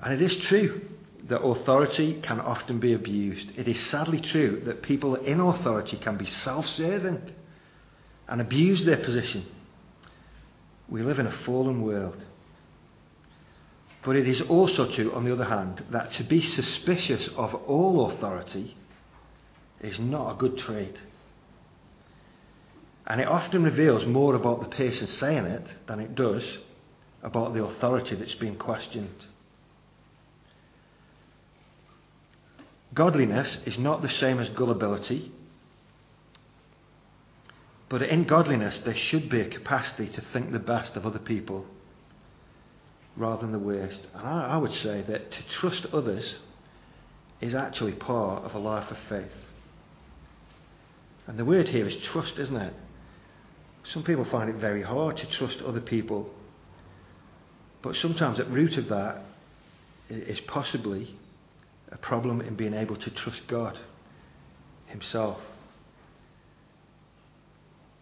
And 0.03 0.13
it 0.13 0.21
is 0.21 0.35
true 0.47 0.81
that 1.29 1.41
authority 1.41 2.19
can 2.21 2.39
often 2.39 2.79
be 2.79 2.93
abused. 2.93 3.51
It 3.57 3.67
is 3.67 3.79
sadly 3.87 4.21
true 4.21 4.61
that 4.65 4.81
people 4.81 5.15
in 5.15 5.39
authority 5.39 5.97
can 5.97 6.17
be 6.17 6.25
self 6.25 6.67
serving 6.67 7.21
and 8.27 8.41
abuse 8.41 8.85
their 8.85 8.97
position. 8.97 9.45
We 10.89 11.03
live 11.03 11.19
in 11.19 11.27
a 11.27 11.37
fallen 11.45 11.81
world. 11.81 12.25
But 14.03 14.15
it 14.15 14.27
is 14.27 14.41
also 14.41 14.91
true, 14.91 15.13
on 15.13 15.25
the 15.25 15.33
other 15.33 15.45
hand, 15.45 15.83
that 15.91 16.11
to 16.13 16.23
be 16.23 16.41
suspicious 16.41 17.27
of 17.37 17.53
all 17.53 18.11
authority 18.11 18.75
is 19.79 19.99
not 19.99 20.33
a 20.33 20.37
good 20.37 20.57
trait. 20.57 20.97
And 23.05 23.21
it 23.21 23.27
often 23.27 23.63
reveals 23.63 24.05
more 24.05 24.35
about 24.35 24.61
the 24.61 24.75
person 24.75 25.07
saying 25.07 25.45
it 25.45 25.67
than 25.87 25.99
it 25.99 26.15
does 26.15 26.43
about 27.21 27.53
the 27.53 27.63
authority 27.63 28.15
that's 28.15 28.35
being 28.35 28.57
questioned. 28.57 29.25
Godliness 32.93 33.57
is 33.65 33.77
not 33.77 34.01
the 34.01 34.09
same 34.09 34.39
as 34.39 34.49
gullibility, 34.49 35.31
but 37.89 38.01
in 38.01 38.25
godliness 38.25 38.79
there 38.85 38.95
should 38.95 39.29
be 39.29 39.41
a 39.41 39.49
capacity 39.49 40.09
to 40.09 40.21
think 40.33 40.51
the 40.51 40.59
best 40.59 40.95
of 40.95 41.05
other 41.05 41.19
people. 41.19 41.65
rather 43.15 43.41
than 43.41 43.51
the 43.51 43.59
worst. 43.59 43.99
And 44.15 44.27
I, 44.27 44.51
I 44.51 44.57
would 44.57 44.73
say 44.75 45.03
that 45.07 45.31
to 45.31 45.37
trust 45.59 45.85
others 45.93 46.35
is 47.41 47.55
actually 47.55 47.93
part 47.93 48.43
of 48.43 48.53
a 48.55 48.59
life 48.59 48.89
of 48.91 48.97
faith. 49.09 49.31
And 51.27 51.37
the 51.37 51.45
word 51.45 51.67
here 51.67 51.87
is 51.87 51.95
trust, 52.11 52.37
isn't 52.37 52.55
it? 52.55 52.73
Some 53.93 54.03
people 54.03 54.25
find 54.25 54.49
it 54.49 54.57
very 54.57 54.83
hard 54.83 55.17
to 55.17 55.25
trust 55.37 55.57
other 55.65 55.81
people. 55.81 56.29
But 57.81 57.95
sometimes 57.95 58.39
at 58.39 58.49
root 58.49 58.77
of 58.77 58.89
that 58.89 59.23
is 60.09 60.39
possibly 60.41 61.15
a 61.91 61.97
problem 61.97 62.41
in 62.41 62.55
being 62.55 62.73
able 62.73 62.95
to 62.95 63.09
trust 63.09 63.41
God 63.47 63.77
Himself. 64.87 65.39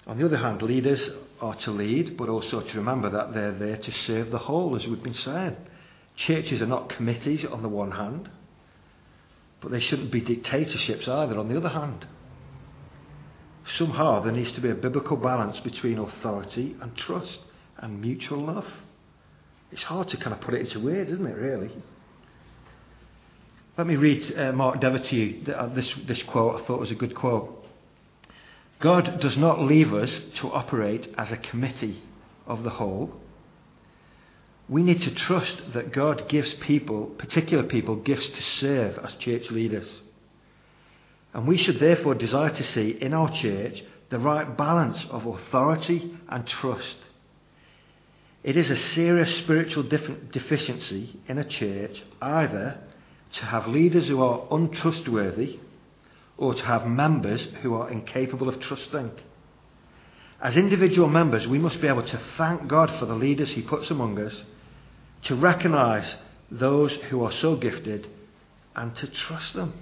On 0.08 0.18
the 0.18 0.26
other 0.26 0.38
hand, 0.38 0.62
leaders 0.62 1.08
are 1.42 1.56
to 1.56 1.72
lead, 1.72 2.18
but 2.18 2.30
also 2.30 2.62
to 2.62 2.78
remember 2.78 3.10
that 3.10 3.34
they're 3.34 3.52
there 3.52 3.78
to 3.78 3.92
serve 3.92 4.32
the 4.32 4.40
whole, 4.40 4.76
as 4.76 4.88
we've 4.88 5.04
been 5.04 5.14
saying. 5.14 5.56
Churches 6.16 6.62
are 6.62 6.68
not 6.68 6.90
committees 6.90 7.46
on 7.46 7.62
the 7.62 7.70
one 7.70 7.92
hand, 7.92 8.30
but 9.62 9.72
they 9.72 9.80
shouldn't 9.80 10.12
be 10.12 10.22
dictatorships 10.22 11.08
either 11.08 11.38
on 11.38 11.48
the 11.48 11.58
other 11.58 11.70
hand. 11.70 12.06
Somehow 13.78 14.22
there 14.22 14.32
needs 14.32 14.52
to 14.54 14.62
be 14.62 14.70
a 14.70 14.76
biblical 14.76 15.16
balance 15.16 15.60
between 15.60 16.00
authority 16.00 16.76
and 16.82 16.96
trust 16.98 17.40
and 17.78 18.02
mutual 18.02 18.46
love. 18.46 18.66
It's 19.72 19.84
hard 19.84 20.10
to 20.10 20.18
kind 20.18 20.34
of 20.34 20.42
put 20.42 20.56
it 20.56 20.62
into 20.62 20.80
words, 20.80 21.12
isn't 21.12 21.26
it, 21.26 21.38
really? 21.38 21.72
Let 23.78 23.88
me 23.88 23.96
read 23.96 24.38
uh, 24.38 24.52
Mark 24.52 24.82
Dever 24.82 25.00
to 25.00 25.16
you. 25.16 25.54
Uh, 25.54 25.68
this, 25.68 25.90
this 26.06 26.22
quote 26.24 26.62
I 26.62 26.66
thought 26.66 26.80
was 26.80 26.92
a 26.92 26.96
good 26.96 27.16
quote. 27.16 27.66
God 28.80 29.20
does 29.20 29.38
not 29.38 29.62
leave 29.62 29.94
us 29.94 30.12
to 30.38 30.52
operate 30.52 31.08
as 31.18 31.32
a 31.32 31.38
committee 31.38 32.02
of 32.48 32.64
the 32.64 32.70
whole. 32.70 33.14
We 34.68 34.84
need 34.84 35.02
to 35.02 35.12
trust 35.16 35.74
that 35.74 35.92
God 35.92 36.30
gives 36.30 36.54
people, 36.56 37.06
particular 37.06 37.64
people, 37.64 37.96
gifts 37.96 38.28
to 38.28 38.42
serve 38.60 39.00
as 39.00 39.14
church 39.16 39.50
leaders. 39.50 39.88
And 41.34 41.48
we 41.48 41.58
should 41.58 41.80
therefore 41.80 42.16
desire 42.16 42.52
to 42.52 42.64
see 42.64 42.92
in 43.02 43.14
our 43.14 43.32
church 43.32 43.84
the 44.10 44.20
right 44.20 44.58
balance 44.58 45.04
of 45.10 45.26
authority 45.26 46.18
and 46.28 46.46
trust. 46.46 46.98
It 48.44 48.58
is 48.58 48.70
a 48.70 48.78
serious 48.78 49.34
spiritual 49.40 49.84
deficiency 49.84 51.20
in 51.28 51.38
a 51.38 51.44
church 51.44 52.02
either 52.22 52.80
to 53.34 53.46
have 53.46 53.68
leaders 53.68 54.08
who 54.08 54.22
are 54.22 54.48
untrustworthy 54.52 55.60
or 56.38 56.54
to 56.56 56.64
have 56.64 56.88
members 56.88 57.46
who 57.62 57.76
are 57.76 57.90
incapable 57.90 58.50
of 58.50 58.60
trusting. 58.62 59.12
As 60.42 60.56
individual 60.56 61.10
members, 61.10 61.46
we 61.48 61.60
must 61.60 61.82
be 61.82 61.88
able 61.88 62.08
to 62.08 62.22
thank 62.38 62.68
God 62.68 62.98
for 62.98 63.06
the 63.06 63.14
leaders 63.14 63.50
He 63.50 63.62
puts 63.62 63.90
among 63.92 64.20
us, 64.20 64.34
to 65.26 65.36
recognise 65.36 66.16
those 66.50 66.94
who 67.10 67.24
are 67.24 67.32
so 67.32 67.58
gifted, 67.58 68.08
and 68.74 68.96
to 68.96 69.08
trust 69.08 69.54
them. 69.54 69.74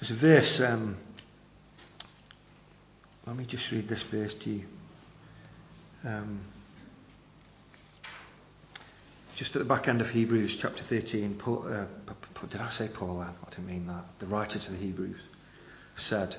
There's 0.00 0.10
a 0.10 0.20
verse, 0.20 0.60
um, 0.60 0.96
let 3.26 3.36
me 3.36 3.46
just 3.46 3.64
read 3.72 3.88
this 3.88 4.02
verse 4.10 4.34
to 4.44 4.50
you. 4.50 4.64
Um, 6.04 6.40
just 9.36 9.56
at 9.56 9.58
the 9.58 9.64
back 9.64 9.88
end 9.88 10.00
of 10.00 10.10
Hebrews 10.10 10.58
chapter 10.60 10.82
13, 10.88 11.34
Paul, 11.38 11.66
uh, 11.68 11.86
did 12.48 12.60
I 12.60 12.72
say 12.78 12.88
Paul? 12.88 13.20
I 13.20 13.50
didn't 13.50 13.66
mean 13.66 13.86
that. 13.88 14.04
The 14.20 14.26
writer 14.26 14.58
to 14.58 14.70
the 14.70 14.76
Hebrews 14.76 15.20
said, 15.96 16.36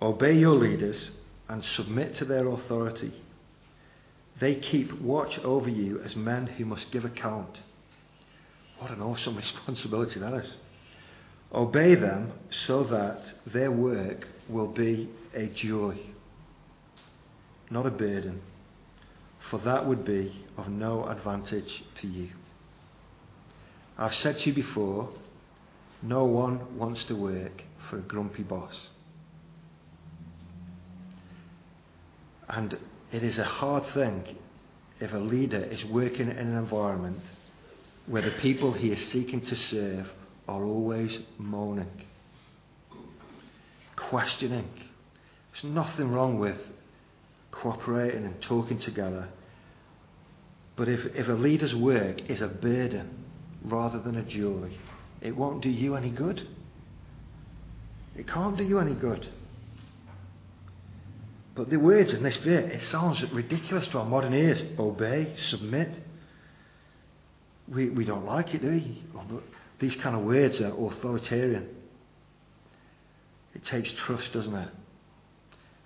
Obey 0.00 0.32
your 0.32 0.54
leaders 0.54 1.10
and 1.48 1.64
submit 1.64 2.16
to 2.16 2.24
their 2.24 2.48
authority. 2.48 3.12
They 4.40 4.56
keep 4.56 5.00
watch 5.00 5.38
over 5.44 5.68
you 5.68 6.00
as 6.00 6.16
men 6.16 6.48
who 6.48 6.64
must 6.64 6.90
give 6.90 7.04
account. 7.04 7.60
What 8.78 8.90
an 8.90 9.00
awesome 9.00 9.36
responsibility 9.36 10.18
that 10.18 10.34
is. 10.34 10.54
Obey 11.54 11.94
them 11.94 12.32
so 12.66 12.82
that 12.84 13.32
their 13.46 13.70
work 13.70 14.26
will 14.48 14.68
be 14.68 15.08
a 15.34 15.46
joy, 15.46 15.98
not 17.70 17.86
a 17.86 17.90
burden 17.90 18.40
for 19.50 19.58
that 19.60 19.86
would 19.86 20.04
be 20.04 20.44
of 20.56 20.68
no 20.68 21.06
advantage 21.06 21.82
to 22.00 22.06
you. 22.06 22.30
I've 23.98 24.14
said 24.14 24.38
to 24.40 24.50
you 24.50 24.54
before, 24.54 25.10
no 26.02 26.24
one 26.24 26.78
wants 26.78 27.04
to 27.04 27.14
work 27.14 27.62
for 27.88 27.98
a 27.98 28.02
grumpy 28.02 28.42
boss. 28.42 28.74
And 32.48 32.76
it 33.12 33.22
is 33.22 33.38
a 33.38 33.44
hard 33.44 33.86
thing 33.94 34.36
if 35.00 35.12
a 35.12 35.18
leader 35.18 35.62
is 35.62 35.84
working 35.84 36.30
in 36.30 36.36
an 36.36 36.56
environment 36.56 37.20
where 38.06 38.22
the 38.22 38.32
people 38.40 38.72
he 38.72 38.90
is 38.90 39.08
seeking 39.08 39.40
to 39.42 39.56
serve 39.56 40.08
are 40.48 40.64
always 40.64 41.18
moaning, 41.38 42.02
questioning. 43.96 44.68
There's 45.52 45.72
nothing 45.72 46.10
wrong 46.10 46.38
with 46.38 46.58
cooperating 47.52 48.24
and 48.24 48.42
talking 48.42 48.80
together 48.80 49.28
but 50.76 50.88
if, 50.88 51.00
if 51.14 51.28
a 51.28 51.32
leader's 51.32 51.74
work 51.74 52.30
is 52.30 52.40
a 52.40 52.48
burden 52.48 53.24
rather 53.62 54.00
than 54.00 54.16
a 54.16 54.22
joy, 54.22 54.70
it 55.20 55.36
won't 55.36 55.62
do 55.62 55.68
you 55.68 55.94
any 55.96 56.10
good. 56.10 56.46
It 58.16 58.26
can't 58.26 58.56
do 58.56 58.64
you 58.64 58.78
any 58.78 58.94
good. 58.94 59.28
But 61.54 61.68
the 61.68 61.76
words 61.76 62.14
in 62.14 62.22
this 62.22 62.36
bit, 62.38 62.64
it 62.64 62.82
sounds 62.84 63.22
ridiculous 63.32 63.86
to 63.88 63.98
our 63.98 64.06
modern 64.06 64.32
ears. 64.32 64.60
Obey, 64.78 65.34
submit. 65.50 66.00
We, 67.68 67.90
we 67.90 68.04
don't 68.04 68.24
like 68.24 68.54
it, 68.54 68.62
do 68.62 68.70
we? 68.70 69.02
Oh, 69.14 69.42
these 69.78 69.94
kind 69.96 70.16
of 70.16 70.22
words 70.22 70.60
are 70.60 70.72
authoritarian. 70.72 71.68
It 73.54 73.64
takes 73.66 73.92
trust, 74.06 74.32
doesn't 74.32 74.54
it? 74.54 74.68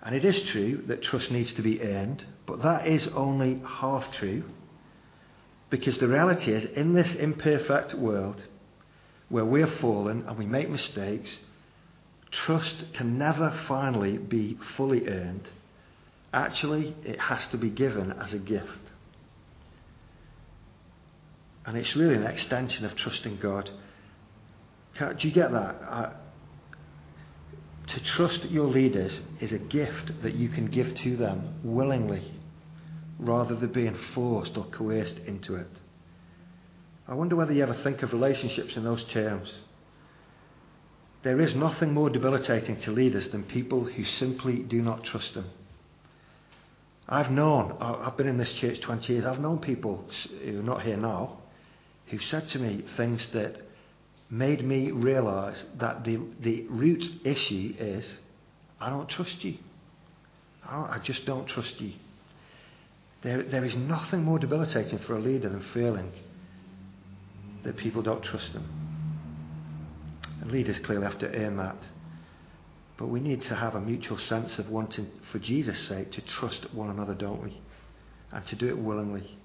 And 0.03 0.15
it 0.15 0.23
is 0.23 0.41
true 0.51 0.83
that 0.87 1.03
trust 1.03 1.31
needs 1.31 1.53
to 1.53 1.61
be 1.61 1.81
earned, 1.81 2.23
but 2.45 2.61
that 2.61 2.87
is 2.87 3.07
only 3.09 3.61
half 3.65 4.11
true. 4.13 4.43
Because 5.69 5.97
the 5.97 6.07
reality 6.07 6.51
is, 6.51 6.63
in 6.77 6.93
this 6.93 7.13
imperfect 7.15 7.93
world 7.93 8.41
where 9.29 9.43
we're 9.43 9.75
fallen 9.81 10.23
and 10.27 10.37
we 10.37 10.45
make 10.45 10.69
mistakes, 10.69 11.29
trust 12.31 12.93
can 12.93 13.17
never 13.17 13.51
finally 13.67 14.17
be 14.17 14.57
fully 14.77 15.07
earned. 15.07 15.49
Actually, 16.33 16.95
it 17.03 17.19
has 17.19 17.45
to 17.47 17.57
be 17.57 17.69
given 17.69 18.11
as 18.13 18.33
a 18.33 18.39
gift. 18.39 18.81
And 21.65 21.77
it's 21.77 21.95
really 21.97 22.15
an 22.15 22.23
extension 22.23 22.85
of 22.85 22.95
trusting 22.95 23.39
God. 23.41 23.69
Do 24.99 25.27
you 25.27 25.33
get 25.33 25.51
that? 25.51 26.21
To 27.87 28.03
trust 28.03 28.45
your 28.45 28.67
leaders 28.67 29.19
is 29.39 29.53
a 29.53 29.57
gift 29.57 30.21
that 30.21 30.35
you 30.35 30.49
can 30.49 30.67
give 30.67 30.93
to 30.95 31.15
them 31.15 31.55
willingly 31.63 32.33
rather 33.17 33.55
than 33.55 33.71
being 33.71 33.97
forced 34.13 34.57
or 34.57 34.65
coerced 34.65 35.17
into 35.25 35.55
it. 35.55 35.69
I 37.07 37.13
wonder 37.13 37.35
whether 37.35 37.53
you 37.53 37.63
ever 37.63 37.73
think 37.73 38.03
of 38.03 38.11
relationships 38.11 38.75
in 38.75 38.83
those 38.83 39.03
terms. 39.05 39.49
There 41.23 41.39
is 41.39 41.55
nothing 41.55 41.93
more 41.93 42.09
debilitating 42.09 42.79
to 42.81 42.91
leaders 42.91 43.29
than 43.29 43.43
people 43.43 43.85
who 43.85 44.03
simply 44.03 44.59
do 44.59 44.81
not 44.81 45.03
trust 45.03 45.33
them. 45.33 45.45
I've 47.09 47.31
known, 47.31 47.77
I've 47.79 48.17
been 48.17 48.27
in 48.27 48.37
this 48.37 48.53
church 48.53 48.81
20 48.81 49.13
years, 49.13 49.25
I've 49.25 49.39
known 49.39 49.59
people 49.59 50.03
who 50.43 50.59
are 50.59 50.63
not 50.63 50.81
here 50.81 50.97
now 50.97 51.37
who 52.07 52.19
said 52.19 52.49
to 52.49 52.59
me 52.59 52.83
things 52.97 53.25
that 53.33 53.55
made 54.29 54.63
me 54.63 54.91
realise 54.91 55.63
that 55.79 56.03
the, 56.03 56.19
the 56.41 56.63
root 56.69 57.03
issue 57.23 57.73
is 57.79 58.05
I 58.79 58.89
don't 58.89 59.09
trust 59.09 59.43
you. 59.43 59.57
I, 60.65 60.75
I 60.75 60.99
just 61.03 61.25
don't 61.25 61.47
trust 61.47 61.79
you. 61.79 61.93
There, 63.23 63.43
there 63.43 63.63
is 63.63 63.75
nothing 63.75 64.23
more 64.23 64.37
debilitating 64.37 64.99
for 64.99 65.15
a 65.15 65.19
leader 65.19 65.49
than 65.49 65.63
feeling 65.73 66.11
that 67.63 67.77
people 67.77 68.01
don't 68.01 68.23
trust 68.23 68.53
them. 68.53 68.67
And 70.41 70.51
leaders 70.51 70.77
clearly 70.79 71.05
have 71.05 71.19
to 71.19 71.33
earn 71.33 71.57
that. 71.57 71.77
But 72.97 73.07
we 73.07 73.19
need 73.19 73.43
to 73.43 73.55
have 73.55 73.75
a 73.75 73.81
mutual 73.81 74.17
sense 74.17 74.59
of 74.59 74.69
wanting, 74.69 75.09
for 75.31 75.39
Jesus' 75.39 75.87
sake, 75.87 76.11
to 76.13 76.21
trust 76.21 76.73
one 76.73 76.89
another, 76.89 77.13
don't 77.13 77.43
we? 77.43 77.59
And 78.31 78.45
to 78.47 78.55
do 78.55 78.67
it 78.67 78.77
willingly. 78.77 79.37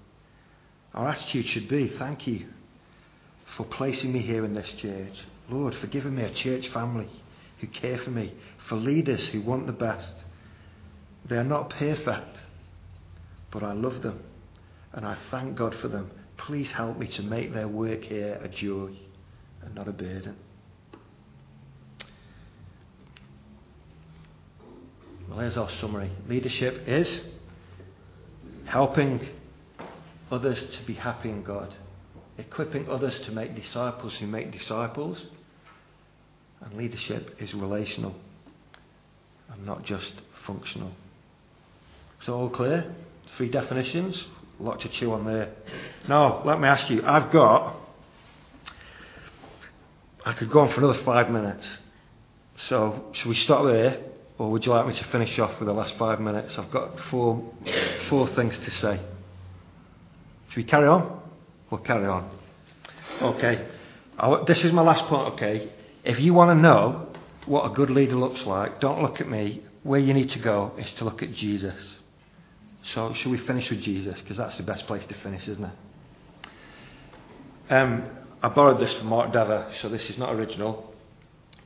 Our 0.93 1.09
attitude 1.09 1.47
should 1.47 1.67
be 1.67 1.87
thank 1.87 2.27
you 2.27 2.47
for 3.57 3.65
placing 3.65 4.11
me 4.11 4.19
here 4.19 4.45
in 4.45 4.53
this 4.53 4.69
church. 4.81 5.13
Lord, 5.49 5.75
for 5.75 5.87
giving 5.87 6.15
me 6.15 6.23
a 6.23 6.33
church 6.33 6.67
family 6.69 7.09
who 7.59 7.67
care 7.67 7.97
for 7.97 8.09
me, 8.09 8.33
for 8.67 8.75
leaders 8.75 9.29
who 9.29 9.41
want 9.41 9.67
the 9.67 9.73
best. 9.73 10.13
They 11.29 11.37
are 11.37 11.43
not 11.43 11.69
perfect 11.69 12.37
but 13.53 13.63
I 13.63 13.73
love 13.73 14.01
them 14.01 14.19
and 14.93 15.05
I 15.05 15.15
thank 15.29 15.55
God 15.55 15.75
for 15.79 15.87
them. 15.87 16.09
Please 16.37 16.71
help 16.71 16.97
me 16.97 17.07
to 17.07 17.21
make 17.21 17.53
their 17.53 17.67
work 17.67 18.03
here 18.03 18.39
a 18.43 18.49
joy 18.49 18.91
and 19.61 19.75
not 19.75 19.87
a 19.87 19.91
burden. 19.91 20.35
Well, 25.29 25.39
here's 25.39 25.55
our 25.55 25.69
summary 25.79 26.11
leadership 26.27 26.83
is 26.87 27.21
helping 28.65 29.25
others 30.31 30.59
to 30.59 30.85
be 30.85 30.95
happy 30.95 31.29
in 31.29 31.43
God, 31.43 31.73
equipping 32.37 32.89
others 32.89 33.19
to 33.21 33.31
make 33.31 33.55
disciples 33.55 34.15
who 34.15 34.27
make 34.27 34.51
disciples, 34.51 35.21
and 36.61 36.73
leadership 36.77 37.35
is 37.39 37.53
relational 37.53 38.15
and 39.51 39.65
not 39.65 39.83
just 39.85 40.13
functional. 40.45 40.91
So, 42.21 42.33
all 42.33 42.49
clear? 42.49 42.93
Three 43.37 43.49
definitions. 43.49 44.23
A 44.59 44.63
lot 44.63 44.81
to 44.81 44.89
chew 44.89 45.11
on 45.11 45.25
there. 45.25 45.53
Now, 46.07 46.43
let 46.45 46.59
me 46.59 46.67
ask 46.67 46.89
you 46.89 47.03
I've 47.05 47.31
got. 47.31 47.75
I 50.25 50.33
could 50.33 50.49
go 50.49 50.61
on 50.61 50.71
for 50.71 50.79
another 50.79 51.03
five 51.03 51.29
minutes. 51.29 51.79
So, 52.69 53.11
should 53.13 53.27
we 53.27 53.35
stop 53.35 53.65
there? 53.65 53.99
Or 54.37 54.51
would 54.51 54.65
you 54.65 54.71
like 54.71 54.87
me 54.87 54.95
to 54.95 55.03
finish 55.05 55.37
off 55.37 55.59
with 55.59 55.67
the 55.67 55.73
last 55.73 55.95
five 55.97 56.19
minutes? 56.19 56.57
I've 56.57 56.71
got 56.71 56.97
four, 57.11 57.43
four 58.09 58.27
things 58.29 58.57
to 58.57 58.71
say. 58.71 58.99
Should 60.49 60.57
we 60.57 60.63
carry 60.63 60.87
on? 60.87 61.22
We'll 61.73 61.81
carry 61.81 62.05
on. 62.05 62.29
Okay. 63.19 63.67
this 64.45 64.63
is 64.63 64.71
my 64.71 64.83
last 64.83 65.05
point, 65.05 65.33
okay? 65.33 65.71
If 66.03 66.19
you 66.19 66.31
want 66.31 66.55
to 66.55 66.61
know 66.61 67.07
what 67.47 67.65
a 67.65 67.73
good 67.73 67.89
leader 67.89 68.13
looks 68.13 68.45
like, 68.45 68.79
don't 68.79 69.01
look 69.01 69.19
at 69.19 69.27
me. 69.27 69.63
Where 69.81 69.99
you 69.99 70.13
need 70.13 70.29
to 70.33 70.39
go 70.39 70.73
is 70.77 70.85
to 70.99 71.03
look 71.03 71.23
at 71.23 71.33
Jesus. 71.33 71.73
So, 72.93 73.15
should 73.15 73.31
we 73.31 73.39
finish 73.39 73.71
with 73.71 73.81
Jesus? 73.81 74.19
Because 74.21 74.37
that's 74.37 74.55
the 74.57 74.61
best 74.61 74.85
place 74.85 75.03
to 75.07 75.15
finish, 75.15 75.47
isn't 75.47 75.63
it? 75.63 75.73
Um, 77.71 78.03
I 78.43 78.49
borrowed 78.49 78.79
this 78.79 78.93
from 78.93 79.07
Mark 79.07 79.33
Dever, 79.33 79.73
so 79.81 79.89
this 79.89 80.07
is 80.11 80.17
not 80.19 80.31
original. 80.31 80.93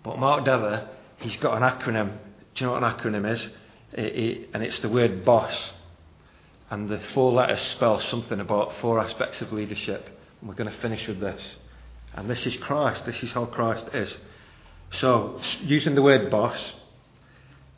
But 0.05 0.20
Mark 0.20 0.45
Dever, 0.45 0.88
he's 1.18 1.36
got 1.36 1.62
an 1.62 1.64
acronym. 1.64 2.14
Do 2.55 2.64
you 2.64 2.68
know 2.68 2.80
what 2.80 2.82
an 2.82 2.93
acronym 2.93 3.30
is? 3.30 3.45
It, 3.91 4.05
it, 4.05 4.49
and 4.53 4.64
it's 4.64 4.80
the 4.80 4.88
word 4.88 5.26
BOSS. 5.26 5.72
And 6.70 6.89
the 6.89 6.99
four 7.13 7.32
letters 7.32 7.61
spell 7.61 8.01
something 8.01 8.39
about 8.39 8.74
four 8.82 8.99
aspects 8.99 9.41
of 9.41 9.53
leadership. 9.53 10.09
And 10.39 10.49
we're 10.49 10.55
going 10.55 10.72
to 10.72 10.78
finish 10.80 11.07
with 11.07 11.20
this. 11.20 11.41
And 12.13 12.30
this 12.30 12.45
is 12.45 12.55
Christ. 12.57 13.05
This 13.05 13.22
is 13.24 13.32
how 13.32 13.45
Christ 13.45 13.86
is. 13.93 14.13
So, 14.99 15.39
using 15.61 15.95
the 15.95 16.01
word 16.01 16.32
boss, 16.32 16.59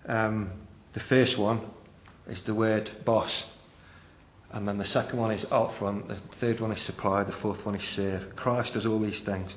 um, 0.08 0.52
the 0.94 1.00
first 1.02 1.38
one 1.38 1.62
is 2.28 2.42
the 2.44 2.54
word 2.54 2.90
boss. 3.06 3.32
And 4.52 4.68
then 4.68 4.78
the 4.78 4.86
second 4.86 5.20
one 5.20 5.32
is 5.32 5.46
out 5.52 5.78
front, 5.78 6.08
the 6.08 6.18
third 6.40 6.60
one 6.60 6.72
is 6.72 6.82
supply, 6.84 7.24
the 7.24 7.34
fourth 7.34 7.64
one 7.66 7.76
is 7.76 7.88
serve. 7.96 8.36
Christ 8.36 8.74
does 8.74 8.86
all 8.86 9.00
these 9.00 9.20
things. 9.22 9.52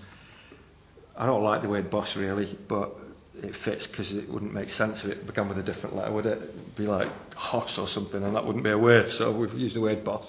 I 1.16 1.24
don't 1.24 1.42
like 1.42 1.62
the 1.62 1.68
word 1.68 1.90
boss 1.90 2.14
really, 2.14 2.58
but 2.68 2.94
it 3.42 3.56
fits 3.64 3.86
because 3.88 4.12
it 4.12 4.28
wouldn't 4.28 4.54
make 4.54 4.70
sense 4.70 5.00
if 5.00 5.06
it 5.06 5.26
began 5.26 5.48
with 5.48 5.58
a 5.58 5.62
different 5.62 5.96
letter, 5.96 6.12
would 6.12 6.26
it? 6.26 6.38
It'd 6.38 6.76
be 6.76 6.86
like 6.86 7.10
Hoss 7.34 7.76
or 7.76 7.88
something, 7.88 8.22
and 8.22 8.36
that 8.36 8.46
wouldn't 8.46 8.64
be 8.64 8.70
a 8.70 8.78
word, 8.78 9.10
so 9.12 9.32
we've 9.32 9.52
used 9.54 9.74
the 9.74 9.80
word 9.80 10.04
boss. 10.04 10.24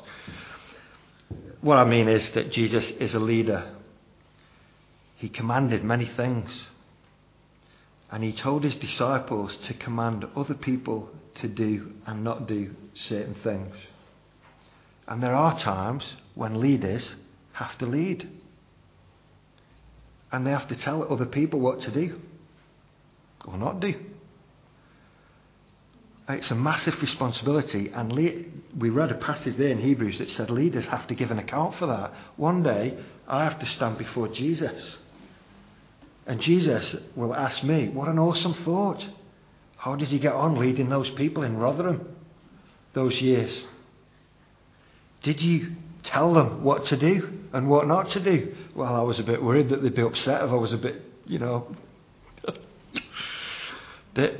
What 1.61 1.77
I 1.77 1.85
mean 1.85 2.07
is 2.07 2.29
that 2.31 2.51
Jesus 2.51 2.89
is 2.89 3.13
a 3.13 3.19
leader. 3.19 3.75
He 5.17 5.29
commanded 5.29 5.83
many 5.83 6.05
things. 6.05 6.49
And 8.11 8.23
he 8.23 8.33
told 8.33 8.63
his 8.63 8.75
disciples 8.75 9.55
to 9.67 9.73
command 9.73 10.25
other 10.35 10.53
people 10.53 11.09
to 11.35 11.47
do 11.47 11.93
and 12.05 12.23
not 12.23 12.47
do 12.47 12.75
certain 12.93 13.33
things. 13.35 13.75
And 15.07 15.21
there 15.21 15.33
are 15.33 15.59
times 15.59 16.03
when 16.35 16.59
leaders 16.59 17.03
have 17.53 17.77
to 17.79 17.85
lead. 17.85 18.29
And 20.31 20.45
they 20.45 20.51
have 20.51 20.67
to 20.67 20.75
tell 20.75 21.11
other 21.11 21.25
people 21.25 21.59
what 21.59 21.81
to 21.81 21.91
do 21.91 22.19
or 23.45 23.57
not 23.57 23.79
do. 23.79 23.93
It's 26.29 26.51
a 26.51 26.55
massive 26.55 27.01
responsibility, 27.01 27.91
and 27.93 28.11
we 28.13 28.89
read 28.89 29.11
a 29.11 29.15
passage 29.15 29.57
there 29.57 29.69
in 29.69 29.79
Hebrews 29.79 30.19
that 30.19 30.31
said 30.31 30.49
leaders 30.49 30.85
have 30.85 31.05
to 31.07 31.15
give 31.15 31.31
an 31.31 31.39
account 31.39 31.75
for 31.75 31.87
that. 31.87 32.13
One 32.37 32.63
day, 32.63 32.97
I 33.27 33.43
have 33.43 33.59
to 33.59 33.65
stand 33.65 33.97
before 33.97 34.29
Jesus. 34.29 34.97
And 36.25 36.39
Jesus 36.39 36.95
will 37.15 37.35
ask 37.35 37.61
me, 37.63 37.89
What 37.89 38.07
an 38.07 38.19
awesome 38.19 38.53
thought! 38.53 39.05
How 39.75 39.95
did 39.95 40.11
you 40.11 40.19
get 40.19 40.31
on 40.31 40.57
leading 40.57 40.87
those 40.87 41.09
people 41.11 41.43
in 41.43 41.57
Rotherham 41.57 42.15
those 42.93 43.19
years? 43.19 43.65
Did 45.23 45.41
you 45.41 45.75
tell 46.03 46.33
them 46.33 46.63
what 46.63 46.85
to 46.85 46.97
do 46.97 47.39
and 47.51 47.69
what 47.69 47.87
not 47.87 48.11
to 48.11 48.21
do? 48.21 48.55
Well, 48.75 48.95
I 48.95 49.01
was 49.01 49.19
a 49.19 49.23
bit 49.23 49.43
worried 49.43 49.69
that 49.69 49.83
they'd 49.83 49.93
be 49.93 50.01
upset 50.01 50.41
if 50.41 50.51
I 50.51 50.55
was 50.55 50.71
a 50.71 50.77
bit, 50.77 51.01
you 51.25 51.39
know. 51.39 51.75
That 54.15 54.33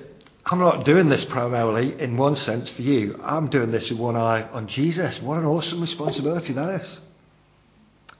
I'm 0.45 0.59
not 0.59 0.86
doing 0.86 1.09
this 1.09 1.24
primarily 1.26 1.99
in 1.99 2.17
one 2.17 2.36
sense 2.36 2.69
for 2.69 2.82
you. 2.82 3.19
I'm 3.24 3.49
doing 3.49 3.71
this 3.71 3.89
with 3.89 3.99
one 3.99 4.15
eye 4.15 4.43
on 4.43 4.67
Jesus. 4.67 5.21
What 5.21 5.39
an 5.39 5.45
awesome 5.45 5.82
responsibility 5.82 6.53
that 6.53 6.82
is. 6.82 6.97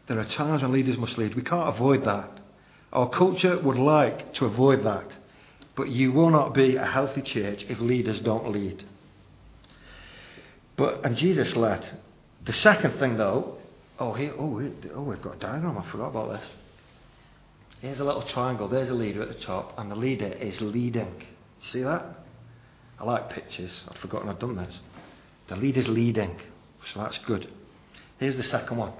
There 0.08 0.20
are 0.20 0.26
times 0.26 0.62
when 0.62 0.72
leaders 0.72 0.97
must 0.97 1.18
lead. 1.18 1.36
We 1.36 1.41
can't 1.41 1.70
avoid 1.70 2.06
that. 2.06 2.39
Our 2.91 3.10
culture 3.10 3.60
would 3.60 3.78
like 3.78 4.34
to 4.36 4.45
avoid 4.45 4.84
that. 4.86 5.08
But 5.76 5.89
you 5.89 6.12
will 6.12 6.30
not 6.30 6.54
be 6.54 6.76
a 6.76 6.86
healthy 6.86 7.22
church 7.22 7.66
if 7.68 7.80
leaders 7.80 8.20
don't 8.20 8.51
lead. 8.51 8.84
But 10.76 11.06
and 11.06 11.18
Jesus 11.18 11.56
led. 11.56 11.88
The 12.45 12.54
second 12.54 12.99
thing 12.99 13.18
though, 13.18 13.58
oh 13.99 14.14
here, 14.14 14.34
oh, 14.38 14.62
oh 14.95 15.04
we've 15.04 15.22
got 15.22 15.36
a 15.36 15.39
diagram. 15.39 15.78
I 15.78 15.89
forgot 15.89 16.08
about 16.08 16.39
this. 16.39 16.49
Here's 17.82 17.99
a 17.99 18.06
little 18.06 18.24
triangle. 18.24 18.68
There's 18.68 18.89
a 18.89 18.93
leader 18.93 19.22
at 19.22 19.28
the 19.28 19.43
top, 19.43 19.74
and 19.78 19.91
the 19.91 19.95
leader 19.95 20.28
is 20.28 20.62
leading. 20.62 21.26
See 21.72 21.82
that? 21.82 22.03
I 22.99 23.03
like 23.03 23.30
pictures. 23.30 23.82
I'd 23.89 23.97
forgotten 23.97 24.30
I'd 24.30 24.39
done 24.39 24.55
this. 24.55 24.80
The 25.47 25.55
leader's 25.55 25.88
leading, 25.88 26.39
so 26.93 27.01
that's 27.01 27.18
good. 27.26 27.49
Here's 28.20 28.38
the 28.38 28.43
second 28.43 28.78
one. 28.78 28.93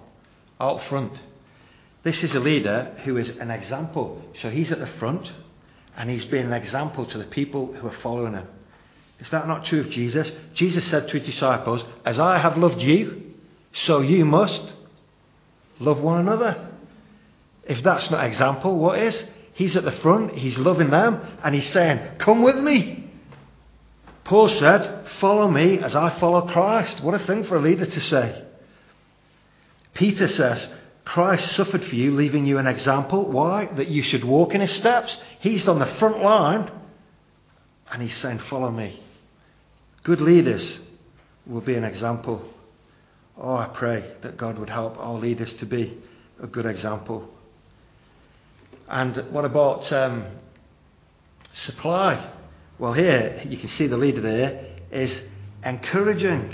Out 0.60 0.84
front, 0.90 1.20
this 2.04 2.24
is 2.24 2.36
a 2.36 2.40
leader 2.40 2.96
who 3.06 3.18
is 3.18 3.30
an 3.30 3.50
example. 3.50 4.22
So 4.42 4.50
he's 4.50 4.72
at 4.72 4.80
the 4.80 4.88
front 5.00 5.32
and 5.96 6.10
he's 6.10 6.26
being 6.26 6.46
an 6.46 6.54
example 6.54 7.06
to 7.06 7.18
the 7.18 7.26
people 7.26 7.74
who 7.74 7.88
are 7.88 7.98
following 8.02 8.34
him. 8.34 8.48
Is 9.20 9.30
that 9.30 9.48
not 9.48 9.66
true 9.66 9.82
of 9.82 9.90
Jesus? 9.90 10.32
Jesus 10.54 10.86
said 10.86 11.08
to 11.08 11.20
his 11.20 11.26
disciples, 11.26 11.84
As 12.06 12.20
I 12.20 12.40
have 12.40 12.58
loved 12.58 12.82
you, 12.82 13.34
so 13.74 14.02
you 14.02 14.26
must 14.26 14.74
love 15.80 16.00
one 16.02 16.20
another. 16.20 16.70
If 17.66 17.82
that's 17.84 18.10
not 18.12 18.22
an 18.22 18.30
example, 18.30 18.78
what 18.78 19.00
is? 19.00 19.24
He's 19.54 19.78
at 19.78 19.84
the 19.84 19.92
front, 19.92 20.34
he's 20.34 20.58
loving 20.58 20.90
them, 20.90 21.22
and 21.44 21.54
he's 21.54 21.70
saying, 21.70 22.18
Come 22.18 22.42
with 22.42 22.58
me. 22.58 23.08
Paul 24.24 24.50
said, 24.50 25.08
Follow 25.20 25.50
me 25.50 25.80
as 25.80 25.96
I 25.96 26.20
follow 26.20 26.48
Christ. 26.48 27.02
What 27.02 27.20
a 27.20 27.26
thing 27.26 27.44
for 27.44 27.58
a 27.58 27.62
leader 27.62 27.86
to 27.86 28.02
say. 28.02 28.44
Peter 29.94 30.28
says, 30.28 30.68
Christ 31.06 31.56
suffered 31.56 31.84
for 31.86 31.96
you, 31.96 32.16
leaving 32.16 32.46
you 32.46 32.58
an 32.58 32.66
example. 32.66 33.30
Why? 33.30 33.66
That 33.66 33.90
you 33.90 34.02
should 34.02 34.24
walk 34.24 34.56
in 34.56 34.62
his 34.62 34.72
steps. 34.72 35.16
He's 35.40 35.68
on 35.68 35.80
the 35.80 35.94
front 35.96 36.24
line, 36.24 36.72
and 37.92 38.02
he's 38.02 38.18
saying, 38.18 38.40
Follow 38.50 38.72
me. 38.72 39.00
Good 40.04 40.22
leaders 40.22 40.80
will 41.46 41.62
be 41.62 41.76
an 41.76 41.84
example. 41.84 42.42
Oh, 43.38 43.56
I 43.56 43.68
pray 43.68 44.14
that 44.22 44.38
God 44.38 44.58
would 44.58 44.70
help 44.70 44.98
our 44.98 45.20
leaders 45.20 45.54
to 45.56 45.66
be 45.66 45.98
a 46.42 46.48
good 46.48 46.66
example. 46.66 47.33
And 48.88 49.32
what 49.32 49.46
about 49.46 49.92
um, 49.92 50.26
supply? 51.66 52.32
Well, 52.80 52.94
here 52.94 53.42
you 53.48 53.58
can 53.58 53.70
see 53.70 53.88
the 53.88 53.98
leader 53.98 54.22
there 54.22 54.76
is 54.92 55.22
encouraging 55.64 56.54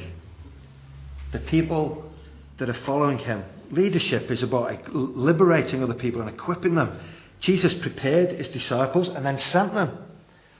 the 1.32 1.40
people 1.40 2.12
that 2.58 2.70
are 2.70 2.86
following 2.86 3.20
him 3.20 3.44
leadership 3.72 4.32
is 4.32 4.44
about 4.44 4.94
liberating 4.94 5.84
other 5.84 5.94
people 5.94 6.22
and 6.22 6.30
equipping 6.30 6.76
them. 6.76 7.00
Jesus 7.40 7.74
prepared 7.76 8.32
his 8.32 8.50
disciples 8.50 9.08
and 9.08 9.26
then 9.26 9.38
sent 9.38 9.74
them. 9.74 9.98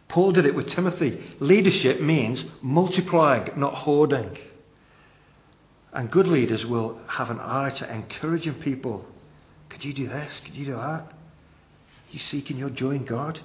Paul 0.08 0.32
did 0.32 0.46
it 0.46 0.56
with 0.56 0.68
Timothy. 0.68 1.22
Leadership 1.40 2.02
means 2.02 2.44
multiplying, 2.62 3.52
not 3.58 3.76
hoarding. 3.76 4.38
And 5.94 6.10
good 6.10 6.28
leaders 6.28 6.66
will 6.66 7.00
have 7.08 7.30
an 7.30 7.40
eye 7.40 7.72
to 7.78 7.94
encouraging 7.94 8.56
people. 8.56 9.06
Could 9.70 9.84
you 9.84 9.94
do 9.94 10.08
this? 10.08 10.32
Could 10.46 10.56
you 10.56 10.66
do 10.66 10.76
that? 10.76 11.12
You 12.12 12.20
seeking 12.20 12.58
your 12.58 12.70
joy 12.70 12.92
in 12.92 13.06
God? 13.06 13.40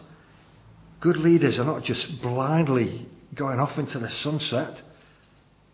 Good 1.01 1.17
leaders 1.17 1.59
are 1.59 1.65
not 1.65 1.85
just 1.85 2.23
blindly 2.23 3.07
going 3.35 3.61
off 3.61 3.79
into 3.79 3.99
the 3.99 4.11
sunset, 4.11 4.81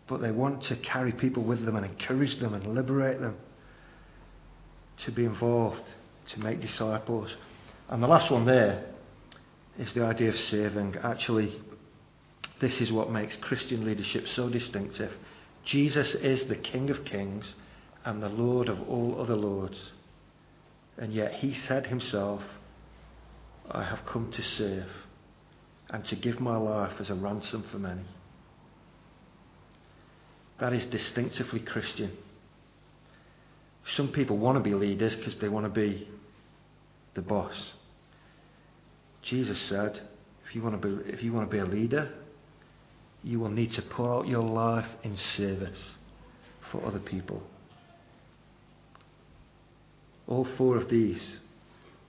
but 0.07 0.21
they 0.21 0.31
want 0.31 0.63
to 0.63 0.75
carry 0.75 1.13
people 1.13 1.43
with 1.43 1.63
them 1.63 1.75
and 1.75 1.85
encourage 1.85 2.39
them 2.39 2.53
and 2.53 2.75
liberate 2.75 3.21
them 3.21 3.37
to 5.05 5.11
be 5.11 5.25
involved, 5.25 5.83
to 6.27 6.39
make 6.39 6.59
disciples. 6.59 7.33
And 7.89 8.03
the 8.03 8.07
last 8.07 8.29
one 8.31 8.45
there 8.45 8.85
is 9.79 9.93
the 9.93 10.03
idea 10.03 10.29
of 10.29 10.39
saving. 10.39 10.97
Actually, 11.01 11.59
this 12.59 12.81
is 12.81 12.91
what 12.91 13.11
makes 13.11 13.35
Christian 13.37 13.85
leadership 13.85 14.27
so 14.35 14.49
distinctive. 14.49 15.11
Jesus 15.63 16.13
is 16.15 16.45
the 16.45 16.55
King 16.55 16.89
of 16.89 17.05
kings 17.05 17.53
and 18.03 18.21
the 18.21 18.29
Lord 18.29 18.67
of 18.67 18.81
all 18.89 19.19
other 19.19 19.35
lords. 19.35 19.79
And 20.97 21.13
yet 21.13 21.33
he 21.35 21.53
said 21.53 21.87
himself, 21.87 22.43
I 23.71 23.83
have 23.83 24.05
come 24.05 24.31
to 24.31 24.43
serve. 24.43 24.89
and 25.91 26.05
to 26.05 26.15
give 26.15 26.39
my 26.39 26.55
life 26.57 26.93
as 26.99 27.09
a 27.09 27.13
ransom 27.13 27.65
for 27.69 27.77
many. 27.77 28.01
That 30.59 30.73
is 30.73 30.85
distinctively 30.85 31.59
Christian. 31.59 32.11
Some 33.95 34.07
people 34.09 34.37
want 34.37 34.57
to 34.57 34.63
be 34.63 34.73
leaders 34.73 35.15
because 35.15 35.35
they 35.37 35.49
want 35.49 35.65
to 35.65 35.69
be 35.69 36.07
the 37.13 37.21
boss. 37.21 37.73
Jesus 39.21 39.59
said, 39.67 39.99
if 40.47 40.55
you 40.55 40.61
want 40.61 40.81
to 40.81 40.87
be, 40.87 41.09
if 41.09 41.21
you 41.21 41.33
want 41.33 41.49
to 41.49 41.53
be 41.53 41.61
a 41.61 41.65
leader, 41.65 42.09
you 43.23 43.39
will 43.39 43.49
need 43.49 43.73
to 43.73 43.81
pour 43.81 44.19
out 44.19 44.27
your 44.27 44.43
life 44.43 44.87
in 45.03 45.17
service 45.35 45.95
for 46.71 46.85
other 46.85 46.99
people. 46.99 47.43
All 50.27 50.45
four 50.57 50.77
of 50.77 50.89
these 50.89 51.21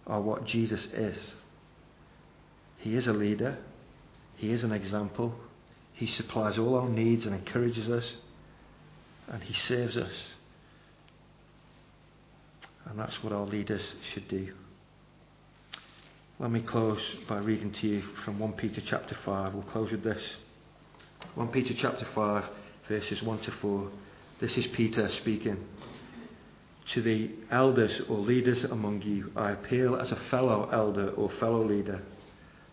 are 0.07 0.21
what 0.21 0.47
Jesus 0.47 0.87
is. 0.93 1.35
He 2.83 2.97
is 2.97 3.07
a 3.07 3.13
leader. 3.13 3.59
He 4.37 4.51
is 4.51 4.65
an 4.65 4.73
example. 4.73 5.35
He 5.95 6.07
supplies 6.07 6.59
all 6.59 6.75
our 6.75 6.89
needs 6.89 7.25
and 7.27 7.35
encourages 7.35 7.89
us. 7.89 8.13
And 9.29 9.43
He 9.43 9.55
saves 9.55 9.97
us. 9.97 10.13
And 12.87 12.99
that's 12.99 13.23
what 13.23 13.33
our 13.33 13.47
leaders 13.47 13.83
should 14.13 14.27
do. 14.29 14.53
Let 16.41 16.51
me 16.51 16.61
close 16.61 17.01
by 17.29 17.39
reading 17.39 17.73
to 17.73 17.87
you 17.87 18.03
from 18.25 18.41
1 18.41 18.55
Peter 18.55 18.83
chapter 18.85 19.17
5. 19.25 19.55
We'll 19.55 19.63
close 19.63 19.93
with 19.93 20.03
this. 20.03 20.23
1 21.37 21.49
Peter 21.49 21.75
chapter 21.79 22.05
5, 22.17 22.45
verses 22.89 23.23
1 23.23 23.39
to 23.43 23.53
4. 23.53 23.91
This 24.41 24.57
is 24.57 24.67
Peter 24.75 25.09
speaking. 25.21 25.65
To 26.95 27.03
the 27.03 27.31
elders 27.53 28.03
or 28.09 28.19
leaders 28.19 28.65
among 28.65 29.03
you, 29.03 29.31
I 29.37 29.53
appeal 29.53 29.95
as 29.95 30.11
a 30.11 30.21
fellow 30.31 30.69
elder 30.73 31.11
or 31.11 31.31
fellow 31.39 31.65
leader, 31.65 32.03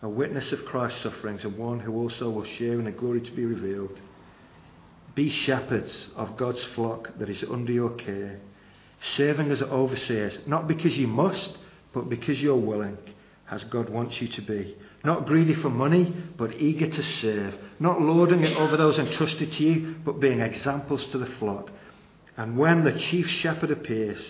a 0.01 0.09
witness 0.09 0.51
of 0.51 0.65
Christ's 0.65 1.03
sufferings, 1.03 1.43
and 1.43 1.57
one 1.57 1.79
who 1.79 1.93
also 1.95 2.29
will 2.29 2.45
share 2.45 2.73
in 2.73 2.85
the 2.85 2.91
glory 2.91 3.21
to 3.21 3.31
be 3.31 3.45
revealed. 3.45 4.01
Be 5.13 5.29
shepherds 5.29 5.93
of 6.15 6.37
God's 6.37 6.63
flock 6.75 7.17
that 7.19 7.29
is 7.29 7.43
under 7.49 7.73
your 7.73 7.91
care, 7.91 8.39
serving 9.15 9.51
as 9.51 9.61
overseers, 9.61 10.37
not 10.45 10.67
because 10.67 10.95
you 10.97 11.07
must, 11.07 11.57
but 11.93 12.07
because 12.07 12.41
you're 12.41 12.55
willing, 12.55 12.97
as 13.51 13.63
God 13.65 13.89
wants 13.89 14.21
you 14.21 14.29
to 14.29 14.41
be. 14.41 14.77
Not 15.03 15.25
greedy 15.25 15.55
for 15.55 15.69
money, 15.69 16.13
but 16.37 16.61
eager 16.61 16.89
to 16.89 17.03
serve. 17.03 17.55
Not 17.79 18.01
lording 18.01 18.43
it 18.43 18.55
over 18.55 18.77
those 18.77 18.97
entrusted 18.97 19.51
to 19.53 19.63
you, 19.63 19.95
but 20.05 20.19
being 20.19 20.39
examples 20.39 21.03
to 21.11 21.17
the 21.17 21.25
flock. 21.25 21.71
And 22.37 22.57
when 22.57 22.85
the 22.85 22.97
chief 22.97 23.27
shepherd 23.27 23.71
appears, 23.71 24.21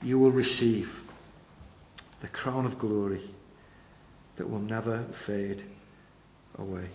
you 0.00 0.18
will 0.18 0.30
receive 0.30 0.88
the 2.22 2.28
crown 2.28 2.64
of 2.64 2.78
glory 2.78 3.34
that 4.36 4.48
will 4.48 4.58
never 4.58 5.06
fade 5.26 5.64
away. 6.58 6.88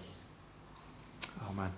Amen. 1.49 1.71